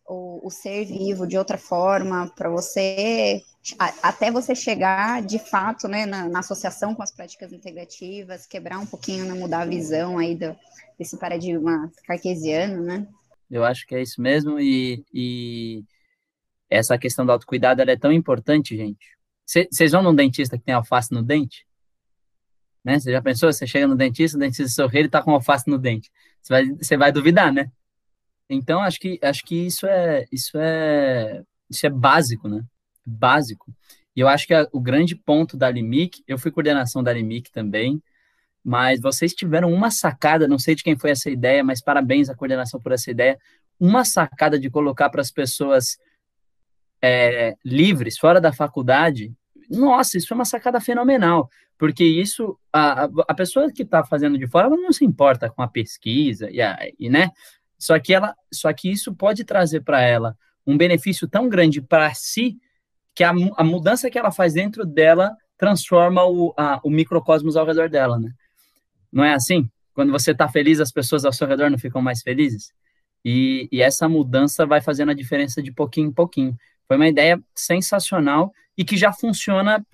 o, 0.06 0.46
o 0.46 0.48
ser 0.48 0.84
vivo 0.84 1.26
de 1.26 1.36
outra 1.36 1.58
forma, 1.58 2.32
para 2.36 2.48
você 2.50 3.42
até 4.00 4.30
você 4.30 4.54
chegar 4.54 5.20
de 5.22 5.40
fato 5.40 5.88
né, 5.88 6.06
na, 6.06 6.28
na, 6.28 6.38
associação 6.38 6.94
com 6.94 7.02
as 7.02 7.10
práticas 7.10 7.52
integrativas, 7.52 8.46
quebrar 8.46 8.78
um 8.78 8.86
pouquinho, 8.86 9.24
né, 9.24 9.34
mudar 9.34 9.62
a 9.62 9.66
visão 9.66 10.18
aí 10.18 10.36
do, 10.36 10.54
desse 10.96 11.18
paradigma 11.18 11.90
cartesiano, 12.06 12.80
né? 12.84 13.08
Eu 13.50 13.64
acho 13.64 13.84
que 13.84 13.96
é 13.96 14.02
isso 14.02 14.20
mesmo, 14.20 14.60
e, 14.60 15.04
e 15.12 15.84
essa 16.68 16.98
questão 16.98 17.24
do 17.24 17.32
autocuidado 17.32 17.82
é 17.82 17.96
tão 17.96 18.12
importante, 18.12 18.76
gente. 18.76 19.16
Vocês 19.44 19.92
vão 19.92 20.02
num 20.02 20.14
dentista 20.14 20.58
que 20.58 20.64
tem 20.64 20.74
alface 20.74 21.12
no 21.12 21.22
dente? 21.22 21.66
Né? 22.84 22.98
Você 22.98 23.12
já 23.12 23.22
pensou? 23.22 23.52
Você 23.52 23.66
chega 23.66 23.86
no 23.86 23.96
dentista, 23.96 24.36
o 24.36 24.40
dentista 24.40 24.68
sorri, 24.68 25.00
ele 25.00 25.08
tá 25.08 25.22
com 25.22 25.32
alface 25.32 25.68
no 25.68 25.78
dente. 25.78 26.10
Você 26.42 26.52
vai, 26.52 26.66
você 26.66 26.96
vai 26.96 27.12
duvidar, 27.12 27.52
né? 27.52 27.70
Então, 28.48 28.80
acho 28.80 29.00
que, 29.00 29.18
acho 29.22 29.44
que 29.44 29.66
isso 29.66 29.86
é, 29.86 30.24
isso 30.30 30.56
é, 30.56 31.42
isso 31.68 31.86
é 31.86 31.90
básico, 31.90 32.48
né? 32.48 32.62
Básico. 33.04 33.72
E 34.14 34.20
eu 34.20 34.28
acho 34.28 34.46
que 34.46 34.54
a, 34.54 34.68
o 34.72 34.80
grande 34.80 35.14
ponto 35.16 35.56
da 35.56 35.70
Limic, 35.70 36.22
eu 36.26 36.38
fui 36.38 36.50
coordenação 36.50 37.02
da 37.02 37.12
Limic 37.12 37.50
também, 37.50 38.00
mas 38.64 39.00
vocês 39.00 39.32
tiveram 39.34 39.72
uma 39.72 39.90
sacada, 39.90 40.48
não 40.48 40.58
sei 40.58 40.74
de 40.74 40.82
quem 40.82 40.96
foi 40.96 41.10
essa 41.10 41.30
ideia, 41.30 41.62
mas 41.62 41.80
parabéns 41.80 42.28
à 42.28 42.34
coordenação 42.34 42.80
por 42.80 42.92
essa 42.92 43.10
ideia, 43.10 43.38
uma 43.78 44.04
sacada 44.04 44.58
de 44.58 44.70
colocar 44.70 45.10
para 45.10 45.20
as 45.20 45.30
pessoas 45.30 45.98
é, 47.06 47.54
livres, 47.64 48.18
fora 48.18 48.40
da 48.40 48.52
faculdade, 48.52 49.32
nossa, 49.70 50.16
isso 50.18 50.32
é 50.32 50.34
uma 50.34 50.44
sacada 50.44 50.80
fenomenal, 50.80 51.48
porque 51.78 52.04
isso, 52.04 52.58
a, 52.72 53.04
a 53.28 53.34
pessoa 53.34 53.70
que 53.72 53.82
está 53.82 54.04
fazendo 54.04 54.38
de 54.38 54.46
fora, 54.46 54.66
ela 54.66 54.76
não 54.76 54.92
se 54.92 55.04
importa 55.04 55.50
com 55.50 55.62
a 55.62 55.68
pesquisa, 55.68 56.50
e, 56.50 56.60
a, 56.60 56.78
e 56.98 57.08
né, 57.10 57.30
só 57.78 57.98
que, 57.98 58.14
ela, 58.14 58.34
só 58.52 58.72
que 58.72 58.90
isso 58.90 59.14
pode 59.14 59.44
trazer 59.44 59.82
para 59.82 60.00
ela 60.00 60.36
um 60.66 60.76
benefício 60.76 61.28
tão 61.28 61.48
grande 61.48 61.80
para 61.80 62.12
si, 62.14 62.58
que 63.14 63.24
a, 63.24 63.32
a 63.56 63.64
mudança 63.64 64.10
que 64.10 64.18
ela 64.18 64.30
faz 64.30 64.54
dentro 64.54 64.84
dela 64.84 65.34
transforma 65.56 66.24
o, 66.24 66.52
a, 66.56 66.80
o 66.84 66.90
microcosmos 66.90 67.56
ao 67.56 67.66
redor 67.66 67.88
dela, 67.88 68.18
né? 68.18 68.30
Não 69.10 69.24
é 69.24 69.32
assim? 69.32 69.70
Quando 69.94 70.12
você 70.12 70.32
está 70.32 70.46
feliz, 70.48 70.80
as 70.80 70.92
pessoas 70.92 71.24
ao 71.24 71.32
seu 71.32 71.46
redor 71.46 71.70
não 71.70 71.78
ficam 71.78 72.02
mais 72.02 72.20
felizes? 72.20 72.72
E, 73.24 73.68
e, 73.72 73.80
essa 73.80 74.08
mudança 74.08 74.66
vai 74.66 74.80
fazendo 74.80 75.10
a 75.10 75.14
diferença 75.14 75.62
de 75.62 75.72
pouquinho 75.72 76.08
em 76.08 76.12
pouquinho. 76.12 76.56
Foi 76.86 76.96
uma 76.96 77.08
ideia 77.08 77.40
sensacional 77.54 78.52
e 78.76 78.84
que 78.84 78.96
já 78.96 79.12
funciona 79.12 79.84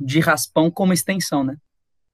de 0.00 0.20
raspão 0.20 0.70
como 0.70 0.92
extensão, 0.92 1.44
né? 1.44 1.56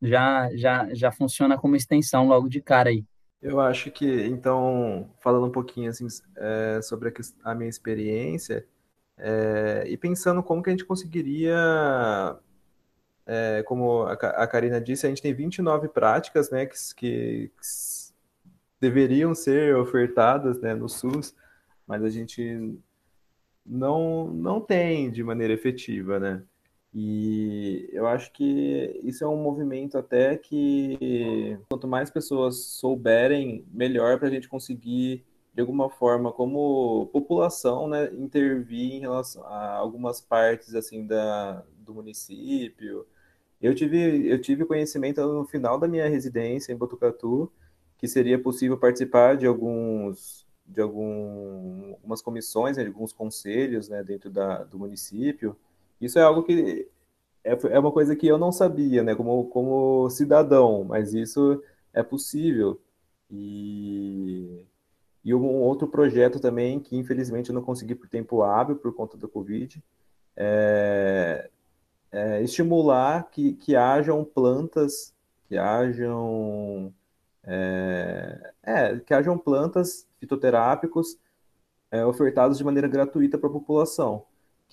Já, 0.00 0.54
já, 0.54 0.94
já 0.94 1.10
funciona 1.10 1.56
como 1.56 1.76
extensão 1.76 2.26
logo 2.26 2.48
de 2.48 2.60
cara 2.60 2.90
aí. 2.90 3.04
Eu 3.40 3.60
acho 3.60 3.90
que, 3.90 4.06
então, 4.26 5.10
falando 5.20 5.46
um 5.46 5.52
pouquinho 5.52 5.90
assim, 5.90 6.06
é, 6.36 6.80
sobre 6.82 7.10
a, 7.10 7.50
a, 7.50 7.54
minha 7.54 7.68
experiência, 7.68 8.66
é, 9.18 9.84
e 9.86 9.96
pensando 9.96 10.42
como 10.42 10.62
que 10.62 10.70
a 10.70 10.72
gente 10.72 10.84
conseguiria, 10.84 11.54
é, 13.26 13.62
como 13.64 14.02
a, 14.04 14.12
a 14.12 14.46
Karina 14.46 14.80
disse, 14.80 15.06
a 15.06 15.10
gente 15.10 15.20
tem 15.20 15.34
29 15.34 15.88
práticas 15.88 16.50
né, 16.50 16.64
que, 16.64 16.74
que, 16.96 17.50
que 17.50 18.04
deveriam 18.80 19.34
ser 19.34 19.76
ofertadas 19.76 20.58
né, 20.60 20.74
no 20.74 20.88
SUS, 20.88 21.34
mas 21.86 22.02
a 22.02 22.08
gente 22.08 22.78
não, 23.64 24.28
não 24.28 24.60
tem 24.60 25.10
de 25.10 25.22
maneira 25.22 25.52
efetiva, 25.52 26.18
né? 26.20 26.42
E 26.94 27.88
eu 27.92 28.06
acho 28.06 28.32
que 28.32 29.00
isso 29.02 29.24
é 29.24 29.28
um 29.28 29.42
movimento 29.42 29.98
até 29.98 30.36
que 30.36 31.58
quanto 31.68 31.88
mais 31.88 32.08
pessoas 32.10 32.56
souberem, 32.56 33.66
melhor 33.72 34.18
para 34.18 34.28
a 34.28 34.30
gente 34.30 34.48
conseguir, 34.48 35.24
de 35.52 35.60
alguma 35.60 35.90
forma, 35.90 36.32
como 36.32 37.06
população, 37.12 37.88
né, 37.88 38.12
intervir 38.14 38.92
em 38.94 39.00
relação 39.00 39.44
a 39.44 39.72
algumas 39.74 40.20
partes 40.20 40.74
assim 40.74 41.04
da, 41.06 41.64
do 41.78 41.94
município. 41.94 43.06
Eu 43.60 43.74
tive, 43.74 44.28
eu 44.30 44.40
tive 44.40 44.64
conhecimento 44.64 45.20
no 45.20 45.44
final 45.46 45.78
da 45.78 45.88
minha 45.88 46.08
residência 46.08 46.72
em 46.72 46.76
Botucatu 46.76 47.50
que 47.98 48.06
seria 48.08 48.38
possível 48.38 48.78
participar 48.78 49.36
de 49.36 49.46
alguns 49.46 50.43
de 50.66 50.80
algum, 50.80 51.92
algumas 51.92 52.22
comissões, 52.22 52.76
né, 52.76 52.84
de 52.84 52.88
alguns 52.88 53.12
conselhos 53.12 53.88
né, 53.88 54.02
dentro 54.02 54.30
da, 54.30 54.64
do 54.64 54.78
município 54.78 55.56
isso 56.00 56.18
é 56.18 56.22
algo 56.22 56.42
que 56.42 56.88
é, 57.42 57.52
é 57.70 57.78
uma 57.78 57.92
coisa 57.92 58.16
que 58.16 58.26
eu 58.26 58.38
não 58.38 58.52
sabia, 58.52 59.02
né, 59.02 59.14
como, 59.14 59.46
como 59.48 60.08
cidadão, 60.10 60.84
mas 60.84 61.14
isso 61.14 61.62
é 61.92 62.02
possível. 62.02 62.80
E, 63.30 64.64
e 65.24 65.34
um 65.34 65.62
outro 65.62 65.88
projeto 65.88 66.40
também, 66.40 66.80
que 66.80 66.96
infelizmente 66.96 67.50
eu 67.50 67.54
não 67.54 67.62
consegui 67.62 67.94
por 67.94 68.08
tempo 68.08 68.42
hábil, 68.42 68.76
por 68.76 68.94
conta 68.94 69.16
da 69.16 69.28
Covid, 69.28 69.82
é, 70.36 71.50
é 72.12 72.42
estimular 72.42 73.30
que, 73.30 73.54
que 73.54 73.76
hajam 73.76 74.24
plantas, 74.24 75.14
que 75.48 75.56
hajam, 75.56 76.92
é, 77.44 78.52
é, 78.62 78.98
que 78.98 79.14
hajam 79.14 79.38
plantas 79.38 80.06
fitoterápicos 80.24 81.18
é, 81.90 82.04
ofertados 82.04 82.58
de 82.58 82.64
maneira 82.64 82.88
gratuita 82.88 83.38
para 83.38 83.48
a 83.48 83.52
população 83.52 84.24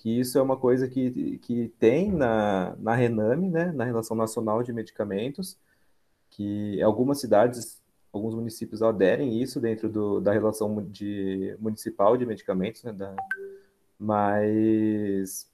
que 0.02 0.18
isso 0.18 0.36
é 0.36 0.42
uma 0.42 0.56
coisa 0.56 0.88
que, 0.88 1.38
que 1.38 1.68
tem 1.78 2.10
na, 2.10 2.74
na 2.76 2.92
Rename, 2.92 3.48
né, 3.48 3.70
na 3.72 3.84
Relação 3.84 4.16
Nacional 4.16 4.60
de 4.62 4.72
Medicamentos, 4.72 5.56
que 6.28 6.82
algumas 6.82 7.20
cidades, 7.20 7.80
alguns 8.12 8.34
municípios 8.34 8.82
aderem 8.82 9.40
isso 9.40 9.60
dentro 9.60 9.88
do, 9.88 10.20
da 10.20 10.32
relação 10.32 10.82
de, 10.90 11.56
municipal 11.60 12.16
de 12.16 12.26
medicamentos, 12.26 12.82
né, 12.82 12.92
da, 12.92 13.14
mas 13.96 15.48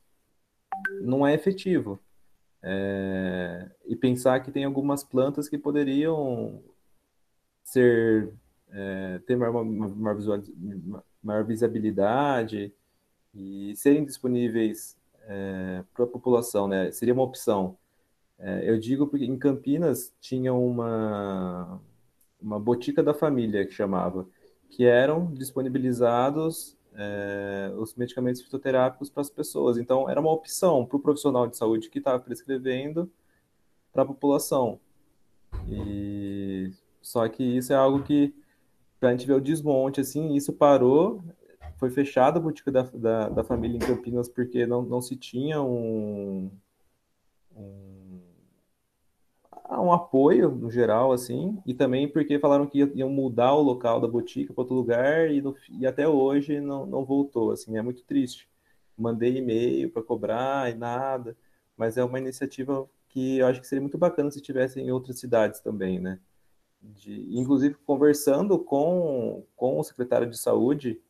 não 1.02 1.26
é 1.26 1.34
efetivo. 1.34 2.00
É, 2.62 3.70
e 3.86 3.94
pensar 3.94 4.40
que 4.40 4.50
tem 4.50 4.64
algumas 4.64 5.04
plantas 5.04 5.46
que 5.46 5.58
poderiam 5.58 6.62
ser 7.62 8.32
é, 8.70 9.20
ter 9.26 9.36
maior, 9.36 9.64
maior, 9.64 10.18
maior 11.22 11.44
visibilidade, 11.44 12.72
e 13.34 13.74
serem 13.76 14.04
disponíveis 14.04 14.96
é, 15.26 15.84
para 15.94 16.04
a 16.04 16.08
população, 16.08 16.66
né? 16.66 16.90
Seria 16.90 17.14
uma 17.14 17.22
opção. 17.22 17.76
É, 18.38 18.70
eu 18.70 18.78
digo 18.78 19.06
porque 19.06 19.24
em 19.24 19.38
Campinas 19.38 20.12
tinha 20.20 20.54
uma 20.54 21.80
uma 22.40 22.58
botica 22.58 23.02
da 23.02 23.12
família 23.12 23.66
que 23.66 23.72
chamava, 23.72 24.26
que 24.70 24.84
eram 24.84 25.26
disponibilizados 25.34 26.76
é, 26.94 27.72
os 27.76 27.94
medicamentos 27.94 28.42
fitoterápicos 28.42 29.10
para 29.10 29.20
as 29.20 29.30
pessoas. 29.30 29.76
Então 29.78 30.08
era 30.08 30.20
uma 30.20 30.32
opção 30.32 30.86
para 30.86 30.96
o 30.96 31.00
profissional 31.00 31.46
de 31.46 31.56
saúde 31.56 31.90
que 31.90 31.98
estava 31.98 32.18
prescrevendo 32.20 33.10
para 33.92 34.02
a 34.02 34.06
população. 34.06 34.80
E 35.68 36.72
só 37.02 37.28
que 37.28 37.42
isso 37.42 37.72
é 37.72 37.76
algo 37.76 38.02
que 38.02 38.34
a 39.00 39.10
gente 39.10 39.26
ver 39.26 39.34
o 39.34 39.40
desmonte 39.40 40.00
assim, 40.00 40.34
isso 40.34 40.52
parou 40.52 41.22
foi 41.78 41.90
fechada 41.90 42.38
a 42.38 42.42
boutique 42.42 42.70
da, 42.70 42.82
da, 42.82 43.28
da, 43.28 43.44
família 43.44 43.76
em 43.76 43.80
Campinas 43.80 44.28
porque 44.28 44.66
não, 44.66 44.82
não 44.82 45.00
se 45.00 45.16
tinha 45.16 45.62
um, 45.62 46.50
um, 47.56 48.20
um, 49.70 49.92
apoio 49.92 50.50
no 50.50 50.70
geral, 50.70 51.12
assim, 51.12 51.56
e 51.64 51.72
também 51.72 52.08
porque 52.08 52.38
falaram 52.38 52.66
que 52.66 52.78
iam 52.94 53.08
mudar 53.08 53.54
o 53.54 53.62
local 53.62 54.00
da 54.00 54.08
boutique 54.08 54.52
para 54.52 54.62
outro 54.62 54.74
lugar 54.74 55.30
e, 55.30 55.40
no, 55.40 55.54
e 55.70 55.86
até 55.86 56.06
hoje 56.08 56.60
não, 56.60 56.84
não 56.84 57.04
voltou, 57.04 57.52
assim, 57.52 57.76
é 57.78 57.82
muito 57.82 58.02
triste. 58.04 58.48
Mandei 58.96 59.36
e-mail 59.36 59.90
para 59.90 60.02
cobrar 60.02 60.70
e 60.70 60.74
nada, 60.74 61.36
mas 61.76 61.96
é 61.96 62.04
uma 62.04 62.18
iniciativa 62.18 62.88
que 63.08 63.38
eu 63.38 63.46
acho 63.46 63.60
que 63.60 63.66
seria 63.66 63.80
muito 63.82 63.96
bacana 63.96 64.30
se 64.30 64.42
tivesse 64.42 64.80
em 64.80 64.90
outras 64.90 65.20
cidades 65.20 65.60
também, 65.60 66.00
né? 66.00 66.18
De, 66.80 67.38
inclusive 67.38 67.74
conversando 67.86 68.58
com, 68.58 69.44
com 69.56 69.78
o 69.78 69.84
secretário 69.84 70.28
de 70.28 70.38
saúde, 70.38 71.00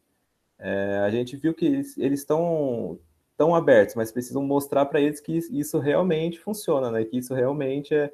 é, 0.58 0.98
a 1.04 1.10
gente 1.10 1.36
viu 1.36 1.54
que 1.54 1.66
eles 1.66 1.96
estão 1.96 2.98
tão 3.36 3.54
abertos, 3.54 3.94
mas 3.94 4.10
precisam 4.10 4.42
mostrar 4.42 4.86
para 4.86 5.00
eles 5.00 5.20
que 5.20 5.38
isso 5.52 5.78
realmente 5.78 6.40
funciona, 6.40 6.90
né? 6.90 7.04
Que 7.04 7.18
isso 7.18 7.32
realmente 7.32 7.94
é, 7.94 8.12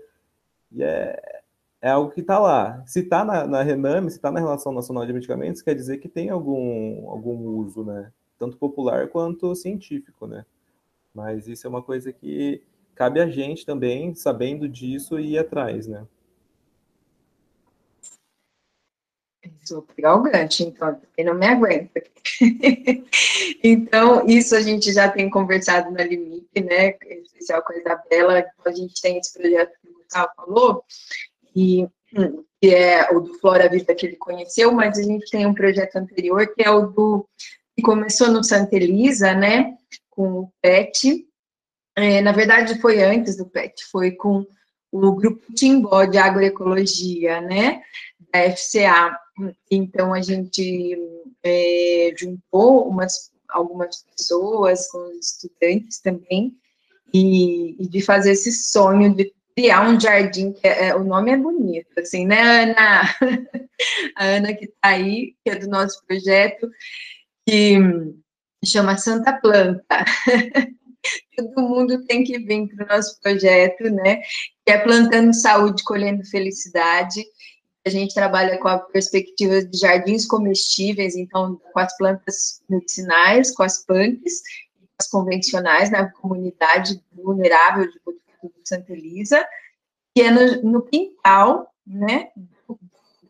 é, 0.78 1.42
é 1.80 1.90
algo 1.90 2.10
que 2.10 2.20
está 2.20 2.38
lá. 2.38 2.84
Se 2.86 3.00
está 3.00 3.24
na, 3.24 3.46
na 3.46 3.62
Rename, 3.62 4.10
se 4.10 4.16
está 4.16 4.30
na 4.30 4.40
Relação 4.40 4.72
Nacional 4.72 5.06
de 5.06 5.14
Medicamentos, 5.14 5.62
quer 5.62 5.74
dizer 5.74 5.96
que 5.98 6.08
tem 6.08 6.28
algum, 6.28 7.08
algum 7.08 7.38
uso, 7.58 7.82
né? 7.82 8.12
Tanto 8.38 8.58
popular 8.58 9.08
quanto 9.08 9.54
científico, 9.54 10.26
né? 10.26 10.44
Mas 11.14 11.48
isso 11.48 11.66
é 11.66 11.70
uma 11.70 11.82
coisa 11.82 12.12
que 12.12 12.62
cabe 12.94 13.20
a 13.20 13.26
gente 13.26 13.64
também, 13.64 14.14
sabendo 14.14 14.68
disso, 14.68 15.18
ir 15.18 15.38
atrás, 15.38 15.86
né? 15.86 16.06
Vou 19.70 19.82
pegar 19.82 20.14
o 20.14 20.22
gancho, 20.22 20.62
então, 20.62 20.94
porque 20.94 21.24
não 21.24 21.34
me 21.34 21.46
aguenta. 21.46 22.02
então, 23.62 24.26
isso 24.26 24.54
a 24.54 24.60
gente 24.60 24.92
já 24.92 25.08
tem 25.08 25.30
conversado 25.30 25.90
na 25.90 26.04
Limite, 26.04 26.60
né, 26.62 26.96
em 27.06 27.22
especial 27.22 27.62
com 27.62 27.72
a 27.72 27.78
Isabela, 27.78 28.44
a 28.64 28.70
gente 28.72 29.00
tem 29.00 29.18
esse 29.18 29.32
projeto 29.32 29.72
que 29.80 29.88
o 29.88 29.94
Gustavo 29.94 30.30
falou, 30.36 30.84
e, 31.56 31.88
que 32.60 32.74
é 32.74 33.10
o 33.10 33.20
do 33.20 33.34
Flora 33.38 33.68
Vista 33.68 33.94
que 33.94 34.06
ele 34.06 34.16
conheceu, 34.16 34.72
mas 34.72 34.98
a 34.98 35.02
gente 35.02 35.30
tem 35.30 35.46
um 35.46 35.54
projeto 35.54 35.96
anterior, 35.96 36.46
que 36.54 36.62
é 36.62 36.70
o 36.70 36.86
do, 36.86 37.28
que 37.74 37.82
começou 37.82 38.28
no 38.28 38.44
Santa 38.44 38.76
Elisa, 38.76 39.34
né, 39.34 39.76
com 40.10 40.40
o 40.40 40.52
PET, 40.60 41.26
é, 41.96 42.20
na 42.20 42.32
verdade 42.32 42.80
foi 42.80 43.02
antes 43.02 43.36
do 43.36 43.46
PET, 43.46 43.84
foi 43.90 44.12
com 44.12 44.44
o 45.02 45.12
grupo 45.12 45.52
Timbó 45.54 46.04
de 46.04 46.18
Agroecologia, 46.18 47.40
né, 47.40 47.82
da 48.32 48.50
FCA, 48.50 49.18
então, 49.70 50.14
a 50.14 50.22
gente 50.22 50.96
é, 51.42 52.14
juntou 52.16 52.88
umas, 52.88 53.32
algumas 53.48 54.04
pessoas 54.04 54.88
com 54.88 54.98
os 54.98 55.26
estudantes 55.26 56.00
também, 56.00 56.54
e, 57.12 57.76
e, 57.82 57.88
de 57.88 58.00
fazer 58.00 58.32
esse 58.32 58.52
sonho 58.52 59.14
de 59.14 59.32
criar 59.56 59.88
um 59.88 59.98
jardim, 59.98 60.52
que 60.52 60.66
é, 60.66 60.88
é 60.88 60.96
o 60.96 61.04
nome 61.04 61.32
é 61.32 61.36
bonito, 61.36 61.98
assim, 61.98 62.26
né, 62.26 62.62
Ana? 62.62 63.02
A 64.16 64.24
Ana 64.24 64.54
que 64.54 64.66
está 64.66 64.88
aí, 64.88 65.34
que 65.44 65.50
é 65.50 65.56
do 65.56 65.68
nosso 65.68 66.04
projeto, 66.06 66.68
que 67.46 67.76
chama 68.64 68.96
Santa 68.96 69.32
Planta. 69.32 70.04
Todo 71.36 71.68
mundo 71.68 72.04
tem 72.06 72.24
que 72.24 72.38
vir 72.38 72.68
para 72.68 72.84
o 72.84 72.96
nosso 72.96 73.20
projeto, 73.20 73.84
né? 73.90 74.22
Que 74.64 74.72
é 74.72 74.78
plantando 74.78 75.34
saúde, 75.34 75.84
colhendo 75.84 76.24
felicidade. 76.24 77.24
A 77.86 77.90
gente 77.90 78.14
trabalha 78.14 78.58
com 78.58 78.68
a 78.68 78.78
perspectiva 78.78 79.62
de 79.62 79.78
jardins 79.78 80.26
comestíveis, 80.26 81.16
então, 81.16 81.60
com 81.72 81.78
as 81.78 81.94
plantas 81.96 82.62
medicinais, 82.68 83.50
com 83.54 83.62
as 83.62 83.84
punks, 83.84 84.40
as 84.98 85.08
convencionais 85.08 85.90
na 85.90 86.10
comunidade 86.10 87.00
vulnerável 87.12 87.86
de 87.86 88.00
Santa 88.64 88.92
Elisa, 88.92 89.44
que 90.14 90.22
é 90.22 90.30
no, 90.30 90.62
no 90.62 90.82
quintal, 90.82 91.70
né, 91.86 92.30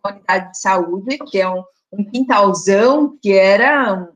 da 0.03 0.13
unidade 0.13 0.51
de 0.53 0.61
saúde, 0.61 1.19
que 1.31 1.41
é 1.41 1.49
um, 1.49 1.65
um 1.93 2.05
quintalzão 2.05 3.19
que 3.21 3.33
era 3.33 3.93
um, 3.93 4.13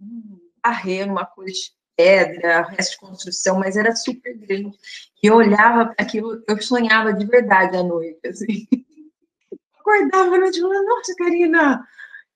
um 0.00 0.40
barreiro, 0.64 1.10
uma 1.10 1.26
coisa 1.26 1.52
pedra, 1.96 2.62
resto 2.62 2.92
de 2.92 2.98
construção, 2.98 3.58
mas 3.58 3.76
era 3.76 3.94
super 3.94 4.36
grande. 4.36 4.76
E 5.22 5.26
eu 5.26 5.36
olhava 5.36 5.86
para 5.86 6.04
aquilo, 6.04 6.42
eu 6.48 6.60
sonhava 6.60 7.12
de 7.12 7.26
verdade 7.26 7.76
à 7.76 7.82
noite, 7.82 8.20
assim. 8.26 8.66
Acordava 9.78 10.36
à 10.36 10.38
noite 10.38 10.60
falava, 10.60 10.82
nossa, 10.82 11.14
Karina, 11.16 11.84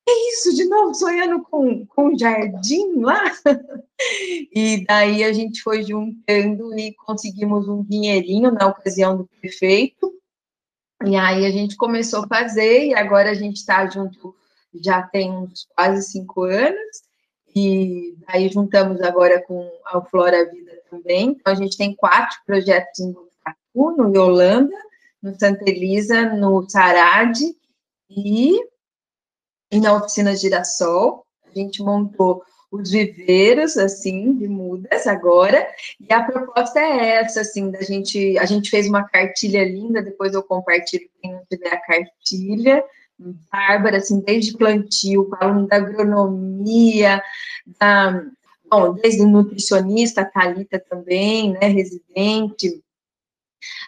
é 0.09 0.33
isso, 0.33 0.55
de 0.55 0.65
novo, 0.67 0.95
sonhando 0.95 1.43
com, 1.43 1.87
com 1.87 2.17
jardim 2.17 3.01
lá? 3.01 3.23
E 4.55 4.85
daí 4.85 5.25
a 5.25 5.33
gente 5.33 5.63
foi 5.63 5.83
juntando 5.83 6.79
e 6.79 6.93
conseguimos 6.97 7.67
um 7.67 7.83
dinheirinho 7.83 8.51
na 8.51 8.67
ocasião 8.67 9.17
do 9.17 9.27
prefeito. 9.41 10.13
E 11.03 11.17
aí 11.17 11.47
a 11.47 11.51
gente 11.51 11.77
começou 11.77 12.25
a 12.25 12.29
fazer, 12.29 12.89
e 12.89 12.95
agora 12.95 13.31
a 13.31 13.35
gente 13.35 13.57
está 13.57 13.87
junto 13.89 14.37
já 14.83 15.03
tem 15.03 15.33
uns 15.33 15.67
quase 15.75 16.03
cinco 16.03 16.43
anos. 16.43 17.06
E 17.57 18.15
aí 18.27 18.51
juntamos 18.51 19.01
agora 19.01 19.43
com 19.43 19.67
a 19.87 20.03
Flora 20.03 20.45
Vida 20.51 20.79
também. 20.91 21.31
Então 21.31 21.53
a 21.53 21.57
gente 21.57 21.77
tem 21.77 21.97
quatro 21.97 22.39
projetos 22.45 23.01
em 23.01 23.13
Botucatu, 23.13 23.97
no 23.97 24.15
Yolanda, 24.15 24.77
no 25.23 25.35
Santa 25.41 25.65
Elisa, 25.67 26.27
no 26.35 26.69
Sarade 26.69 27.57
e 28.11 28.61
e 29.71 29.81
na 29.81 29.95
oficina 29.95 30.37
Girassol, 30.37 31.25
a 31.45 31.59
gente 31.59 31.83
montou 31.83 32.43
os 32.71 32.91
viveiros, 32.91 33.77
assim, 33.77 34.37
de 34.37 34.49
mudas 34.49 35.07
agora, 35.07 35.67
e 36.01 36.13
a 36.13 36.23
proposta 36.23 36.79
é 36.81 37.21
essa, 37.21 37.41
assim, 37.41 37.71
da 37.71 37.81
gente, 37.81 38.37
a 38.39 38.45
gente 38.45 38.71
fez 38.71 38.89
uma 38.89 39.05
cartilha 39.05 39.65
linda, 39.65 40.03
depois 40.03 40.35
eu 40.35 40.43
compartilho 40.43 41.09
quem 41.21 41.33
não 41.33 41.43
tiver 41.51 41.73
a 41.73 41.81
cartilha, 41.81 42.85
Bárbara, 43.19 43.99
assim, 43.99 44.21
desde 44.21 44.57
plantio, 44.57 45.29
falando 45.31 45.67
da 45.67 45.77
agronomia, 45.77 47.23
da, 47.79 48.23
bom, 48.71 48.95
desde 48.95 49.25
nutricionista, 49.25 50.23
a 50.23 50.25
Thalita 50.25 50.79
também, 50.79 51.53
né, 51.53 51.67
residente, 51.69 52.83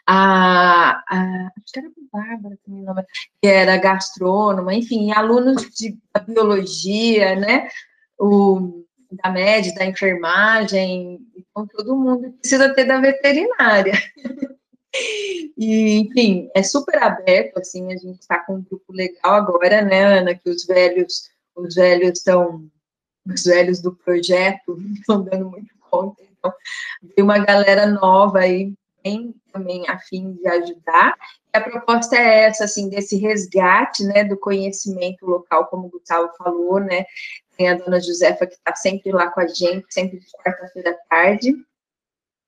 a, 0.06 1.02
a 1.08 1.52
acho 1.56 1.72
que 1.72 1.78
era 1.78 1.90
Bárbara 2.10 2.58
também, 2.64 2.82
nome, 2.82 3.02
que 3.40 3.48
era 3.48 3.76
gastrônoma, 3.76 4.74
enfim, 4.74 5.12
alunos 5.12 5.68
de 5.70 5.96
biologia, 6.26 7.36
né, 7.36 7.68
o, 8.18 8.84
da 9.22 9.30
média, 9.30 9.74
da 9.74 9.84
enfermagem, 9.84 11.20
então 11.36 11.66
todo 11.66 11.96
mundo 11.96 12.32
precisa 12.40 12.74
ter 12.74 12.84
da 12.84 13.00
veterinária. 13.00 13.92
E, 14.94 15.98
enfim, 15.98 16.50
é 16.54 16.62
super 16.62 17.02
aberto, 17.02 17.58
assim, 17.58 17.92
a 17.92 17.96
gente 17.96 18.20
está 18.20 18.38
com 18.40 18.54
um 18.56 18.62
grupo 18.62 18.92
legal 18.92 19.34
agora, 19.34 19.82
né, 19.82 20.18
Ana, 20.18 20.34
que 20.34 20.48
os 20.48 20.64
velhos, 20.64 21.30
os 21.54 21.74
velhos 21.74 22.18
estão, 22.18 22.68
os 23.26 23.44
velhos 23.44 23.80
do 23.80 23.94
projeto 23.94 24.78
estão 24.94 25.22
dando 25.22 25.50
muito 25.50 25.74
conta, 25.90 26.22
então, 26.22 26.52
tem 27.14 27.24
uma 27.24 27.38
galera 27.38 27.86
nova 27.86 28.40
aí 28.40 28.72
bem 29.02 29.34
também 29.52 29.88
a 29.88 29.98
fim 29.98 30.34
de 30.34 30.46
ajudar. 30.46 31.16
E 31.54 31.58
a 31.58 31.60
proposta 31.60 32.16
é 32.16 32.44
essa, 32.44 32.64
assim, 32.64 32.88
desse 32.88 33.16
resgate, 33.16 34.04
né, 34.04 34.24
do 34.24 34.36
conhecimento 34.36 35.26
local, 35.26 35.66
como 35.66 35.86
o 35.86 35.90
Gustavo 35.90 36.30
falou, 36.36 36.78
né, 36.78 37.04
tem 37.56 37.68
a 37.68 37.74
dona 37.74 38.00
Josefa 38.00 38.46
que 38.46 38.54
está 38.54 38.74
sempre 38.74 39.10
lá 39.10 39.28
com 39.30 39.40
a 39.40 39.46
gente, 39.46 39.84
sempre 39.90 40.20
de 40.20 40.26
quarta-feira 40.44 40.90
à 40.90 40.94
tarde, 41.08 41.54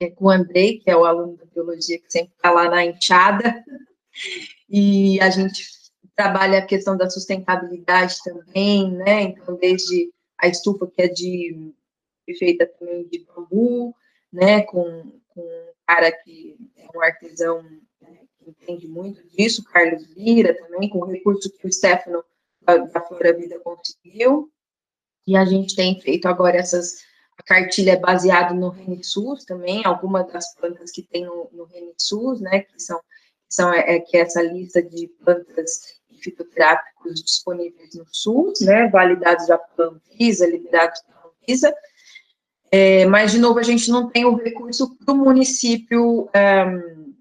é, 0.00 0.10
com 0.10 0.26
o 0.26 0.30
Andrei, 0.30 0.78
que 0.78 0.90
é 0.90 0.96
o 0.96 1.04
aluno 1.04 1.36
da 1.36 1.44
biologia, 1.44 1.98
que 1.98 2.10
sempre 2.10 2.32
está 2.34 2.50
lá 2.50 2.68
na 2.68 2.84
enxada, 2.84 3.64
e 4.68 5.20
a 5.20 5.30
gente 5.30 5.62
trabalha 6.16 6.58
a 6.58 6.66
questão 6.66 6.96
da 6.96 7.08
sustentabilidade 7.08 8.16
também, 8.24 8.90
né, 8.90 9.22
então 9.22 9.56
desde 9.56 10.10
a 10.36 10.48
estufa 10.48 10.86
que 10.86 11.02
é 11.02 11.08
de 11.08 11.72
feita 12.38 12.66
também 12.66 13.06
de 13.08 13.24
bambu, 13.24 13.94
né, 14.32 14.62
com, 14.62 15.12
com 15.28 15.70
cara 15.86 16.12
que 16.12 16.56
é 16.76 16.96
um 16.96 17.02
artesão 17.02 17.62
né, 18.00 18.18
que 18.38 18.50
entende 18.50 18.86
muito 18.86 19.26
disso, 19.28 19.64
Carlos 19.64 20.04
Lira 20.16 20.54
também, 20.54 20.88
com 20.88 20.98
o 20.98 21.06
recurso 21.06 21.50
que 21.50 21.66
o 21.66 21.72
Stefano 21.72 22.24
da, 22.62 22.76
da 22.76 23.00
Flora 23.00 23.32
Vida 23.32 23.58
conseguiu. 23.60 24.50
E 25.26 25.36
a 25.36 25.44
gente 25.44 25.76
tem 25.76 26.00
feito 26.00 26.26
agora 26.26 26.56
essas. 26.56 27.02
A 27.40 27.42
cartilha 27.42 27.92
é 27.92 27.96
baseada 27.96 28.52
no 28.52 28.68
ReniSUS 28.68 29.46
também, 29.46 29.82
algumas 29.86 30.30
das 30.30 30.54
plantas 30.54 30.90
que 30.90 31.02
tem 31.02 31.24
no, 31.24 31.48
no 31.52 31.64
ReniSUS, 31.64 32.40
né, 32.40 32.60
que 32.60 32.78
são, 32.78 33.00
são 33.48 33.72
é, 33.72 33.96
é, 33.96 34.00
que 34.00 34.16
é 34.18 34.20
essa 34.20 34.42
lista 34.42 34.82
de 34.82 35.08
plantas 35.24 35.98
fitoterápicos 36.20 37.22
disponíveis 37.22 37.94
no 37.94 38.06
SUS, 38.12 38.60
né, 38.60 38.88
validados 38.88 39.46
da 39.46 39.58
Anvisa, 39.78 40.46
liberados 40.46 41.00
pela 41.00 41.32
Anvisa, 41.42 41.74
é, 42.70 43.06
mas, 43.06 43.32
de 43.32 43.38
novo, 43.38 43.58
a 43.58 43.62
gente 43.62 43.90
não 43.90 44.10
tem 44.10 44.26
o 44.26 44.36
recurso 44.36 44.94
para 44.96 45.14
o 45.14 45.16
município 45.16 46.24
um, 46.24 47.14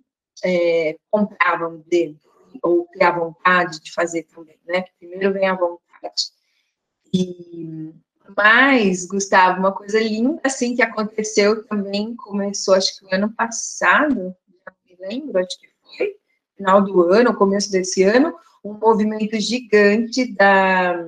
é, 0.44 0.98
comprar, 1.10 1.58
vamos 1.58 1.84
dizer, 1.86 2.16
ou 2.62 2.86
ter 2.94 3.06
a 3.06 3.18
vontade 3.18 3.80
de 3.80 3.92
fazer 3.94 4.24
também, 4.24 4.60
né? 4.68 4.84
Primeiro 5.00 5.34
vem 5.34 5.48
a 5.48 5.56
vontade. 5.56 6.32
E, 7.12 7.94
mas, 8.36 9.06
Gustavo, 9.06 9.60
uma 9.60 9.72
coisa 9.72 10.00
linda, 10.00 10.40
assim, 10.44 10.76
que 10.76 10.82
aconteceu 10.82 11.64
também, 11.66 12.16
começou, 12.16 12.74
acho 12.74 12.98
que 12.98 13.06
o 13.06 13.16
ano 13.16 13.34
passado, 13.34 14.36
já 14.66 14.74
me 14.86 15.08
lembro, 15.08 15.40
acho 15.40 15.60
que 15.60 15.68
foi, 15.98 16.16
final 16.56 16.82
do 16.82 17.02
ano, 17.04 17.36
começo 17.36 17.72
desse 17.72 18.04
ano, 18.04 18.36
um 18.64 18.74
movimento 18.74 19.40
gigante 19.40 20.34
da 20.34 21.06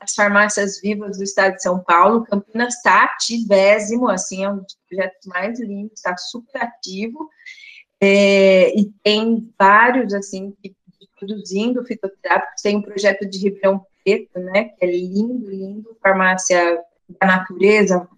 as 0.00 0.14
farmácias 0.14 0.80
vivas 0.80 1.18
do 1.18 1.24
estado 1.24 1.56
de 1.56 1.62
São 1.62 1.80
Paulo. 1.80 2.24
Campinas 2.24 2.76
está 2.76 3.04
ativésimo, 3.04 4.08
assim, 4.08 4.44
é 4.44 4.50
um 4.50 4.58
dos 4.58 4.78
projetos 4.88 5.26
mais 5.26 5.60
lindos, 5.60 5.98
está 5.98 6.16
super 6.16 6.62
ativo. 6.62 7.28
É, 8.00 8.78
e 8.78 8.90
tem 9.02 9.52
vários, 9.58 10.14
assim, 10.14 10.54
produzindo 11.18 11.84
fitoterápicos. 11.84 12.62
Tem 12.62 12.76
um 12.76 12.82
projeto 12.82 13.28
de 13.28 13.38
Ribeirão 13.38 13.84
Preto, 14.16 14.38
né, 14.38 14.64
que 14.64 14.84
é 14.84 14.90
lindo, 14.90 15.50
lindo, 15.50 15.96
farmácia 16.02 16.80
da 17.20 17.26
natureza, 17.26 18.08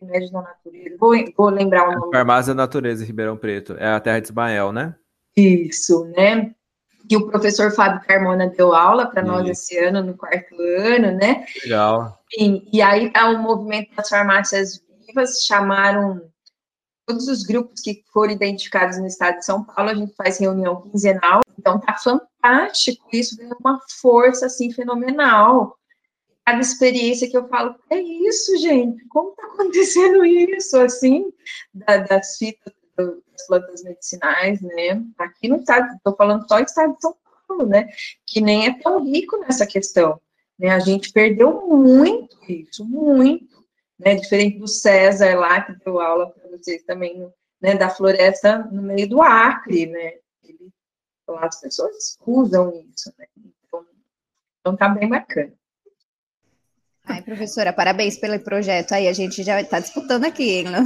remédios 0.00 0.30
da 0.30 0.42
natureza, 0.42 0.96
vou, 0.98 1.14
vou 1.36 1.48
lembrar 1.48 1.88
o 1.88 1.92
nome. 1.92 2.12
Farmácia 2.12 2.54
da 2.54 2.62
Natureza, 2.62 3.04
Ribeirão 3.04 3.36
Preto, 3.36 3.74
é 3.78 3.88
a 3.88 4.00
terra 4.00 4.20
de 4.20 4.28
Ismael, 4.28 4.72
né? 4.72 4.94
Isso, 5.36 6.04
né? 6.16 6.54
que 7.08 7.16
o 7.16 7.26
professor 7.28 7.72
Fábio 7.72 8.06
Carmona 8.06 8.46
deu 8.46 8.72
aula 8.72 9.04
para 9.04 9.20
nós 9.20 9.48
esse 9.48 9.76
ano, 9.76 10.00
no 10.00 10.16
quarto 10.16 10.54
ano, 10.60 11.10
né? 11.10 11.44
Legal. 11.64 12.20
E, 12.38 12.68
e 12.72 12.80
aí 12.80 13.10
tá 13.10 13.28
o 13.30 13.38
movimento 13.42 13.92
das 13.96 14.08
farmácias 14.08 14.80
vivas, 15.04 15.42
chamaram 15.42 16.22
todos 17.04 17.26
os 17.26 17.42
grupos 17.42 17.80
que 17.80 18.04
foram 18.12 18.32
identificados 18.32 18.98
no 18.98 19.08
estado 19.08 19.38
de 19.38 19.44
São 19.44 19.64
Paulo, 19.64 19.90
a 19.90 19.94
gente 19.94 20.14
faz 20.14 20.38
reunião 20.38 20.82
quinzenal, 20.82 21.40
então 21.58 21.80
tá 21.80 21.94
fantástico, 21.94 22.29
isso 23.12 23.36
deu 23.36 23.56
uma 23.60 23.80
força, 24.00 24.46
assim, 24.46 24.72
fenomenal. 24.72 25.76
Cada 26.44 26.60
experiência 26.60 27.28
que 27.28 27.36
eu 27.36 27.46
falo, 27.48 27.76
é 27.90 28.00
isso, 28.00 28.56
gente, 28.58 29.04
como 29.08 29.32
tá 29.32 29.46
acontecendo 29.46 30.24
isso, 30.24 30.78
assim, 30.78 31.30
da, 31.72 31.98
das 31.98 32.36
fitas 32.38 32.72
das 32.96 33.46
plantas 33.46 33.82
medicinais, 33.82 34.60
né? 34.60 35.02
Aqui 35.18 35.48
no 35.48 35.56
estado, 35.56 35.94
estou 35.96 36.14
falando 36.16 36.46
só 36.48 36.58
do 36.58 36.66
estado 36.66 36.94
de 36.94 37.00
São 37.00 37.14
Paulo, 37.46 37.66
né? 37.66 37.88
Que 38.26 38.40
nem 38.40 38.66
é 38.66 38.78
tão 38.78 39.04
rico 39.04 39.38
nessa 39.38 39.66
questão. 39.66 40.20
Né? 40.58 40.70
A 40.70 40.78
gente 40.78 41.12
perdeu 41.12 41.66
muito 41.66 42.36
isso, 42.48 42.84
muito. 42.84 43.64
Né? 43.98 44.14
Diferente 44.14 44.58
do 44.58 44.68
César 44.68 45.38
lá, 45.38 45.60
que 45.62 45.72
deu 45.84 46.00
aula 46.00 46.30
para 46.30 46.50
vocês 46.50 46.82
também, 46.84 47.26
né? 47.60 47.74
Da 47.74 47.90
floresta 47.90 48.58
no 48.70 48.82
meio 48.82 49.08
do 49.08 49.22
Acre, 49.22 49.86
né? 49.86 50.14
As 51.38 51.60
pessoas 51.60 52.18
usam 52.26 52.84
isso, 52.94 53.12
né? 53.18 53.26
Então, 53.66 53.86
então 54.60 54.76
tá 54.76 54.88
bem 54.88 55.08
bacana. 55.08 55.52
Ai, 57.04 57.22
professora, 57.22 57.72
parabéns 57.72 58.16
pelo 58.18 58.38
projeto. 58.38 58.92
Aí 58.92 59.08
a 59.08 59.12
gente 59.12 59.42
já 59.42 59.60
está 59.60 59.80
disputando 59.80 60.24
aqui, 60.24 60.62
né? 60.62 60.84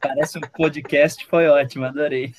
Parece 0.00 0.38
um 0.38 0.40
podcast, 0.40 1.24
foi 1.26 1.46
ótimo, 1.46 1.84
adorei. 1.84 2.34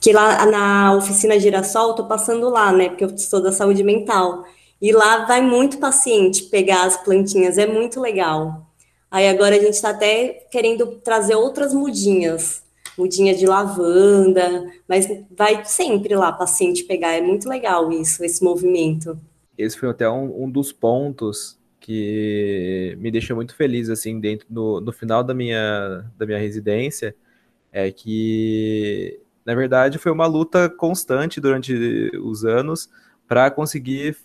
que 0.00 0.12
lá 0.12 0.44
na 0.44 0.94
oficina 0.94 1.40
Girassol, 1.40 1.94
tô 1.94 2.06
passando 2.06 2.50
lá, 2.50 2.70
né? 2.72 2.90
Porque 2.90 3.04
eu 3.04 3.16
sou 3.16 3.42
da 3.42 3.50
saúde 3.50 3.82
mental. 3.82 4.44
E 4.82 4.92
lá 4.92 5.24
vai 5.24 5.40
muito 5.40 5.78
paciente 5.78 6.42
pegar 6.44 6.84
as 6.84 6.98
plantinhas, 6.98 7.56
é 7.56 7.66
muito 7.66 7.98
legal. 8.00 8.70
Aí 9.10 9.28
agora 9.28 9.56
a 9.56 9.58
gente 9.58 9.74
está 9.74 9.90
até 9.90 10.46
querendo 10.50 11.00
trazer 11.00 11.36
outras 11.36 11.72
mudinhas, 11.72 12.63
mudinha 12.96 13.34
de 13.34 13.46
lavanda, 13.46 14.64
mas 14.88 15.06
vai 15.36 15.64
sempre 15.64 16.14
lá 16.14 16.32
paciente 16.32 16.84
pegar, 16.84 17.12
é 17.12 17.20
muito 17.20 17.48
legal 17.48 17.90
isso, 17.92 18.24
esse 18.24 18.42
movimento. 18.42 19.18
Esse 19.56 19.78
foi 19.78 19.90
até 19.90 20.08
um, 20.08 20.44
um 20.44 20.50
dos 20.50 20.72
pontos 20.72 21.58
que 21.80 22.96
me 22.98 23.10
deixou 23.10 23.36
muito 23.36 23.54
feliz 23.54 23.90
assim 23.90 24.18
dentro 24.18 24.46
do, 24.48 24.80
no 24.80 24.90
final 24.90 25.22
da 25.22 25.34
minha 25.34 26.04
da 26.16 26.24
minha 26.24 26.38
residência 26.38 27.14
é 27.70 27.90
que 27.92 29.20
na 29.44 29.54
verdade 29.54 29.98
foi 29.98 30.10
uma 30.10 30.26
luta 30.26 30.70
constante 30.70 31.42
durante 31.42 32.10
os 32.22 32.42
anos 32.44 32.88
para 33.28 33.50
conseguir 33.50 34.16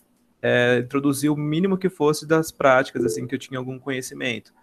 é, 0.41 0.79
introduzir 0.79 1.29
o 1.29 1.35
mínimo 1.35 1.77
que 1.77 1.89
fosse 1.89 2.25
das 2.25 2.51
práticas, 2.51 3.03
assim, 3.03 3.27
que 3.27 3.35
eu 3.35 3.39
tinha 3.39 3.59
algum 3.59 3.77
conhecimento. 3.77 4.53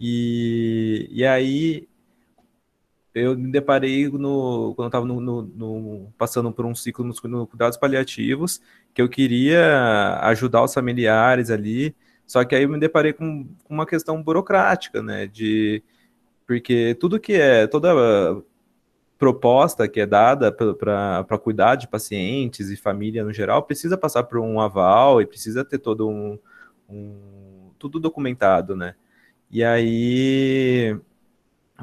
E, 0.00 1.08
e 1.10 1.24
aí 1.24 1.88
eu 3.14 3.36
me 3.36 3.50
deparei 3.50 4.08
no, 4.08 4.74
quando 4.74 4.86
eu 4.86 4.88
estava 4.88 5.06
no, 5.06 5.20
no, 5.20 5.42
no, 5.42 6.12
passando 6.16 6.50
por 6.52 6.64
um 6.64 6.74
ciclo 6.74 7.04
nos 7.04 7.22
no 7.22 7.46
cuidados 7.46 7.76
paliativos, 7.76 8.60
que 8.94 9.02
eu 9.02 9.08
queria 9.08 10.18
ajudar 10.22 10.62
os 10.62 10.72
familiares 10.72 11.50
ali, 11.50 11.94
só 12.26 12.44
que 12.44 12.54
aí 12.54 12.62
eu 12.62 12.68
me 12.68 12.78
deparei 12.80 13.12
com, 13.12 13.46
com 13.64 13.74
uma 13.74 13.86
questão 13.86 14.22
burocrática, 14.22 15.02
né, 15.02 15.26
de, 15.26 15.82
porque 16.46 16.96
tudo 16.98 17.20
que 17.20 17.34
é, 17.34 17.66
toda 17.66 18.42
proposta 19.18 19.86
que 19.88 20.00
é 20.00 20.06
dada 20.06 20.50
para 20.50 21.38
cuidar 21.38 21.76
de 21.76 21.86
pacientes 21.88 22.70
e 22.70 22.76
família 22.76 23.24
no 23.24 23.32
geral 23.32 23.62
precisa 23.62 23.96
passar 23.96 24.24
por 24.24 24.38
um 24.38 24.58
aval 24.60 25.20
e 25.22 25.26
precisa 25.26 25.64
ter 25.64 25.78
todo 25.78 26.08
um, 26.08 26.38
um 26.88 27.70
tudo 27.78 28.00
documentado, 28.00 28.74
né, 28.74 28.94
e 29.50 29.62
aí 29.62 30.98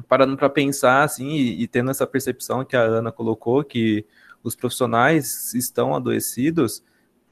parando 0.08 0.38
para 0.38 0.50
pensar 0.50 1.04
assim 1.04 1.30
e, 1.30 1.64
e, 1.64 1.68
tendo 1.68 1.92
essa 1.92 2.08
percepção 2.08 2.64
que 2.66 2.76
a 2.76 2.82
Ana 2.82 3.12
colocou 3.12 3.64
que 3.64 4.06
os 4.44 4.56
profissionais 4.56 5.54
estão 5.54 5.96
adoecidos 5.96 6.84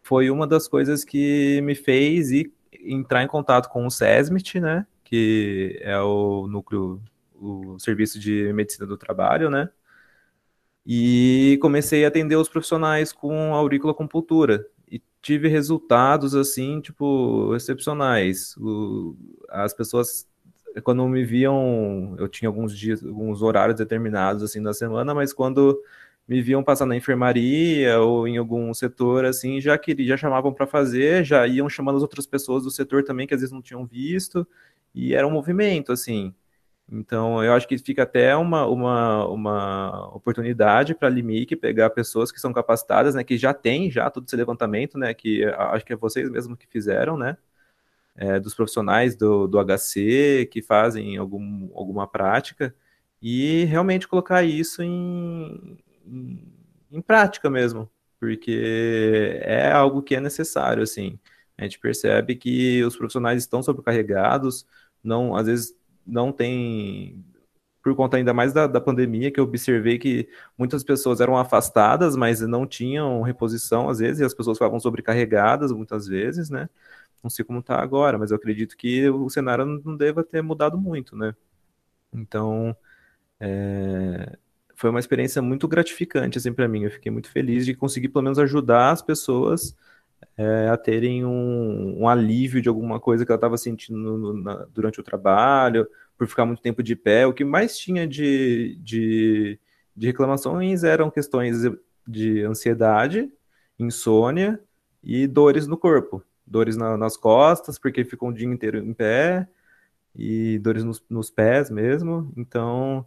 foi 0.02 0.30
uma 0.30 0.48
das 0.48 0.68
coisas 0.68 1.04
que 1.04 1.62
me 1.62 1.76
fez 1.76 2.32
ir, 2.32 2.52
entrar 2.72 3.24
em 3.24 3.28
contato 3.28 3.70
com 3.70 3.86
o 3.86 3.92
SESMIT, 3.92 4.60
né, 4.60 4.86
que 5.04 5.80
é 5.82 6.00
o 6.00 6.48
núcleo 6.48 7.02
o 7.40 7.78
serviço 7.80 8.20
de 8.20 8.52
medicina 8.54 8.86
do 8.86 8.98
trabalho, 8.98 9.50
né? 9.50 9.70
E 10.86 11.60
comecei 11.62 12.06
a 12.06 12.08
atender 12.08 12.36
os 12.36 12.50
profissionais 12.50 13.12
com 13.12 13.54
auriculocultura 13.54 14.66
e 14.90 15.02
tive 15.22 15.50
resultados 15.50 16.34
assim, 16.34 16.80
tipo, 16.80 17.54
excepcionais. 17.56 18.56
O, 18.58 19.16
as 19.50 19.74
pessoas 19.74 20.26
quando 20.82 21.08
me 21.08 21.24
viam, 21.24 22.16
eu 22.20 22.28
tinha 22.28 22.50
alguns 22.50 22.78
dias, 22.78 23.04
alguns 23.04 23.42
horários 23.42 23.78
determinados 23.78 24.44
assim 24.44 24.60
na 24.60 24.74
semana, 24.74 25.14
mas 25.14 25.34
quando 25.34 25.82
me 26.28 26.42
viam 26.42 26.64
passar 26.64 26.86
na 26.86 26.96
enfermaria 26.96 28.00
ou 28.00 28.28
em 28.28 28.38
algum 28.38 28.74
setor 28.74 29.26
assim, 29.26 29.62
já 29.62 29.78
queria, 29.78 30.08
já 30.08 30.18
chamavam 30.18 30.54
para 30.54 30.68
fazer, 30.68 31.24
já 31.24 31.48
iam 31.48 31.70
chamando 31.70 31.96
as 31.98 32.02
outras 32.02 32.28
pessoas 32.28 32.64
do 32.64 32.72
setor 32.72 33.04
também 33.04 33.26
que 33.26 33.34
às 33.34 33.40
vezes 33.42 33.54
não 33.54 33.62
tinham 33.62 33.86
visto, 33.86 34.48
e 34.94 35.14
era 35.14 35.28
um 35.28 35.32
movimento 35.32 35.92
assim. 35.92 36.34
Então, 36.90 37.44
eu 37.44 37.54
acho 37.54 37.68
que 37.68 37.78
fica 37.78 38.04
até 38.04 38.36
uma, 38.36 38.66
uma, 38.66 39.28
uma 39.28 40.16
oportunidade 40.16 40.96
para 40.96 41.10
a 41.10 41.12
Limic 41.12 41.56
pegar 41.58 41.90
pessoas 41.90 42.32
que 42.32 42.40
são 42.40 42.54
capacitadas, 42.54 43.14
né, 43.16 43.24
que 43.26 43.38
já 43.38 43.54
têm 43.54 43.92
já 43.92 44.10
todo 44.10 44.26
esse 44.26 44.36
levantamento, 44.38 44.98
né, 44.98 45.14
que 45.14 45.44
acho 45.46 45.86
que 45.86 45.94
é 45.94 45.96
vocês 45.98 46.30
mesmos 46.30 46.58
que 46.58 46.68
fizeram, 46.68 47.18
né, 47.18 47.38
é, 48.18 48.40
dos 48.40 48.56
profissionais 48.56 49.16
do, 49.16 49.48
do 49.48 49.60
HC 49.64 50.50
que 50.52 50.62
fazem 50.62 51.18
algum, 51.18 51.70
alguma 51.76 52.08
prática 52.08 52.74
e 53.22 53.64
realmente 53.66 54.08
colocar 54.08 54.44
isso 54.44 54.82
em, 54.82 55.78
em, 56.06 56.54
em, 56.92 57.02
prática 57.02 57.50
mesmo, 57.50 57.90
porque 58.20 59.40
é 59.42 59.72
algo 59.72 60.02
que 60.02 60.16
é 60.16 60.20
necessário, 60.20 60.84
assim. 60.84 61.20
A 61.58 61.64
gente 61.64 61.80
percebe 61.80 62.36
que 62.36 62.84
os 62.84 62.96
profissionais 62.96 63.42
estão 63.44 63.64
sobrecarregados, 63.64 64.66
não, 65.04 65.36
às 65.36 65.48
vezes 65.48 65.76
não 66.06 66.32
tem, 66.32 67.24
por 67.84 67.96
conta 67.96 68.18
ainda 68.18 68.34
mais 68.34 68.54
da, 68.54 68.68
da 68.68 68.82
pandemia, 68.82 69.32
que 69.32 69.40
eu 69.40 69.44
observei 69.44 69.98
que 69.98 70.30
muitas 70.58 70.84
pessoas 70.84 71.20
eram 71.22 71.38
afastadas, 71.38 72.16
mas 72.16 72.42
não 72.42 72.68
tinham 72.68 73.22
reposição, 73.22 73.90
às 73.90 74.00
vezes, 74.00 74.22
e 74.22 74.26
as 74.26 74.34
pessoas 74.34 74.58
ficavam 74.58 74.80
sobrecarregadas, 74.80 75.72
muitas 75.72 76.08
vezes, 76.08 76.50
né? 76.50 76.70
Não 77.28 77.30
sei 77.30 77.44
como 77.44 77.60
está 77.60 77.82
agora, 77.82 78.18
mas 78.18 78.32
eu 78.32 78.38
acredito 78.38 78.78
que 78.78 79.10
o 79.10 79.30
cenário 79.30 79.66
não 79.66 79.98
deva 79.98 80.24
ter 80.24 80.42
mudado 80.42 80.78
muito, 80.78 81.14
né? 81.14 81.36
Então, 82.14 82.74
é, 83.38 84.38
foi 84.76 84.90
uma 84.90 85.00
experiência 85.00 85.42
muito 85.42 85.68
gratificante, 85.68 86.38
assim, 86.38 86.54
para 86.54 86.70
mim. 86.70 86.86
Eu 86.86 86.92
fiquei 86.92 87.12
muito 87.12 87.30
feliz 87.30 87.66
de 87.66 87.76
conseguir, 87.76 88.08
pelo 88.08 88.24
menos, 88.24 88.40
ajudar 88.40 88.92
as 88.92 89.02
pessoas 89.02 89.76
é, 90.38 90.70
a 90.70 90.78
terem 90.78 91.26
um, 91.26 92.02
um, 92.02 92.08
alívio 92.08 92.62
de 92.62 92.70
alguma 92.70 92.98
coisa 92.98 93.26
que 93.26 93.32
ela 93.32 93.38
estava 93.38 93.58
sentindo 93.58 93.98
no, 93.98 94.34
na, 94.34 94.66
durante 94.74 95.02
o 95.02 95.04
trabalho, 95.04 95.86
por 96.18 96.28
ficar 96.28 96.46
muito 96.46 96.62
tempo 96.62 96.82
de 96.82 96.96
pé. 96.96 97.28
O 97.28 97.34
que 97.34 97.44
mais 97.44 97.78
tinha 97.78 98.08
de, 98.08 98.78
de, 98.82 99.60
de 99.94 100.08
reclamações 100.08 100.86
eram 100.86 101.12
questões 101.12 101.58
de 102.08 102.42
ansiedade, 102.44 103.30
insônia 103.78 104.62
e 105.04 105.28
dores 105.28 105.68
no 105.68 105.78
corpo 105.78 106.24
dores 106.48 106.78
na, 106.78 106.98
nas 106.98 107.18
costas, 107.18 107.78
porque 107.78 108.06
ficam 108.06 108.30
o 108.30 108.34
dia 108.34 108.48
inteiro 108.48 108.80
em 108.80 108.94
pé, 108.94 109.48
e 110.16 110.58
dores 110.60 110.84
nos, 110.84 111.04
nos 111.10 111.30
pés 111.30 111.70
mesmo. 111.70 112.32
Então, 112.36 113.06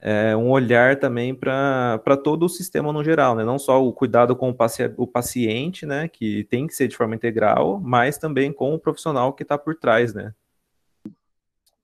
é 0.00 0.36
um 0.36 0.50
olhar 0.50 0.98
também 0.98 1.34
para 1.34 2.16
todo 2.24 2.44
o 2.44 2.48
sistema 2.48 2.92
no 2.92 3.04
geral, 3.04 3.36
né? 3.36 3.44
Não 3.44 3.58
só 3.58 3.84
o 3.84 3.92
cuidado 3.92 4.34
com 4.34 4.50
o, 4.50 4.54
paci 4.54 4.92
o 4.96 5.06
paciente, 5.06 5.86
né? 5.86 6.08
Que 6.08 6.44
tem 6.44 6.66
que 6.66 6.74
ser 6.74 6.88
de 6.88 6.96
forma 6.96 7.14
integral, 7.14 7.80
mas 7.80 8.18
também 8.18 8.52
com 8.52 8.74
o 8.74 8.78
profissional 8.78 9.32
que 9.32 9.42
está 9.42 9.58
por 9.58 9.76
trás, 9.76 10.14
né? 10.14 10.34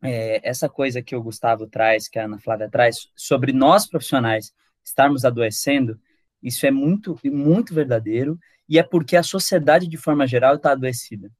É, 0.02 0.48
essa 0.48 0.68
coisa 0.68 1.02
que 1.02 1.14
o 1.14 1.22
Gustavo 1.22 1.66
traz, 1.66 2.08
que 2.08 2.18
a 2.18 2.24
Ana 2.24 2.38
Flávia 2.38 2.68
traz, 2.70 3.10
sobre 3.14 3.52
nós 3.52 3.86
profissionais 3.86 4.52
estarmos 4.84 5.24
adoecendo, 5.24 6.00
isso 6.42 6.66
é 6.66 6.70
muito, 6.70 7.18
muito 7.24 7.74
verdadeiro 7.74 8.38
e 8.68 8.78
é 8.78 8.82
porque 8.82 9.16
a 9.16 9.22
sociedade, 9.22 9.88
de 9.88 9.96
forma 9.96 10.26
geral, 10.26 10.56
está 10.56 10.72
adoecida. 10.72 11.30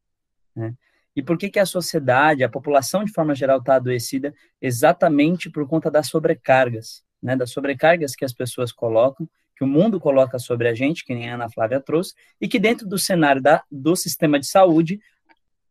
Né? 0.57 0.75
E 1.15 1.23
por 1.23 1.37
que, 1.37 1.51
que 1.51 1.59
a 1.59 1.67
sociedade, 1.67 2.43
a 2.43 2.49
população, 2.49 3.05
de 3.05 3.13
forma 3.13 3.35
geral, 3.35 3.59
está 3.59 3.75
adoecida? 3.75 4.33
Exatamente 4.63 5.51
por 5.51 5.67
conta 5.69 5.91
das 5.91 6.09
sobrecargas, 6.09 7.05
né? 7.23 7.37
das 7.37 7.51
sobrecargas 7.51 8.15
que 8.15 8.25
as 8.25 8.33
pessoas 8.33 8.73
colocam, 8.73 9.29
que 9.57 9.65
o 9.65 9.67
mundo 9.67 9.99
coloca 9.99 10.39
sobre 10.39 10.69
a 10.69 10.75
gente, 10.75 11.05
que 11.05 11.15
nem 11.15 11.29
a 11.29 11.35
Ana 11.35 11.51
Flávia 11.51 11.81
trouxe, 11.81 12.15
e 12.41 12.47
que 12.47 12.61
dentro 12.61 12.87
do 12.87 12.97
cenário 12.97 13.43
da, 13.43 13.65
do 13.71 13.97
sistema 13.97 14.39
de 14.39 14.47
saúde, 14.47 15.01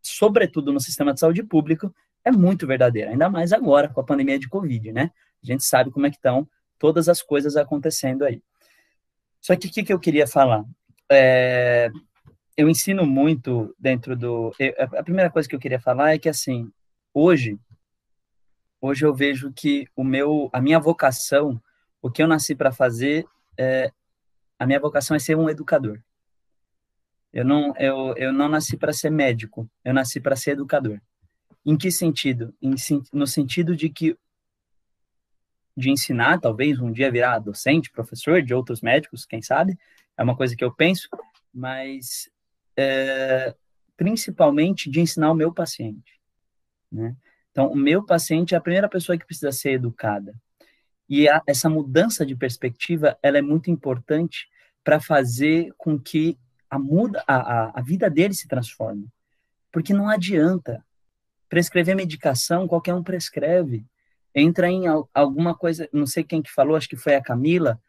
sobretudo 0.01 0.73
no 0.73 0.79
sistema 0.79 1.13
de 1.13 1.21
saúde 1.21 1.41
público, 1.41 1.95
é 2.25 2.31
muito 2.31 2.67
verdadeira, 2.67 3.11
ainda 3.11 3.29
mais 3.29 3.53
agora 3.53 3.87
com 3.87 4.01
a 4.01 4.03
pandemia 4.03 4.37
de 4.37 4.49
Covid, 4.49 4.91
né? 4.91 5.11
A 5.41 5.45
gente 5.45 5.63
sabe 5.63 5.89
como 5.89 6.05
é 6.05 6.09
que 6.09 6.17
estão 6.17 6.45
todas 6.77 7.07
as 7.07 7.21
coisas 7.21 7.55
acontecendo 7.55 8.25
aí. 8.25 8.41
Só 9.39 9.55
que 9.55 9.67
o 9.67 9.71
que, 9.71 9.83
que 9.83 9.93
eu 9.93 9.99
queria 9.99 10.27
falar? 10.27 10.65
É, 11.09 11.89
eu 12.55 12.67
ensino 12.69 13.05
muito 13.05 13.73
dentro 13.77 14.15
do. 14.15 14.51
a 14.77 15.03
primeira 15.03 15.29
coisa 15.29 15.47
que 15.47 15.55
eu 15.55 15.59
queria 15.59 15.79
falar 15.79 16.13
é 16.13 16.19
que, 16.19 16.29
assim, 16.29 16.71
hoje, 17.13 17.59
hoje 18.81 19.05
eu 19.05 19.13
vejo 19.13 19.51
que 19.53 19.87
o 19.95 20.03
meu, 20.03 20.49
a 20.51 20.59
minha 20.59 20.79
vocação, 20.79 21.61
o 22.01 22.09
que 22.09 22.21
eu 22.21 22.27
nasci 22.27 22.55
para 22.55 22.71
fazer, 22.71 23.25
é, 23.57 23.91
a 24.57 24.65
minha 24.65 24.79
vocação 24.79 25.15
é 25.15 25.19
ser 25.19 25.35
um 25.37 25.49
educador. 25.49 26.01
Eu 27.31 27.45
não, 27.45 27.75
eu, 27.77 28.15
eu 28.17 28.33
não 28.33 28.49
nasci 28.49 28.75
para 28.75 28.93
ser 28.93 29.11
médico, 29.11 29.69
eu 29.83 29.93
nasci 29.93 30.19
para 30.19 30.35
ser 30.35 30.51
educador. 30.51 30.99
Em 31.65 31.77
que 31.77 31.91
sentido? 31.91 32.55
Em, 32.61 32.73
no 33.13 33.27
sentido 33.27 33.75
de 33.75 33.89
que 33.89 34.17
de 35.75 35.91
ensinar, 35.91 36.39
talvez 36.39 36.79
um 36.79 36.91
dia 36.91 37.11
virar 37.11 37.37
docente, 37.37 37.91
professor 37.91 38.41
de 38.41 38.51
outros 38.51 38.81
médicos, 38.81 39.27
quem 39.27 39.43
sabe, 39.43 39.77
é 40.17 40.23
uma 40.23 40.35
coisa 40.35 40.55
que 40.55 40.63
eu 40.63 40.73
penso, 40.73 41.07
mas 41.53 42.29
é, 42.77 43.55
principalmente 43.95 44.89
de 44.89 44.99
ensinar 44.99 45.31
o 45.31 45.35
meu 45.35 45.53
paciente. 45.53 46.19
Né? 46.91 47.15
Então, 47.51 47.71
o 47.71 47.75
meu 47.75 48.05
paciente 48.05 48.53
é 48.53 48.57
a 48.57 48.61
primeira 48.61 48.89
pessoa 48.89 49.17
que 49.17 49.25
precisa 49.25 49.51
ser 49.51 49.71
educada. 49.71 50.33
E 51.09 51.27
a, 51.27 51.41
essa 51.47 51.69
mudança 51.69 52.25
de 52.25 52.35
perspectiva, 52.35 53.17
ela 53.21 53.37
é 53.37 53.41
muito 53.41 53.71
importante 53.71 54.47
para 54.83 54.99
fazer 54.99 55.73
com 55.77 55.99
que 55.99 56.37
a, 56.69 56.77
muda, 56.77 57.23
a, 57.27 57.79
a, 57.79 57.81
vida 57.81 58.09
dele 58.09 58.33
se 58.33 58.47
transforme. 58.47 59.07
Porque 59.71 59.93
não 59.93 60.09
adianta 60.09 60.83
prescrever 61.49 61.95
medicação, 61.95 62.67
qualquer 62.67 62.93
um 62.93 63.03
prescreve. 63.03 63.85
Entra 64.35 64.69
em 64.69 64.83
alguma 65.13 65.55
coisa, 65.55 65.89
não 65.91 66.05
sei 66.05 66.23
quem 66.23 66.41
que 66.41 66.51
falou, 66.51 66.75
acho 66.75 66.89
que 66.89 66.97
foi 66.97 67.15
a 67.15 67.23
Camila, 67.23 67.81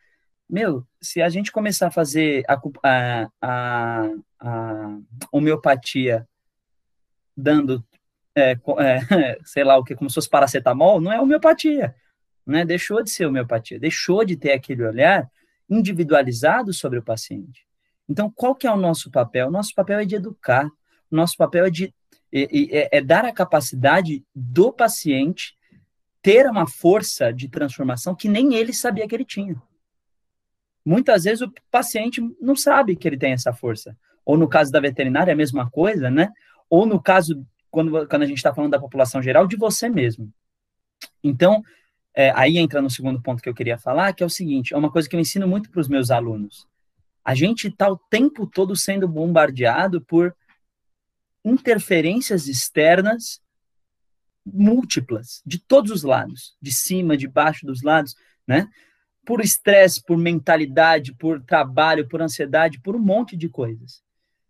meu, 0.48 0.86
se 1.00 1.20
a 1.20 1.28
gente 1.28 1.52
começar 1.52 1.88
a 1.88 1.90
fazer 1.90 2.42
a, 2.48 2.60
a, 2.82 3.30
a, 3.42 4.10
a 4.40 4.98
homeopatia 5.30 6.26
dando, 7.36 7.84
é, 8.34 8.52
é, 8.52 9.38
sei 9.44 9.62
lá 9.62 9.76
o 9.76 9.84
que, 9.84 9.94
como 9.94 10.08
se 10.08 10.14
fosse 10.14 10.30
paracetamol, 10.30 11.00
não 11.00 11.12
é 11.12 11.20
homeopatia, 11.20 11.94
né? 12.46 12.64
Deixou 12.64 13.02
de 13.02 13.10
ser 13.10 13.26
homeopatia, 13.26 13.78
deixou 13.78 14.24
de 14.24 14.36
ter 14.36 14.52
aquele 14.52 14.84
olhar 14.84 15.30
individualizado 15.68 16.72
sobre 16.72 16.98
o 16.98 17.02
paciente. 17.02 17.66
Então, 18.08 18.30
qual 18.30 18.54
que 18.54 18.66
é 18.66 18.72
o 18.72 18.76
nosso 18.76 19.10
papel? 19.10 19.50
Nosso 19.50 19.74
papel 19.74 20.00
é 20.00 20.04
de 20.04 20.14
educar, 20.14 20.68
nosso 21.10 21.36
papel 21.36 21.66
é 21.66 21.70
de 21.70 21.94
é, 22.32 22.78
é, 22.78 22.88
é 22.98 23.00
dar 23.02 23.24
a 23.24 23.32
capacidade 23.32 24.24
do 24.34 24.72
paciente 24.72 25.56
ter 26.20 26.46
uma 26.46 26.66
força 26.66 27.32
de 27.32 27.48
transformação 27.48 28.14
que 28.14 28.28
nem 28.28 28.54
ele 28.54 28.72
sabia 28.72 29.06
que 29.06 29.14
ele 29.14 29.24
tinha. 29.24 29.60
Muitas 30.88 31.24
vezes 31.24 31.42
o 31.42 31.52
paciente 31.70 32.18
não 32.40 32.56
sabe 32.56 32.96
que 32.96 33.06
ele 33.06 33.18
tem 33.18 33.32
essa 33.32 33.52
força, 33.52 33.94
ou 34.24 34.38
no 34.38 34.48
caso 34.48 34.72
da 34.72 34.80
veterinária, 34.80 35.30
é 35.30 35.34
a 35.34 35.36
mesma 35.36 35.70
coisa, 35.70 36.10
né? 36.10 36.30
Ou 36.70 36.86
no 36.86 36.98
caso, 36.98 37.46
quando, 37.70 38.08
quando 38.08 38.22
a 38.22 38.26
gente 38.26 38.38
está 38.38 38.54
falando 38.54 38.70
da 38.70 38.80
população 38.80 39.20
geral, 39.20 39.46
de 39.46 39.54
você 39.54 39.90
mesmo. 39.90 40.32
Então, 41.22 41.62
é, 42.14 42.32
aí 42.34 42.56
entra 42.56 42.80
no 42.80 42.88
segundo 42.88 43.20
ponto 43.20 43.42
que 43.42 43.50
eu 43.50 43.54
queria 43.54 43.76
falar, 43.76 44.14
que 44.14 44.22
é 44.22 44.26
o 44.26 44.30
seguinte: 44.30 44.72
é 44.72 44.78
uma 44.78 44.90
coisa 44.90 45.06
que 45.06 45.14
eu 45.14 45.20
ensino 45.20 45.46
muito 45.46 45.70
para 45.70 45.82
os 45.82 45.88
meus 45.88 46.10
alunos. 46.10 46.66
A 47.22 47.34
gente 47.34 47.68
está 47.68 47.92
o 47.92 47.98
tempo 48.08 48.46
todo 48.46 48.74
sendo 48.74 49.06
bombardeado 49.06 50.00
por 50.00 50.34
interferências 51.44 52.48
externas 52.48 53.42
múltiplas, 54.42 55.42
de 55.44 55.58
todos 55.58 55.90
os 55.90 56.02
lados, 56.02 56.56
de 56.62 56.72
cima, 56.72 57.14
de 57.14 57.28
baixo 57.28 57.66
dos 57.66 57.82
lados, 57.82 58.14
né? 58.46 58.66
Por 59.28 59.42
estresse, 59.42 60.02
por 60.02 60.16
mentalidade, 60.16 61.12
por 61.12 61.38
trabalho, 61.44 62.08
por 62.08 62.22
ansiedade, 62.22 62.80
por 62.80 62.96
um 62.96 62.98
monte 62.98 63.36
de 63.36 63.46
coisas. 63.46 64.02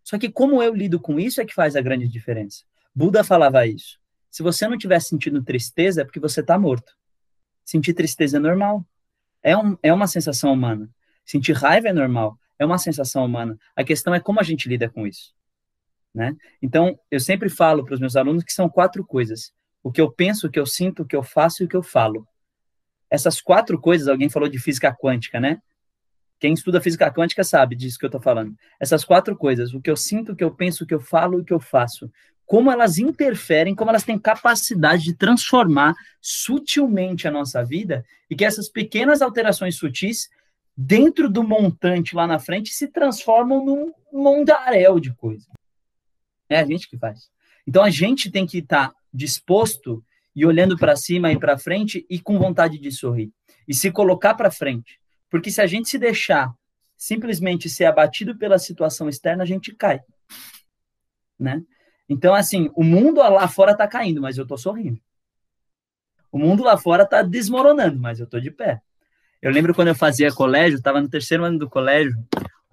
Só 0.05 0.17
que 0.17 0.31
como 0.31 0.63
eu 0.63 0.73
lido 0.73 1.01
com 1.01 1.19
isso 1.19 1.41
é 1.41 1.45
que 1.45 1.53
faz 1.53 1.75
a 1.75 1.81
grande 1.81 2.07
diferença. 2.07 2.63
Buda 2.95 3.25
falava 3.25 3.67
isso. 3.67 3.99
Se 4.31 4.41
você 4.41 4.69
não 4.69 4.77
estiver 4.77 5.01
sentindo 5.01 5.43
tristeza, 5.43 6.03
é 6.03 6.05
porque 6.05 6.21
você 6.21 6.43
está 6.43 6.57
morto. 6.57 6.93
Sentir 7.65 7.93
tristeza 7.93 8.37
é 8.37 8.41
normal. 8.41 8.87
É, 9.43 9.57
um, 9.57 9.77
é 9.83 9.93
uma 9.93 10.07
sensação 10.07 10.53
humana. 10.53 10.89
Sentir 11.25 11.55
raiva 11.55 11.89
é 11.89 11.93
normal. 11.93 12.39
É 12.57 12.65
uma 12.65 12.79
sensação 12.79 13.25
humana. 13.25 13.59
A 13.75 13.83
questão 13.83 14.15
é 14.15 14.21
como 14.21 14.39
a 14.39 14.45
gente 14.45 14.69
lida 14.69 14.89
com 14.89 15.09
isso. 15.09 15.35
Né? 16.15 16.37
Então, 16.63 16.97
eu 17.11 17.19
sempre 17.19 17.49
falo 17.49 17.85
para 17.85 17.95
os 17.95 18.01
meus 18.01 18.15
alunos 18.15 18.45
que 18.45 18.53
são 18.53 18.69
quatro 18.69 19.05
coisas: 19.05 19.53
o 19.83 19.91
que 19.91 20.01
eu 20.01 20.09
penso, 20.09 20.47
o 20.47 20.51
que 20.51 20.61
eu 20.61 20.67
sinto, 20.67 21.03
o 21.03 21.05
que 21.05 21.17
eu 21.17 21.23
faço 21.25 21.65
e 21.65 21.67
o 21.67 21.69
que 21.69 21.77
eu 21.77 21.83
falo. 21.83 22.25
Essas 23.11 23.41
quatro 23.41 23.81
coisas, 23.81 24.09
alguém 24.09 24.29
falou 24.29 24.49
de 24.49 24.59
física 24.59 24.95
quântica, 24.95 25.41
né? 25.41 25.61
Quem 26.39 26.53
estuda 26.53 26.81
física 26.81 27.13
quântica 27.13 27.43
sabe 27.43 27.75
disso 27.75 27.99
que 27.99 28.05
eu 28.05 28.09
estou 28.09 28.21
falando. 28.21 28.55
Essas 28.79 29.05
quatro 29.05 29.37
coisas, 29.37 29.75
o 29.75 29.81
que 29.81 29.91
eu 29.91 29.97
sinto, 29.97 30.33
o 30.33 30.37
que 30.37 30.45
eu 30.45 30.55
penso, 30.55 30.85
o 30.85 30.87
que 30.87 30.95
eu 30.95 31.01
falo 31.01 31.39
e 31.39 31.41
o 31.43 31.45
que 31.45 31.53
eu 31.53 31.59
faço. 31.59 32.11
Como 32.47 32.71
elas 32.71 32.97
interferem, 32.97 33.75
como 33.75 33.91
elas 33.91 34.05
têm 34.05 34.19
capacidade 34.19 35.03
de 35.03 35.15
transformar 35.15 35.95
sutilmente 36.21 37.27
a 37.27 37.31
nossa 37.31 37.65
vida 37.65 38.05
e 38.31 38.37
que 38.37 38.45
essas 38.45 38.69
pequenas 38.69 39.21
alterações 39.21 39.77
sutis, 39.77 40.29
dentro 40.77 41.29
do 41.29 41.43
montante 41.43 42.15
lá 42.15 42.27
na 42.27 42.39
frente, 42.39 42.71
se 42.71 42.87
transformam 42.89 43.65
num 43.65 43.93
mundaréu 44.13 45.01
de 45.01 45.13
coisas. 45.15 45.49
É 46.49 46.61
a 46.61 46.65
gente 46.65 46.89
que 46.89 46.97
faz. 46.97 47.29
Então 47.67 47.83
a 47.83 47.91
gente 47.91 48.31
tem 48.31 48.47
que 48.47 48.59
estar 48.59 48.89
tá 48.89 48.95
disposto 49.13 50.03
e 50.39 50.47
olhando 50.47 50.79
para 50.79 50.95
cima 50.95 51.33
e 51.33 51.37
para 51.37 51.59
frente 51.59 52.07
e 52.09 52.21
com 52.21 52.39
vontade 52.39 52.79
de 52.79 52.93
sorrir 52.93 53.33
e 53.67 53.75
se 53.75 53.91
colocar 53.91 54.35
para 54.35 54.53
frente. 54.53 55.01
Porque 55.29 55.51
se 55.51 55.61
a 55.61 55.67
gente 55.67 55.89
se 55.89 55.99
deixar 55.99 56.55
simplesmente 56.97 57.69
ser 57.69 57.87
abatido 57.87 58.39
pela 58.39 58.57
situação 58.57 59.09
externa, 59.09 59.43
a 59.43 59.47
gente 59.47 59.75
cai. 59.75 60.01
Né? 61.37 61.61
Então, 62.09 62.37
assim, 62.37 62.71
o 62.77 62.85
mundo 62.85 63.19
lá 63.19 63.49
fora 63.49 63.73
está 63.73 63.89
caindo, 63.89 64.21
mas 64.21 64.39
eu 64.39 64.45
estou 64.45 64.57
sorrindo. 64.57 65.01
O 66.31 66.39
mundo 66.39 66.63
lá 66.63 66.79
fora 66.79 67.03
está 67.03 67.21
desmoronando, 67.21 67.99
mas 67.99 68.21
eu 68.21 68.25
estou 68.25 68.41
de 68.41 68.53
pé. 68.53 68.81
Eu 69.43 69.51
lembro 69.51 69.75
quando 69.75 69.89
eu 69.89 69.95
fazia 69.95 70.33
colégio, 70.33 70.79
estava 70.79 71.01
no 71.01 71.09
terceiro 71.09 71.45
ano 71.45 71.59
do 71.59 71.69
colégio, 71.69 72.17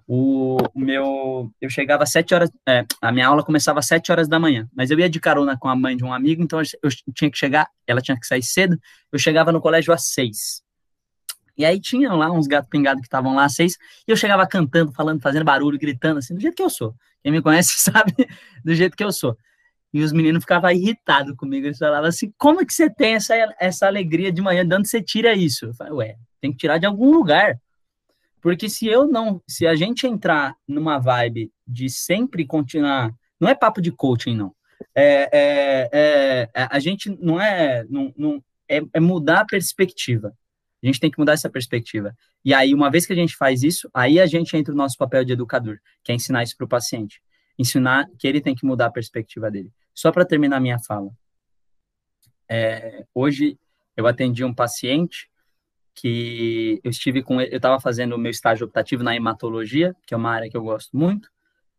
o, 0.08 0.56
meu, 0.74 1.50
eu 1.60 1.68
chegava 1.68 2.04
às 2.04 2.12
sete 2.12 2.32
horas, 2.32 2.50
é, 2.68 2.84
a 3.02 3.10
minha 3.10 3.26
aula 3.26 3.44
começava 3.44 3.80
às 3.80 3.86
sete 3.86 4.12
horas 4.12 4.28
da 4.28 4.38
manhã, 4.38 4.68
mas 4.74 4.90
eu 4.90 4.98
ia 4.98 5.10
de 5.10 5.18
carona 5.18 5.56
com 5.58 5.68
a 5.68 5.74
mãe 5.74 5.96
de 5.96 6.04
um 6.04 6.12
amigo, 6.12 6.42
então 6.42 6.60
eu 6.60 6.90
tinha 7.12 7.30
que 7.30 7.36
chegar, 7.36 7.68
ela 7.86 8.00
tinha 8.00 8.18
que 8.18 8.26
sair 8.26 8.42
cedo, 8.42 8.78
eu 9.10 9.18
chegava 9.18 9.50
no 9.50 9.60
colégio 9.60 9.92
às 9.92 10.06
seis. 10.08 10.62
E 11.58 11.64
aí 11.64 11.80
tinha 11.80 12.12
lá 12.12 12.30
uns 12.30 12.46
gatos 12.46 12.68
pingados 12.68 13.00
que 13.00 13.06
estavam 13.06 13.34
lá 13.34 13.46
às 13.46 13.54
seis, 13.54 13.76
e 14.06 14.10
eu 14.12 14.16
chegava 14.16 14.46
cantando, 14.46 14.92
falando, 14.92 15.20
fazendo 15.20 15.44
barulho, 15.44 15.78
gritando, 15.78 16.18
assim, 16.18 16.34
do 16.34 16.40
jeito 16.40 16.54
que 16.54 16.62
eu 16.62 16.70
sou. 16.70 16.94
Quem 17.22 17.32
me 17.32 17.42
conhece 17.42 17.74
sabe 17.80 18.14
do 18.64 18.74
jeito 18.74 18.96
que 18.96 19.02
eu 19.02 19.10
sou. 19.10 19.36
E 19.92 20.02
os 20.02 20.12
meninos 20.12 20.42
ficavam 20.44 20.70
irritados 20.70 21.34
comigo, 21.36 21.66
eles 21.66 21.78
falavam 21.78 22.08
assim, 22.08 22.32
como 22.38 22.60
é 22.60 22.64
que 22.64 22.74
você 22.74 22.88
tem 22.88 23.14
essa, 23.14 23.34
essa 23.58 23.86
alegria 23.86 24.30
de 24.30 24.42
manhã, 24.42 24.64
de 24.64 24.74
onde 24.74 24.88
você 24.88 25.02
tira 25.02 25.32
isso? 25.32 25.66
Eu 25.66 25.74
falei, 25.74 25.92
ué, 25.94 26.16
tem 26.40 26.52
que 26.52 26.58
tirar 26.58 26.78
de 26.78 26.86
algum 26.86 27.10
lugar. 27.10 27.58
Porque 28.46 28.68
se 28.68 28.86
eu 28.86 29.08
não, 29.08 29.42
se 29.44 29.66
a 29.66 29.74
gente 29.74 30.06
entrar 30.06 30.54
numa 30.68 31.00
vibe 31.00 31.52
de 31.66 31.90
sempre 31.90 32.46
continuar, 32.46 33.12
não 33.40 33.48
é 33.48 33.56
papo 33.56 33.82
de 33.82 33.90
coaching, 33.90 34.36
não. 34.36 34.54
É, 34.94 35.28
é, 35.32 35.90
é, 35.92 36.50
é 36.54 36.68
a 36.70 36.78
gente 36.78 37.10
não 37.20 37.40
é, 37.40 37.84
não, 37.90 38.14
não 38.16 38.44
é, 38.68 38.80
é 38.92 39.00
mudar 39.00 39.40
a 39.40 39.44
perspectiva. 39.44 40.32
A 40.80 40.86
gente 40.86 41.00
tem 41.00 41.10
que 41.10 41.18
mudar 41.18 41.32
essa 41.32 41.50
perspectiva. 41.50 42.14
E 42.44 42.54
aí, 42.54 42.72
uma 42.72 42.88
vez 42.88 43.04
que 43.04 43.12
a 43.12 43.16
gente 43.16 43.36
faz 43.36 43.64
isso, 43.64 43.90
aí 43.92 44.20
a 44.20 44.26
gente 44.26 44.56
entra 44.56 44.72
no 44.72 44.78
nosso 44.78 44.96
papel 44.96 45.24
de 45.24 45.32
educador, 45.32 45.80
que 46.04 46.12
é 46.12 46.14
ensinar 46.14 46.44
isso 46.44 46.56
para 46.56 46.66
o 46.66 46.68
paciente. 46.68 47.20
Ensinar 47.58 48.06
que 48.16 48.28
ele 48.28 48.40
tem 48.40 48.54
que 48.54 48.64
mudar 48.64 48.86
a 48.86 48.92
perspectiva 48.92 49.50
dele. 49.50 49.72
Só 49.92 50.12
para 50.12 50.24
terminar 50.24 50.60
minha 50.60 50.78
fala. 50.78 51.10
É, 52.48 53.04
hoje, 53.12 53.58
eu 53.96 54.06
atendi 54.06 54.44
um 54.44 54.54
paciente 54.54 55.28
que 55.96 56.78
eu 56.84 56.90
estive 56.90 57.22
com 57.22 57.40
eu 57.40 57.56
estava 57.56 57.80
fazendo 57.80 58.14
o 58.14 58.18
meu 58.18 58.30
estágio 58.30 58.66
optativo 58.66 59.02
na 59.02 59.16
hematologia, 59.16 59.96
que 60.06 60.12
é 60.12 60.16
uma 60.16 60.30
área 60.30 60.48
que 60.48 60.56
eu 60.56 60.62
gosto 60.62 60.96
muito, 60.96 61.30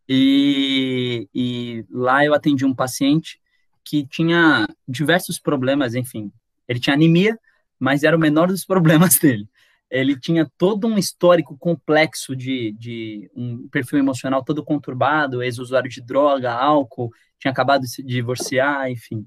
e, 0.10 1.30
e 1.34 1.86
lá 1.92 2.26
eu 2.26 2.34
atendi 2.34 2.66
um 2.66 2.74
paciente 2.74 3.40
que 3.84 4.06
tinha 4.06 4.68
diversos 4.88 5.40
problemas, 5.40 5.94
enfim, 5.94 6.32
ele 6.68 6.80
tinha 6.80 6.96
anemia, 6.96 7.40
mas 7.80 8.04
era 8.04 8.18
o 8.18 8.20
menor 8.20 8.48
dos 8.48 8.66
problemas 8.66 9.20
dele. 9.20 9.48
Ele 9.90 10.20
tinha 10.20 10.50
todo 10.58 10.88
um 10.88 10.98
histórico 10.98 11.56
complexo 11.58 12.36
de, 12.36 12.74
de 12.74 13.32
um 13.34 13.70
perfil 13.70 14.00
emocional 14.00 14.44
todo 14.44 14.66
conturbado, 14.66 15.42
ex-usuário 15.42 15.90
de 15.90 16.02
droga, 16.02 16.52
álcool, 16.52 17.10
tinha 17.40 17.52
acabado 17.52 17.82
de 17.82 17.90
se 17.90 18.04
divorciar, 18.04 18.90
enfim. 18.90 19.26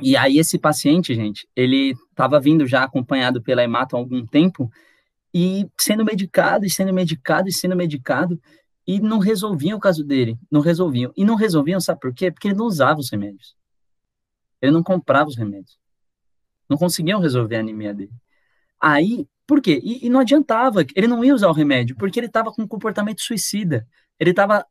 E 0.00 0.16
aí 0.16 0.38
esse 0.38 0.58
paciente, 0.58 1.14
gente, 1.14 1.48
ele 1.56 1.94
estava 2.10 2.38
vindo 2.38 2.66
já 2.66 2.84
acompanhado 2.84 3.42
pela 3.42 3.62
hemato 3.62 3.96
há 3.96 3.98
algum 3.98 4.24
tempo 4.26 4.70
e 5.32 5.68
sendo 5.78 6.04
medicado, 6.04 6.64
e 6.64 6.70
sendo 6.70 6.92
medicado, 6.92 7.48
e 7.48 7.52
sendo 7.52 7.76
medicado, 7.76 8.40
e 8.86 9.00
não 9.00 9.18
resolviam 9.18 9.76
o 9.76 9.80
caso 9.80 10.04
dele, 10.04 10.38
não 10.50 10.60
resolviam. 10.60 11.12
E 11.16 11.24
não 11.24 11.34
resolviam, 11.34 11.80
sabe 11.80 12.00
por 12.00 12.14
quê? 12.14 12.30
Porque 12.30 12.48
ele 12.48 12.54
não 12.54 12.66
usava 12.66 13.00
os 13.00 13.10
remédios. 13.10 13.56
Ele 14.62 14.72
não 14.72 14.82
comprava 14.82 15.28
os 15.28 15.36
remédios. 15.36 15.78
Não 16.68 16.76
conseguiam 16.76 17.20
resolver 17.20 17.56
a 17.56 17.60
anemia 17.60 17.92
dele. 17.92 18.12
Aí, 18.80 19.26
por 19.46 19.60
quê? 19.60 19.80
E, 19.82 20.06
e 20.06 20.08
não 20.08 20.20
adiantava, 20.20 20.84
ele 20.94 21.06
não 21.06 21.24
ia 21.24 21.34
usar 21.34 21.48
o 21.48 21.52
remédio, 21.52 21.96
porque 21.96 22.18
ele 22.20 22.26
estava 22.26 22.52
com 22.52 22.62
um 22.62 22.68
comportamento 22.68 23.20
suicida. 23.20 23.86
Ele 24.18 24.30
estava 24.30 24.64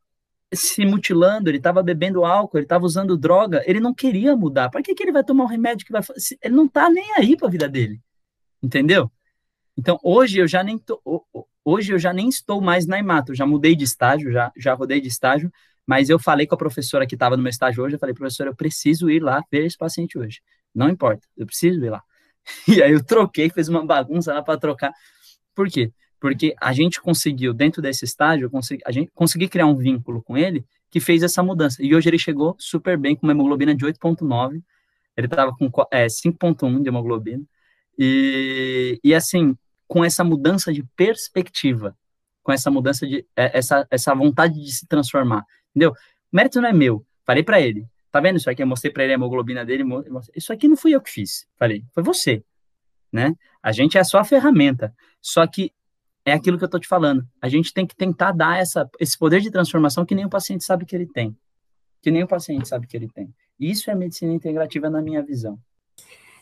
se 0.54 0.84
mutilando, 0.84 1.50
ele 1.50 1.58
estava 1.58 1.82
bebendo 1.82 2.24
álcool, 2.24 2.58
ele 2.58 2.64
estava 2.64 2.84
usando 2.84 3.16
droga, 3.16 3.62
ele 3.66 3.80
não 3.80 3.92
queria 3.92 4.36
mudar. 4.36 4.70
Para 4.70 4.82
que, 4.82 4.94
que 4.94 5.02
ele 5.02 5.12
vai 5.12 5.24
tomar 5.24 5.44
um 5.44 5.48
remédio 5.48 5.86
que 5.86 5.92
vai. 5.92 6.02
Ele 6.42 6.54
não 6.54 6.66
está 6.66 6.88
nem 6.88 7.14
aí 7.16 7.36
para 7.36 7.48
a 7.48 7.50
vida 7.50 7.68
dele. 7.68 8.00
Entendeu? 8.62 9.10
Então, 9.76 9.98
hoje 10.02 10.38
eu 10.38 10.48
já 10.48 10.62
nem 10.62 10.78
tô, 10.78 11.00
hoje 11.64 11.92
eu 11.92 11.98
já 11.98 12.12
nem 12.12 12.28
estou 12.28 12.60
mais 12.60 12.86
na 12.86 12.98
Imato, 12.98 13.34
já 13.34 13.44
mudei 13.44 13.76
de 13.76 13.84
estágio, 13.84 14.32
já, 14.32 14.50
já 14.56 14.72
rodei 14.72 15.00
de 15.00 15.08
estágio, 15.08 15.52
mas 15.86 16.08
eu 16.08 16.18
falei 16.18 16.46
com 16.46 16.54
a 16.54 16.58
professora 16.58 17.06
que 17.06 17.14
estava 17.14 17.36
no 17.36 17.42
meu 17.42 17.50
estágio 17.50 17.84
hoje, 17.84 17.96
eu 17.96 17.98
falei, 17.98 18.14
professora, 18.14 18.50
eu 18.50 18.56
preciso 18.56 19.10
ir 19.10 19.22
lá 19.22 19.42
ver 19.50 19.66
esse 19.66 19.76
paciente 19.76 20.18
hoje. 20.18 20.40
Não 20.74 20.88
importa, 20.88 21.26
eu 21.36 21.46
preciso 21.46 21.84
ir 21.84 21.90
lá. 21.90 22.02
E 22.68 22.80
aí 22.80 22.92
eu 22.92 23.04
troquei, 23.04 23.50
fiz 23.50 23.68
uma 23.68 23.84
bagunça 23.84 24.32
lá 24.32 24.40
para 24.40 24.58
trocar. 24.58 24.92
Por 25.54 25.68
quê? 25.68 25.92
Porque 26.20 26.54
a 26.60 26.72
gente 26.72 27.00
conseguiu, 27.00 27.52
dentro 27.52 27.82
desse 27.82 28.04
estágio, 28.04 28.50
consegui, 28.50 28.82
a 28.86 28.90
gente 28.90 29.10
conseguiu 29.14 29.48
criar 29.48 29.66
um 29.66 29.76
vínculo 29.76 30.22
com 30.22 30.36
ele 30.36 30.64
que 30.90 31.00
fez 31.00 31.22
essa 31.22 31.42
mudança. 31.42 31.82
E 31.82 31.94
hoje 31.94 32.08
ele 32.08 32.18
chegou 32.18 32.56
super 32.58 32.96
bem, 32.96 33.14
com 33.14 33.26
uma 33.26 33.32
hemoglobina 33.32 33.74
de 33.74 33.84
8,9, 33.84 34.62
ele 35.16 35.26
estava 35.26 35.52
com 35.52 35.70
é, 35.90 36.06
5,1 36.06 36.82
de 36.82 36.88
hemoglobina, 36.88 37.42
e, 37.98 39.00
e 39.02 39.14
assim, 39.14 39.56
com 39.86 40.04
essa 40.04 40.22
mudança 40.22 40.72
de 40.72 40.82
perspectiva, 40.96 41.96
com 42.42 42.52
essa 42.52 42.70
mudança 42.70 43.06
de, 43.06 43.26
é, 43.36 43.58
essa, 43.58 43.86
essa 43.90 44.14
vontade 44.14 44.54
de 44.62 44.72
se 44.72 44.86
transformar, 44.86 45.44
entendeu? 45.70 45.92
O 45.92 46.36
mérito 46.36 46.60
não 46.60 46.68
é 46.68 46.72
meu, 46.72 47.04
falei 47.24 47.42
para 47.42 47.60
ele, 47.60 47.86
tá 48.10 48.20
vendo 48.20 48.36
isso 48.36 48.50
aqui? 48.50 48.62
Eu 48.62 48.66
mostrei 48.66 48.92
para 48.92 49.04
ele 49.04 49.12
a 49.12 49.16
hemoglobina 49.16 49.64
dele, 49.64 49.84
isso 50.34 50.52
aqui 50.52 50.68
não 50.68 50.76
fui 50.76 50.94
eu 50.94 51.00
que 51.00 51.10
fiz, 51.10 51.46
falei, 51.58 51.84
foi 51.94 52.02
você, 52.02 52.44
né? 53.12 53.34
A 53.62 53.72
gente 53.72 53.96
é 53.96 54.04
só 54.04 54.18
a 54.18 54.24
ferramenta, 54.24 54.94
só 55.20 55.46
que 55.46 55.72
é 56.26 56.32
aquilo 56.32 56.58
que 56.58 56.64
eu 56.64 56.66
estou 56.66 56.80
te 56.80 56.88
falando. 56.88 57.24
A 57.40 57.48
gente 57.48 57.72
tem 57.72 57.86
que 57.86 57.94
tentar 57.94 58.32
dar 58.32 58.58
essa, 58.58 58.90
esse 58.98 59.16
poder 59.16 59.40
de 59.40 59.50
transformação 59.50 60.04
que 60.04 60.14
nem 60.14 60.26
o 60.26 60.28
paciente 60.28 60.64
sabe 60.64 60.84
que 60.84 60.96
ele 60.96 61.06
tem. 61.06 61.36
Que 62.02 62.10
nem 62.10 62.24
o 62.24 62.28
paciente 62.28 62.68
sabe 62.68 62.88
que 62.88 62.96
ele 62.96 63.08
tem. 63.08 63.32
Isso 63.58 63.88
é 63.90 63.94
medicina 63.94 64.32
integrativa 64.32 64.90
na 64.90 65.00
minha 65.00 65.22
visão. 65.22 65.56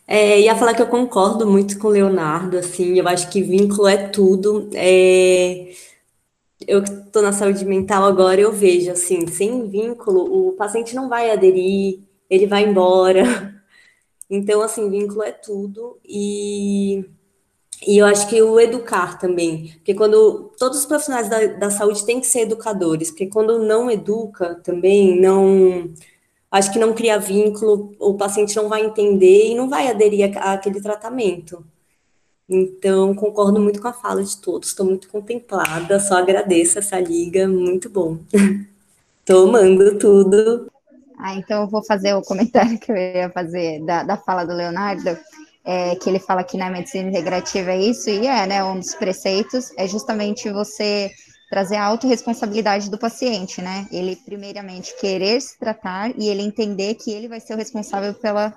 É, 0.07 0.41
ia 0.41 0.57
falar 0.57 0.73
que 0.73 0.81
eu 0.81 0.87
concordo 0.87 1.47
muito 1.47 1.79
com 1.79 1.89
o 1.89 1.91
Leonardo, 1.91 2.59
assim, 2.59 2.99
eu 2.99 3.07
acho 3.09 3.31
que 3.31 3.43
vínculo 3.43 3.87
é 3.87 4.09
tudo. 4.09 4.71
É, 4.73 5.73
eu 6.67 6.83
que 6.83 6.91
estou 6.91 7.23
na 7.23 7.33
saúde 7.33 7.65
mental 7.67 8.05
agora, 8.05 8.41
eu 8.41 8.53
vejo, 8.53 8.91
assim, 8.91 9.27
sem 9.27 9.69
vínculo, 9.69 10.49
o 10.49 10.53
paciente 10.53 10.95
não 10.95 11.11
vai 11.11 11.31
aderir, 11.31 12.01
ele 12.31 12.47
vai 12.47 12.65
embora. 12.65 13.23
Então, 14.31 14.63
assim, 14.63 14.89
vínculo 14.91 15.23
é 15.23 15.31
tudo. 15.31 16.01
E 16.03 17.05
E 17.87 17.99
eu 17.99 18.07
acho 18.07 18.29
que 18.29 18.41
o 18.41 18.59
educar 18.59 19.19
também, 19.19 19.73
porque 19.75 19.95
quando 19.95 20.51
todos 20.59 20.79
os 20.79 20.87
profissionais 20.87 21.29
da, 21.29 21.47
da 21.47 21.71
saúde 21.71 22.05
têm 22.05 22.21
que 22.21 22.27
ser 22.27 22.41
educadores, 22.41 23.11
porque 23.11 23.27
quando 23.27 23.59
não 23.59 23.91
educa 23.91 24.55
também, 24.63 25.21
não 25.21 25.93
acho 26.51 26.73
que 26.73 26.79
não 26.79 26.95
cria 26.95 27.19
vínculo, 27.19 27.95
o 27.99 28.15
paciente 28.15 28.57
não 28.57 28.69
vai 28.69 28.85
entender 28.85 29.49
e 29.49 29.55
não 29.55 29.69
vai 29.69 29.89
aderir 29.89 30.37
àquele 30.39 30.81
tratamento. 30.81 31.65
Então, 32.49 33.15
concordo 33.15 33.59
muito 33.59 33.81
com 33.81 33.89
a 33.89 33.93
fala 33.93 34.23
de 34.23 34.37
todos, 34.37 34.69
estou 34.69 34.87
muito 34.87 35.09
contemplada, 35.09 35.99
só 35.99 36.19
agradeço 36.19 36.79
essa 36.79 37.01
liga, 37.01 37.49
muito 37.49 37.89
bom. 37.89 38.19
Tomando 39.25 39.99
tudo. 39.99 40.71
Ah, 41.19 41.35
então 41.37 41.63
eu 41.63 41.69
vou 41.69 41.83
fazer 41.83 42.15
o 42.15 42.23
comentário 42.23 42.79
que 42.79 42.93
eu 42.93 42.97
ia 42.97 43.31
fazer 43.31 43.83
da, 43.85 44.03
da 44.03 44.17
fala 44.17 44.45
do 44.45 44.53
Leonardo, 44.53 45.17
é, 45.65 45.97
que 45.97 46.09
ele 46.09 46.19
fala 46.19 46.45
que 46.45 46.59
na 46.59 46.71
medicina 46.71 47.09
integrativa 47.09 47.73
é 47.73 47.81
isso, 47.81 48.11
e 48.11 48.27
é, 48.27 48.47
né, 48.47 48.63
um 48.63 48.79
dos 48.79 48.95
preceitos 48.95 49.73
é 49.77 49.89
justamente 49.89 50.51
você 50.51 51.11
trazer 51.51 51.77
a 51.77 51.85
autorresponsabilidade 51.85 52.91
do 52.91 52.99
paciente, 52.99 53.63
né? 53.63 53.87
Ele, 53.93 54.17
primeiramente, 54.17 54.93
querer 54.99 55.41
se 55.41 55.59
tratar 55.59 56.11
e 56.19 56.29
ele 56.29 56.43
entender 56.43 56.95
que 56.95 57.13
ele 57.13 57.29
vai 57.29 57.39
ser 57.39 57.55
o 57.55 57.57
responsável 57.57 58.13
pela, 58.15 58.53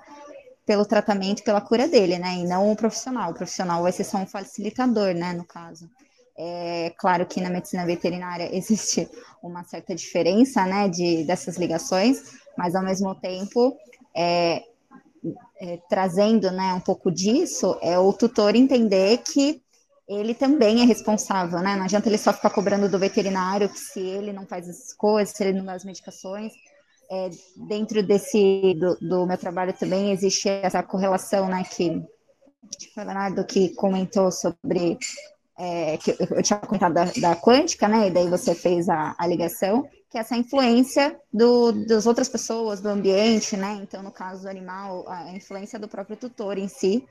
pelo 0.66 0.84
tratamento, 0.84 1.44
pela 1.44 1.60
cura 1.60 1.86
dele, 1.86 2.18
né? 2.18 2.34
E 2.38 2.44
não 2.44 2.72
o 2.72 2.76
profissional. 2.76 3.30
O 3.30 3.34
profissional 3.34 3.82
vai 3.82 3.92
ser 3.92 4.04
só 4.04 4.18
um 4.18 4.26
facilitador, 4.26 5.14
né, 5.14 5.32
no 5.32 5.44
caso. 5.44 5.88
É 6.36 6.92
claro 6.98 7.24
que 7.26 7.40
na 7.40 7.50
medicina 7.50 7.86
veterinária 7.86 8.48
existe 8.56 9.08
uma 9.42 9.62
certa 9.64 9.94
diferença, 9.94 10.64
né, 10.66 10.88
de, 10.88 11.24
dessas 11.24 11.56
ligações, 11.56 12.22
mas 12.56 12.74
ao 12.74 12.82
mesmo 12.82 13.14
tempo, 13.14 13.76
é, 14.12 14.62
é, 15.60 15.78
trazendo, 15.88 16.50
né, 16.50 16.72
um 16.74 16.80
pouco 16.80 17.10
disso, 17.10 17.76
é 17.82 17.98
o 17.98 18.12
tutor 18.12 18.54
entender 18.54 19.18
que 19.18 19.62
ele 20.08 20.32
também 20.32 20.80
é 20.80 20.84
responsável, 20.84 21.60
né? 21.60 21.76
Não 21.76 21.84
adianta 21.84 22.08
ele 22.08 22.16
só 22.16 22.32
ficar 22.32 22.48
cobrando 22.48 22.88
do 22.88 22.98
veterinário 22.98 23.68
que 23.68 23.78
se 23.78 24.00
ele 24.00 24.32
não 24.32 24.46
faz 24.46 24.66
as 24.66 24.94
coisas, 24.94 25.36
se 25.36 25.44
ele 25.44 25.58
não 25.58 25.66
dá 25.66 25.74
as 25.74 25.84
medicações. 25.84 26.52
É, 27.10 27.30
dentro 27.68 28.02
desse 28.02 28.74
do, 28.74 28.96
do, 29.00 29.26
meu 29.26 29.36
trabalho 29.36 29.72
também 29.72 30.10
existe 30.10 30.48
essa 30.48 30.82
correlação, 30.82 31.48
né? 31.48 31.62
Que 31.62 31.90
o 31.90 33.00
Leonardo 33.00 33.44
que 33.44 33.74
comentou 33.74 34.30
sobre 34.30 34.98
é, 35.58 35.98
que 35.98 36.16
eu 36.18 36.42
tinha 36.42 36.58
comentado 36.58 36.94
da, 36.94 37.04
da, 37.04 37.36
quântica, 37.36 37.86
né? 37.86 38.08
E 38.08 38.10
daí 38.10 38.28
você 38.30 38.54
fez 38.54 38.88
a, 38.88 39.14
a 39.18 39.26
ligação, 39.26 39.86
que 40.10 40.16
é 40.16 40.20
essa 40.20 40.36
influência 40.36 41.18
do, 41.32 41.72
das 41.86 42.06
outras 42.06 42.28
pessoas, 42.28 42.80
do 42.80 42.88
ambiente, 42.88 43.56
né? 43.56 43.78
Então, 43.82 44.02
no 44.02 44.10
caso 44.10 44.42
do 44.42 44.48
animal, 44.48 45.04
a 45.06 45.30
influência 45.32 45.78
do 45.78 45.86
próprio 45.86 46.16
tutor 46.16 46.56
em 46.56 46.68
si, 46.68 47.04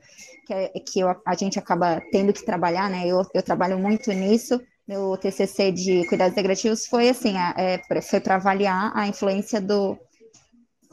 que, 0.46 0.52
é, 0.52 0.68
que 0.68 1.00
eu, 1.00 1.14
a 1.24 1.34
gente 1.34 1.58
acaba 1.58 2.02
tendo 2.10 2.32
que 2.32 2.44
trabalhar, 2.44 2.90
né? 2.90 3.06
Eu, 3.06 3.22
eu 3.32 3.42
trabalho 3.42 3.78
muito 3.78 4.10
nisso. 4.12 4.60
Meu 4.86 5.16
TCC 5.16 5.70
de 5.70 6.06
cuidados 6.08 6.32
integrativos 6.32 6.86
foi 6.86 7.10
assim, 7.10 7.34
é, 7.56 7.80
foi 8.00 8.20
para 8.20 8.36
avaliar 8.36 8.90
a 8.96 9.06
influência 9.06 9.60
do, 9.60 9.98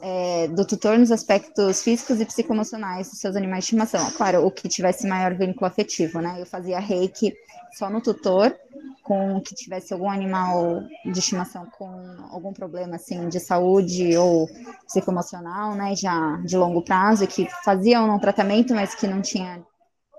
é, 0.00 0.48
do 0.48 0.66
tutor 0.66 0.98
nos 0.98 1.10
aspectos 1.10 1.82
físicos 1.82 2.20
e 2.20 2.26
psicoemocionais 2.26 3.10
dos 3.10 3.18
seus 3.18 3.34
animais 3.34 3.64
de 3.64 3.66
estimação. 3.66 4.10
Claro, 4.12 4.44
o 4.44 4.50
que 4.50 4.68
tivesse 4.68 5.06
maior 5.06 5.34
vínculo 5.34 5.66
afetivo, 5.66 6.20
né? 6.20 6.36
Eu 6.40 6.46
fazia 6.46 6.78
reiki 6.78 7.34
só 7.76 7.90
no 7.90 8.00
tutor, 8.00 8.56
com 9.02 9.40
que 9.40 9.54
tivesse 9.54 9.92
algum 9.92 10.10
animal 10.10 10.82
de 11.04 11.18
estimação 11.18 11.66
com 11.78 11.88
algum 12.30 12.52
problema 12.52 12.96
assim 12.96 13.28
de 13.28 13.38
saúde 13.38 14.16
ou 14.16 14.48
psicoemocional, 14.86 15.74
né, 15.74 15.94
já 15.94 16.36
de 16.44 16.56
longo 16.56 16.82
prazo, 16.82 17.26
que 17.26 17.46
faziam 17.64 18.08
um 18.08 18.18
tratamento, 18.18 18.74
mas 18.74 18.94
que 18.94 19.06
não 19.06 19.20
tinha 19.20 19.62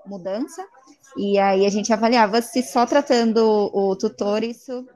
mudança. 0.06 0.64
E 1.16 1.38
aí 1.38 1.66
a 1.66 1.70
gente 1.70 1.92
avaliava 1.92 2.40
se 2.40 2.62
só 2.62 2.86
tratando 2.86 3.38
o 3.72 3.96
tutor 3.96 4.42
isso 4.44 4.86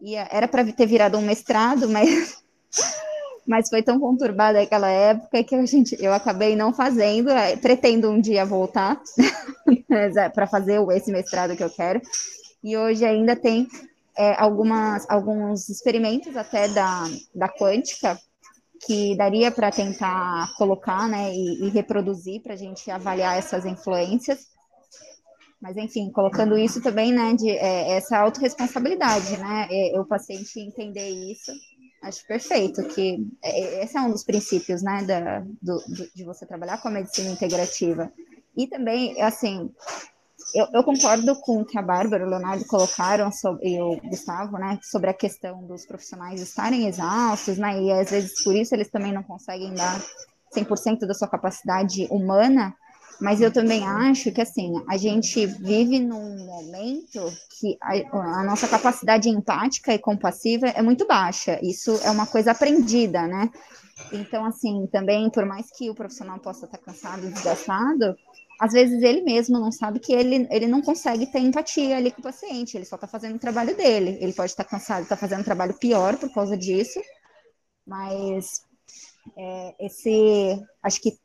ia, 0.00 0.26
era 0.30 0.48
para 0.48 0.64
ter 0.72 0.86
virado 0.86 1.18
um 1.18 1.22
mestrado, 1.22 1.88
mas 1.88 2.42
mas 3.46 3.68
foi 3.68 3.82
tão 3.82 3.98
conturbada 3.98 4.60
aquela 4.60 4.88
época 4.88 5.42
que 5.42 5.54
a 5.54 5.66
gente, 5.66 5.96
eu 5.98 6.12
acabei 6.12 6.54
não 6.54 6.72
fazendo. 6.72 7.30
É, 7.30 7.56
pretendo 7.56 8.10
um 8.10 8.20
dia 8.20 8.44
voltar 8.44 9.00
é, 9.90 10.28
para 10.28 10.46
fazer 10.46 10.80
esse 10.92 11.10
mestrado 11.10 11.56
que 11.56 11.64
eu 11.64 11.70
quero. 11.70 12.00
E 12.62 12.76
hoje 12.76 13.04
ainda 13.04 13.34
tem 13.34 13.66
é, 14.16 14.34
algumas, 14.40 15.08
alguns 15.08 15.68
experimentos 15.68 16.36
até 16.36 16.68
da, 16.68 17.04
da 17.34 17.48
quântica 17.48 18.18
que 18.86 19.16
daria 19.16 19.50
para 19.50 19.70
tentar 19.70 20.54
colocar 20.56 21.08
né, 21.08 21.32
e, 21.34 21.66
e 21.66 21.68
reproduzir 21.70 22.42
para 22.42 22.54
a 22.54 22.56
gente 22.56 22.90
avaliar 22.90 23.38
essas 23.38 23.66
influências. 23.66 24.48
Mas, 25.60 25.76
enfim, 25.76 26.10
colocando 26.10 26.56
isso 26.56 26.82
também, 26.82 27.12
né, 27.12 27.34
de 27.34 27.50
é, 27.50 27.96
essa 27.96 28.18
autorresponsabilidade, 28.18 29.36
né, 29.36 29.68
é, 29.70 30.00
o 30.00 30.06
paciente 30.06 30.58
entender 30.58 31.08
isso 31.08 31.52
Acho 32.02 32.26
perfeito, 32.26 32.82
que 32.84 33.26
é, 33.42 33.84
esse 33.84 33.96
é 33.96 34.00
um 34.00 34.10
dos 34.10 34.24
princípios, 34.24 34.82
né, 34.82 35.04
da, 35.04 35.40
do, 35.60 35.78
de 36.14 36.24
você 36.24 36.46
trabalhar 36.46 36.80
com 36.80 36.88
a 36.88 36.92
medicina 36.92 37.30
integrativa. 37.30 38.10
E 38.56 38.66
também, 38.66 39.20
assim, 39.20 39.70
eu, 40.54 40.66
eu, 40.72 40.82
concordo 40.82 41.38
com 41.40 41.60
o 41.60 41.64
que 41.64 41.78
a 41.78 41.82
Bárbara 41.82 42.24
e 42.24 42.26
o 42.26 42.30
Leonardo 42.30 42.64
colocaram 42.64 43.30
sobre, 43.30 43.74
e 43.74 43.80
o 43.80 44.00
Gustavo, 44.00 44.58
né, 44.58 44.78
sobre 44.82 45.10
a 45.10 45.14
questão 45.14 45.62
dos 45.66 45.84
profissionais 45.84 46.40
estarem 46.40 46.86
exaustos, 46.86 47.58
né, 47.58 47.80
e 47.80 47.92
às 47.92 48.10
vezes 48.10 48.42
por 48.42 48.54
isso 48.56 48.74
eles 48.74 48.90
também 48.90 49.12
não 49.12 49.22
conseguem 49.22 49.74
dar 49.74 50.00
100% 50.56 51.06
da 51.06 51.14
sua 51.14 51.28
capacidade 51.28 52.06
humana, 52.10 52.74
mas 53.20 53.40
eu 53.40 53.52
também 53.52 53.86
acho 53.86 54.32
que, 54.32 54.40
assim, 54.40 54.72
a 54.88 54.96
gente 54.96 55.44
vive 55.46 55.98
num 56.00 56.46
momento 56.46 57.30
que 57.58 57.76
a, 57.82 58.40
a, 58.40 58.44
nossa 58.44 58.66
capacidade 58.66 59.28
empática 59.28 59.92
e 59.92 59.98
compassiva 59.98 60.68
é 60.68 60.80
muito 60.80 61.06
baixa. 61.06 61.58
Isso 61.62 62.00
é 62.02 62.10
uma 62.10 62.26
coisa 62.26 62.52
aprendida, 62.52 63.26
né? 63.26 63.50
Então, 64.12 64.44
assim, 64.44 64.86
também, 64.90 65.28
por 65.28 65.44
mais 65.44 65.70
que 65.70 65.90
o 65.90 65.94
profissional 65.94 66.38
possa 66.38 66.64
estar 66.64 66.78
cansado 66.78 67.26
e 67.26 67.30
desgastado, 67.30 68.16
às 68.58 68.72
vezes 68.72 69.02
ele 69.02 69.20
mesmo 69.20 69.58
não 69.58 69.70
sabe 69.70 70.00
que 70.00 70.12
ele, 70.12 70.46
ele 70.50 70.66
não 70.66 70.80
consegue 70.80 71.26
ter 71.26 71.40
empatia 71.40 71.98
ali 71.98 72.10
com 72.10 72.20
o 72.20 72.24
paciente, 72.24 72.76
ele 72.76 72.84
só 72.86 72.96
está 72.96 73.06
fazendo 73.06 73.36
o 73.36 73.38
trabalho 73.38 73.76
dele. 73.76 74.18
Ele 74.20 74.32
pode 74.32 74.50
estar 74.50 74.64
cansado, 74.64 75.02
está 75.02 75.16
fazendo 75.16 75.40
um 75.40 75.44
trabalho 75.44 75.74
pior 75.74 76.16
por 76.16 76.32
causa 76.32 76.56
disso, 76.56 77.00
mas 77.86 78.62
é, 79.36 79.74
esse, 79.78 80.62
acho 80.82 81.00
que 81.02 81.18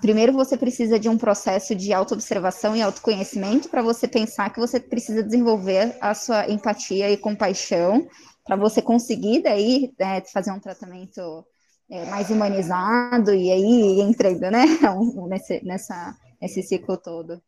primeiro 0.00 0.32
você 0.32 0.56
precisa 0.56 0.98
de 0.98 1.08
um 1.08 1.18
processo 1.18 1.74
de 1.74 1.92
autoobservação 1.92 2.76
e 2.76 2.82
autoconhecimento 2.82 3.68
para 3.68 3.82
você 3.82 4.06
pensar 4.06 4.50
que 4.50 4.60
você 4.60 4.78
precisa 4.78 5.22
desenvolver 5.22 5.96
a 6.00 6.14
sua 6.14 6.48
empatia 6.48 7.10
e 7.10 7.16
compaixão 7.16 8.06
para 8.44 8.56
você 8.56 8.80
conseguir 8.80 9.42
daí 9.42 9.92
né, 9.98 10.20
fazer 10.32 10.52
um 10.52 10.60
tratamento 10.60 11.44
é, 11.90 12.04
mais 12.06 12.30
humanizado 12.30 13.34
e 13.34 13.50
aí 13.50 14.00
entrando, 14.00 14.50
né, 14.50 14.64
nesse, 15.28 15.64
nessa, 15.64 16.16
nesse 16.40 16.62
ciclo 16.62 16.96
todo. 16.96 17.42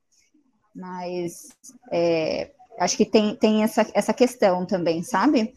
Mas 0.75 1.49
é, 1.93 2.51
acho 2.81 2.97
que 2.97 3.07
tem, 3.07 3.37
tem 3.37 3.63
essa, 3.63 3.87
essa 3.95 4.13
questão 4.13 4.67
também, 4.67 5.03
sabe? 5.03 5.55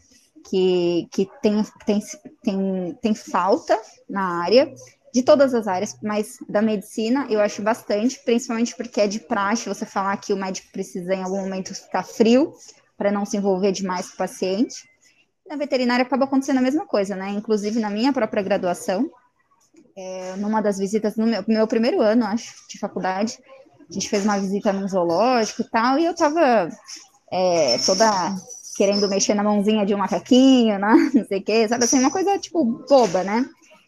Que, 0.48 1.08
que 1.10 1.28
tem, 1.42 1.62
tem, 1.84 2.00
tem, 2.42 2.98
tem 3.02 3.14
falta 3.14 3.78
na 4.08 4.42
área 4.42 4.72
de 5.12 5.22
todas 5.22 5.54
as 5.54 5.66
áreas, 5.66 5.96
mas 6.02 6.38
da 6.48 6.60
medicina 6.60 7.26
eu 7.30 7.40
acho 7.40 7.62
bastante, 7.62 8.20
principalmente 8.24 8.76
porque 8.76 9.00
é 9.00 9.06
de 9.06 9.20
praxe 9.20 9.68
você 9.68 9.86
falar 9.86 10.16
que 10.18 10.32
o 10.32 10.36
médico 10.36 10.68
precisa 10.72 11.14
em 11.14 11.22
algum 11.22 11.40
momento 11.40 11.74
ficar 11.74 12.02
frio 12.02 12.52
para 12.96 13.12
não 13.12 13.24
se 13.24 13.36
envolver 13.36 13.72
demais 13.72 14.08
com 14.08 14.14
o 14.14 14.18
paciente. 14.18 14.88
Na 15.48 15.56
veterinária 15.56 16.02
acaba 16.02 16.24
acontecendo 16.24 16.58
a 16.58 16.62
mesma 16.62 16.84
coisa, 16.84 17.16
né? 17.16 17.30
Inclusive 17.30 17.80
na 17.80 17.88
minha 17.88 18.12
própria 18.12 18.42
graduação, 18.42 19.10
é, 19.96 20.36
numa 20.36 20.60
das 20.60 20.78
visitas, 20.78 21.16
no 21.16 21.26
meu, 21.26 21.44
meu, 21.48 21.66
primeiro 21.66 22.00
ano, 22.02 22.24
acho, 22.24 22.54
de 22.68 22.78
faculdade, 22.78 23.38
a 23.88 23.92
gente 23.92 24.08
fez 24.08 24.24
uma 24.24 24.38
visita 24.38 24.72
num 24.72 24.86
zoológico 24.86 25.62
e 25.62 25.64
tal, 25.64 25.98
e 25.98 26.04
eu 26.04 26.14
tava 26.14 26.68
é, 27.32 27.78
toda 27.78 28.36
querendo 28.76 29.08
mexer 29.08 29.34
na 29.34 29.42
mãozinha 29.42 29.84
de 29.84 29.94
um 29.94 29.98
macaquinho, 29.98 30.78
né? 30.78 30.94
não 31.14 31.24
sei 31.24 31.40
o 31.40 31.42
quê, 31.42 31.66
sabe 31.66 31.84
assim, 31.84 31.98
uma 31.98 32.12
coisa 32.12 32.38
tipo 32.38 32.64
boba, 32.88 33.24
né? 33.24 33.44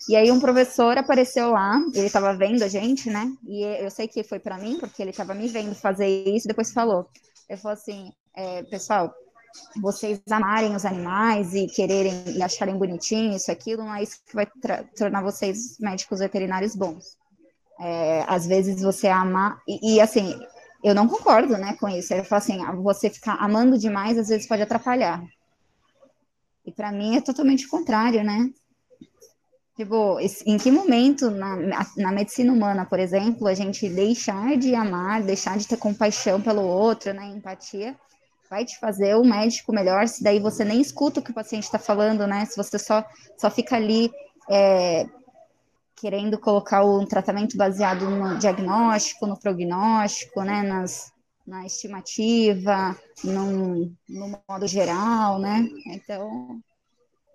E 0.09 0.17
aí 0.17 0.31
um 0.31 0.41
professor 0.41 0.97
apareceu 0.97 1.51
lá, 1.51 1.79
ele 1.95 2.07
estava 2.07 2.35
vendo 2.35 2.63
a 2.63 2.69
gente, 2.69 3.11
né? 3.11 3.31
E 3.47 3.63
eu 3.63 3.91
sei 3.91 4.09
que 4.09 4.25
foi 4.25 4.39
para 4.39 4.59
mim, 4.59 4.79
porque 4.79 5.03
ele 5.03 5.11
estava 5.11 5.35
me 5.35 5.47
vendo 5.47 5.75
fazer 5.75 6.07
isso, 6.07 6.49
depois 6.49 6.73
falou. 6.73 7.09
Ele 7.49 7.59
falou 7.59 7.75
assim, 7.75 8.11
é, 8.35 8.63
pessoal, 8.65 9.13
vocês 9.81 10.21
amarem 10.31 10.75
os 10.75 10.85
animais 10.85 11.55
e 11.55 11.67
quererem 11.67 12.25
e 12.29 12.43
acharem 12.43 12.77
bonitinho 12.77 13.37
isso, 13.37 13.51
aquilo, 13.51 13.85
não 13.85 13.95
é 13.95 14.03
isso 14.03 14.19
que 14.27 14.35
vai 14.35 14.47
tornar 14.97 15.23
vocês 15.23 15.77
médicos 15.79 16.21
veterinários 16.21 16.75
bons. 16.75 17.19
É, 17.79 18.25
às 18.27 18.47
vezes 18.47 18.83
você 18.83 19.09
ama, 19.09 19.61
e, 19.67 19.97
e, 19.97 20.01
assim, 20.01 20.39
eu 20.83 20.95
não 20.95 21.09
concordo, 21.09 21.57
né, 21.57 21.77
com 21.79 21.89
isso. 21.89 22.13
Ele 22.13 22.25
falou 22.25 22.43
assim, 22.43 22.83
você 22.83 23.11
ficar 23.11 23.35
amando 23.35 23.79
demais, 23.79 24.19
às 24.19 24.29
vezes 24.29 24.47
pode 24.47 24.63
atrapalhar. 24.63 25.23
E 26.65 26.73
para 26.73 26.93
mim 26.93 27.17
é 27.17 27.21
totalmente 27.21 27.67
o 27.67 27.71
contrário, 27.71 28.23
né? 28.23 28.51
Tipo, 29.81 30.19
em 30.45 30.59
que 30.59 30.71
momento 30.71 31.31
na, 31.31 31.57
na 31.97 32.13
medicina 32.13 32.53
humana, 32.53 32.85
por 32.85 32.99
exemplo, 32.99 33.47
a 33.47 33.55
gente 33.55 33.89
deixar 33.89 34.55
de 34.59 34.75
amar, 34.75 35.23
deixar 35.23 35.57
de 35.57 35.67
ter 35.67 35.79
compaixão 35.79 36.39
pelo 36.39 36.61
outro, 36.61 37.15
né, 37.15 37.27
empatia, 37.29 37.97
vai 38.51 38.63
te 38.63 38.79
fazer 38.79 39.17
o 39.17 39.25
médico 39.25 39.73
melhor, 39.73 40.07
se 40.07 40.23
daí 40.23 40.39
você 40.39 40.67
nem 40.67 40.83
escuta 40.83 41.21
o 41.21 41.23
que 41.23 41.31
o 41.31 41.35
paciente 41.35 41.63
está 41.63 41.79
falando, 41.79 42.27
né, 42.27 42.45
se 42.45 42.59
você 42.59 42.79
só, 42.79 43.03
só 43.39 43.51
fica 43.51 43.77
ali 43.77 44.13
é, 44.51 45.07
querendo 45.97 46.39
colocar 46.39 46.85
um 46.85 47.07
tratamento 47.07 47.57
baseado 47.57 48.05
no 48.11 48.37
diagnóstico, 48.37 49.27
no 49.27 49.41
prognóstico, 49.41 50.43
né, 50.43 50.63
nas, 50.63 51.11
na 51.47 51.65
estimativa, 51.65 52.95
no, 53.25 53.91
no 54.07 54.43
modo 54.47 54.67
geral, 54.67 55.39
né, 55.39 55.67
então 55.87 56.61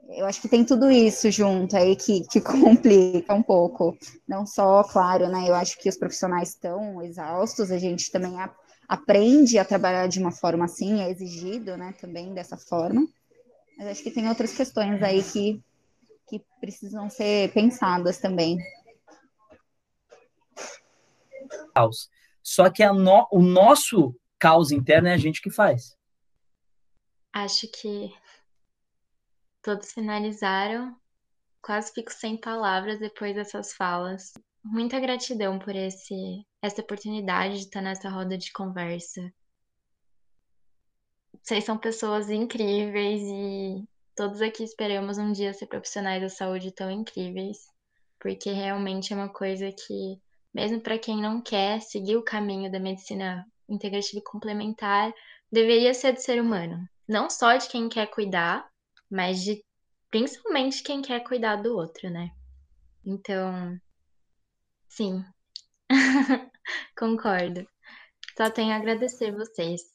eu 0.09 0.25
acho 0.25 0.41
que 0.41 0.47
tem 0.47 0.63
tudo 0.63 0.89
isso 0.91 1.29
junto 1.31 1.75
aí 1.75 1.95
que, 1.95 2.21
que 2.27 2.39
complica 2.41 3.33
um 3.33 3.43
pouco. 3.43 3.97
Não 4.27 4.45
só, 4.45 4.83
claro, 4.83 5.27
né? 5.27 5.47
Eu 5.47 5.55
acho 5.55 5.77
que 5.77 5.89
os 5.89 5.97
profissionais 5.97 6.49
estão 6.49 7.01
exaustos, 7.01 7.71
a 7.71 7.77
gente 7.77 8.11
também 8.11 8.39
a, 8.39 8.53
aprende 8.87 9.57
a 9.57 9.65
trabalhar 9.65 10.07
de 10.07 10.19
uma 10.19 10.31
forma 10.31 10.65
assim, 10.65 11.01
é 11.01 11.09
exigido, 11.09 11.75
né, 11.77 11.93
também 11.99 12.33
dessa 12.33 12.57
forma. 12.57 13.07
Mas 13.77 13.87
acho 13.87 14.03
que 14.03 14.11
tem 14.11 14.29
outras 14.29 14.55
questões 14.55 15.01
aí 15.01 15.21
que, 15.23 15.61
que 16.29 16.41
precisam 16.59 17.09
ser 17.09 17.51
pensadas 17.51 18.17
também. 18.17 18.57
Só 22.41 22.69
que 22.69 22.87
no, 22.87 23.27
o 23.31 23.41
nosso 23.41 24.15
caos 24.39 24.71
interno 24.71 25.07
é 25.07 25.13
a 25.13 25.17
gente 25.17 25.41
que 25.41 25.49
faz. 25.49 25.97
Acho 27.33 27.67
que 27.67 28.13
Todos 29.65 29.93
finalizaram. 29.93 30.95
Quase 31.59 31.91
fico 31.91 32.13
sem 32.13 32.37
palavras 32.37 32.99
depois 32.99 33.33
dessas 33.33 33.73
falas. 33.73 34.31
Muita 34.63 34.99
gratidão 34.99 35.57
por 35.57 35.75
esse 35.75 36.45
essa 36.61 36.81
oportunidade 36.81 37.55
de 37.55 37.61
estar 37.61 37.81
nessa 37.81 38.07
roda 38.07 38.37
de 38.37 38.51
conversa. 38.51 39.21
Vocês 41.41 41.63
são 41.63 41.79
pessoas 41.79 42.29
incríveis 42.29 43.23
e 43.23 43.83
todos 44.15 44.39
aqui 44.39 44.63
esperamos 44.63 45.17
um 45.17 45.31
dia 45.31 45.51
ser 45.51 45.65
profissionais 45.65 46.21
da 46.21 46.29
saúde 46.29 46.71
tão 46.71 46.91
incríveis, 46.91 47.57
porque 48.19 48.51
realmente 48.51 49.13
é 49.13 49.15
uma 49.15 49.29
coisa 49.29 49.71
que, 49.71 50.21
mesmo 50.53 50.79
para 50.79 50.99
quem 50.99 51.19
não 51.19 51.41
quer 51.41 51.81
seguir 51.81 52.17
o 52.17 52.23
caminho 52.23 52.71
da 52.71 52.79
medicina 52.79 53.43
integrativa 53.67 54.19
e 54.19 54.23
complementar, 54.23 55.11
deveria 55.51 55.91
ser 55.95 56.13
do 56.13 56.21
ser 56.21 56.39
humano. 56.39 56.87
Não 57.07 57.31
só 57.31 57.57
de 57.57 57.67
quem 57.67 57.89
quer 57.89 58.05
cuidar, 58.11 58.67
mas 59.09 59.43
de 59.43 59.63
principalmente 60.09 60.83
quem 60.83 61.01
quer 61.01 61.21
cuidar 61.21 61.57
do 61.57 61.75
outro, 61.75 62.09
né? 62.09 62.31
Então, 63.05 63.79
sim, 64.89 65.23
concordo. 66.97 67.67
Só 68.37 68.49
tenho 68.49 68.73
a 68.73 68.77
agradecer 68.77 69.31
vocês. 69.31 69.94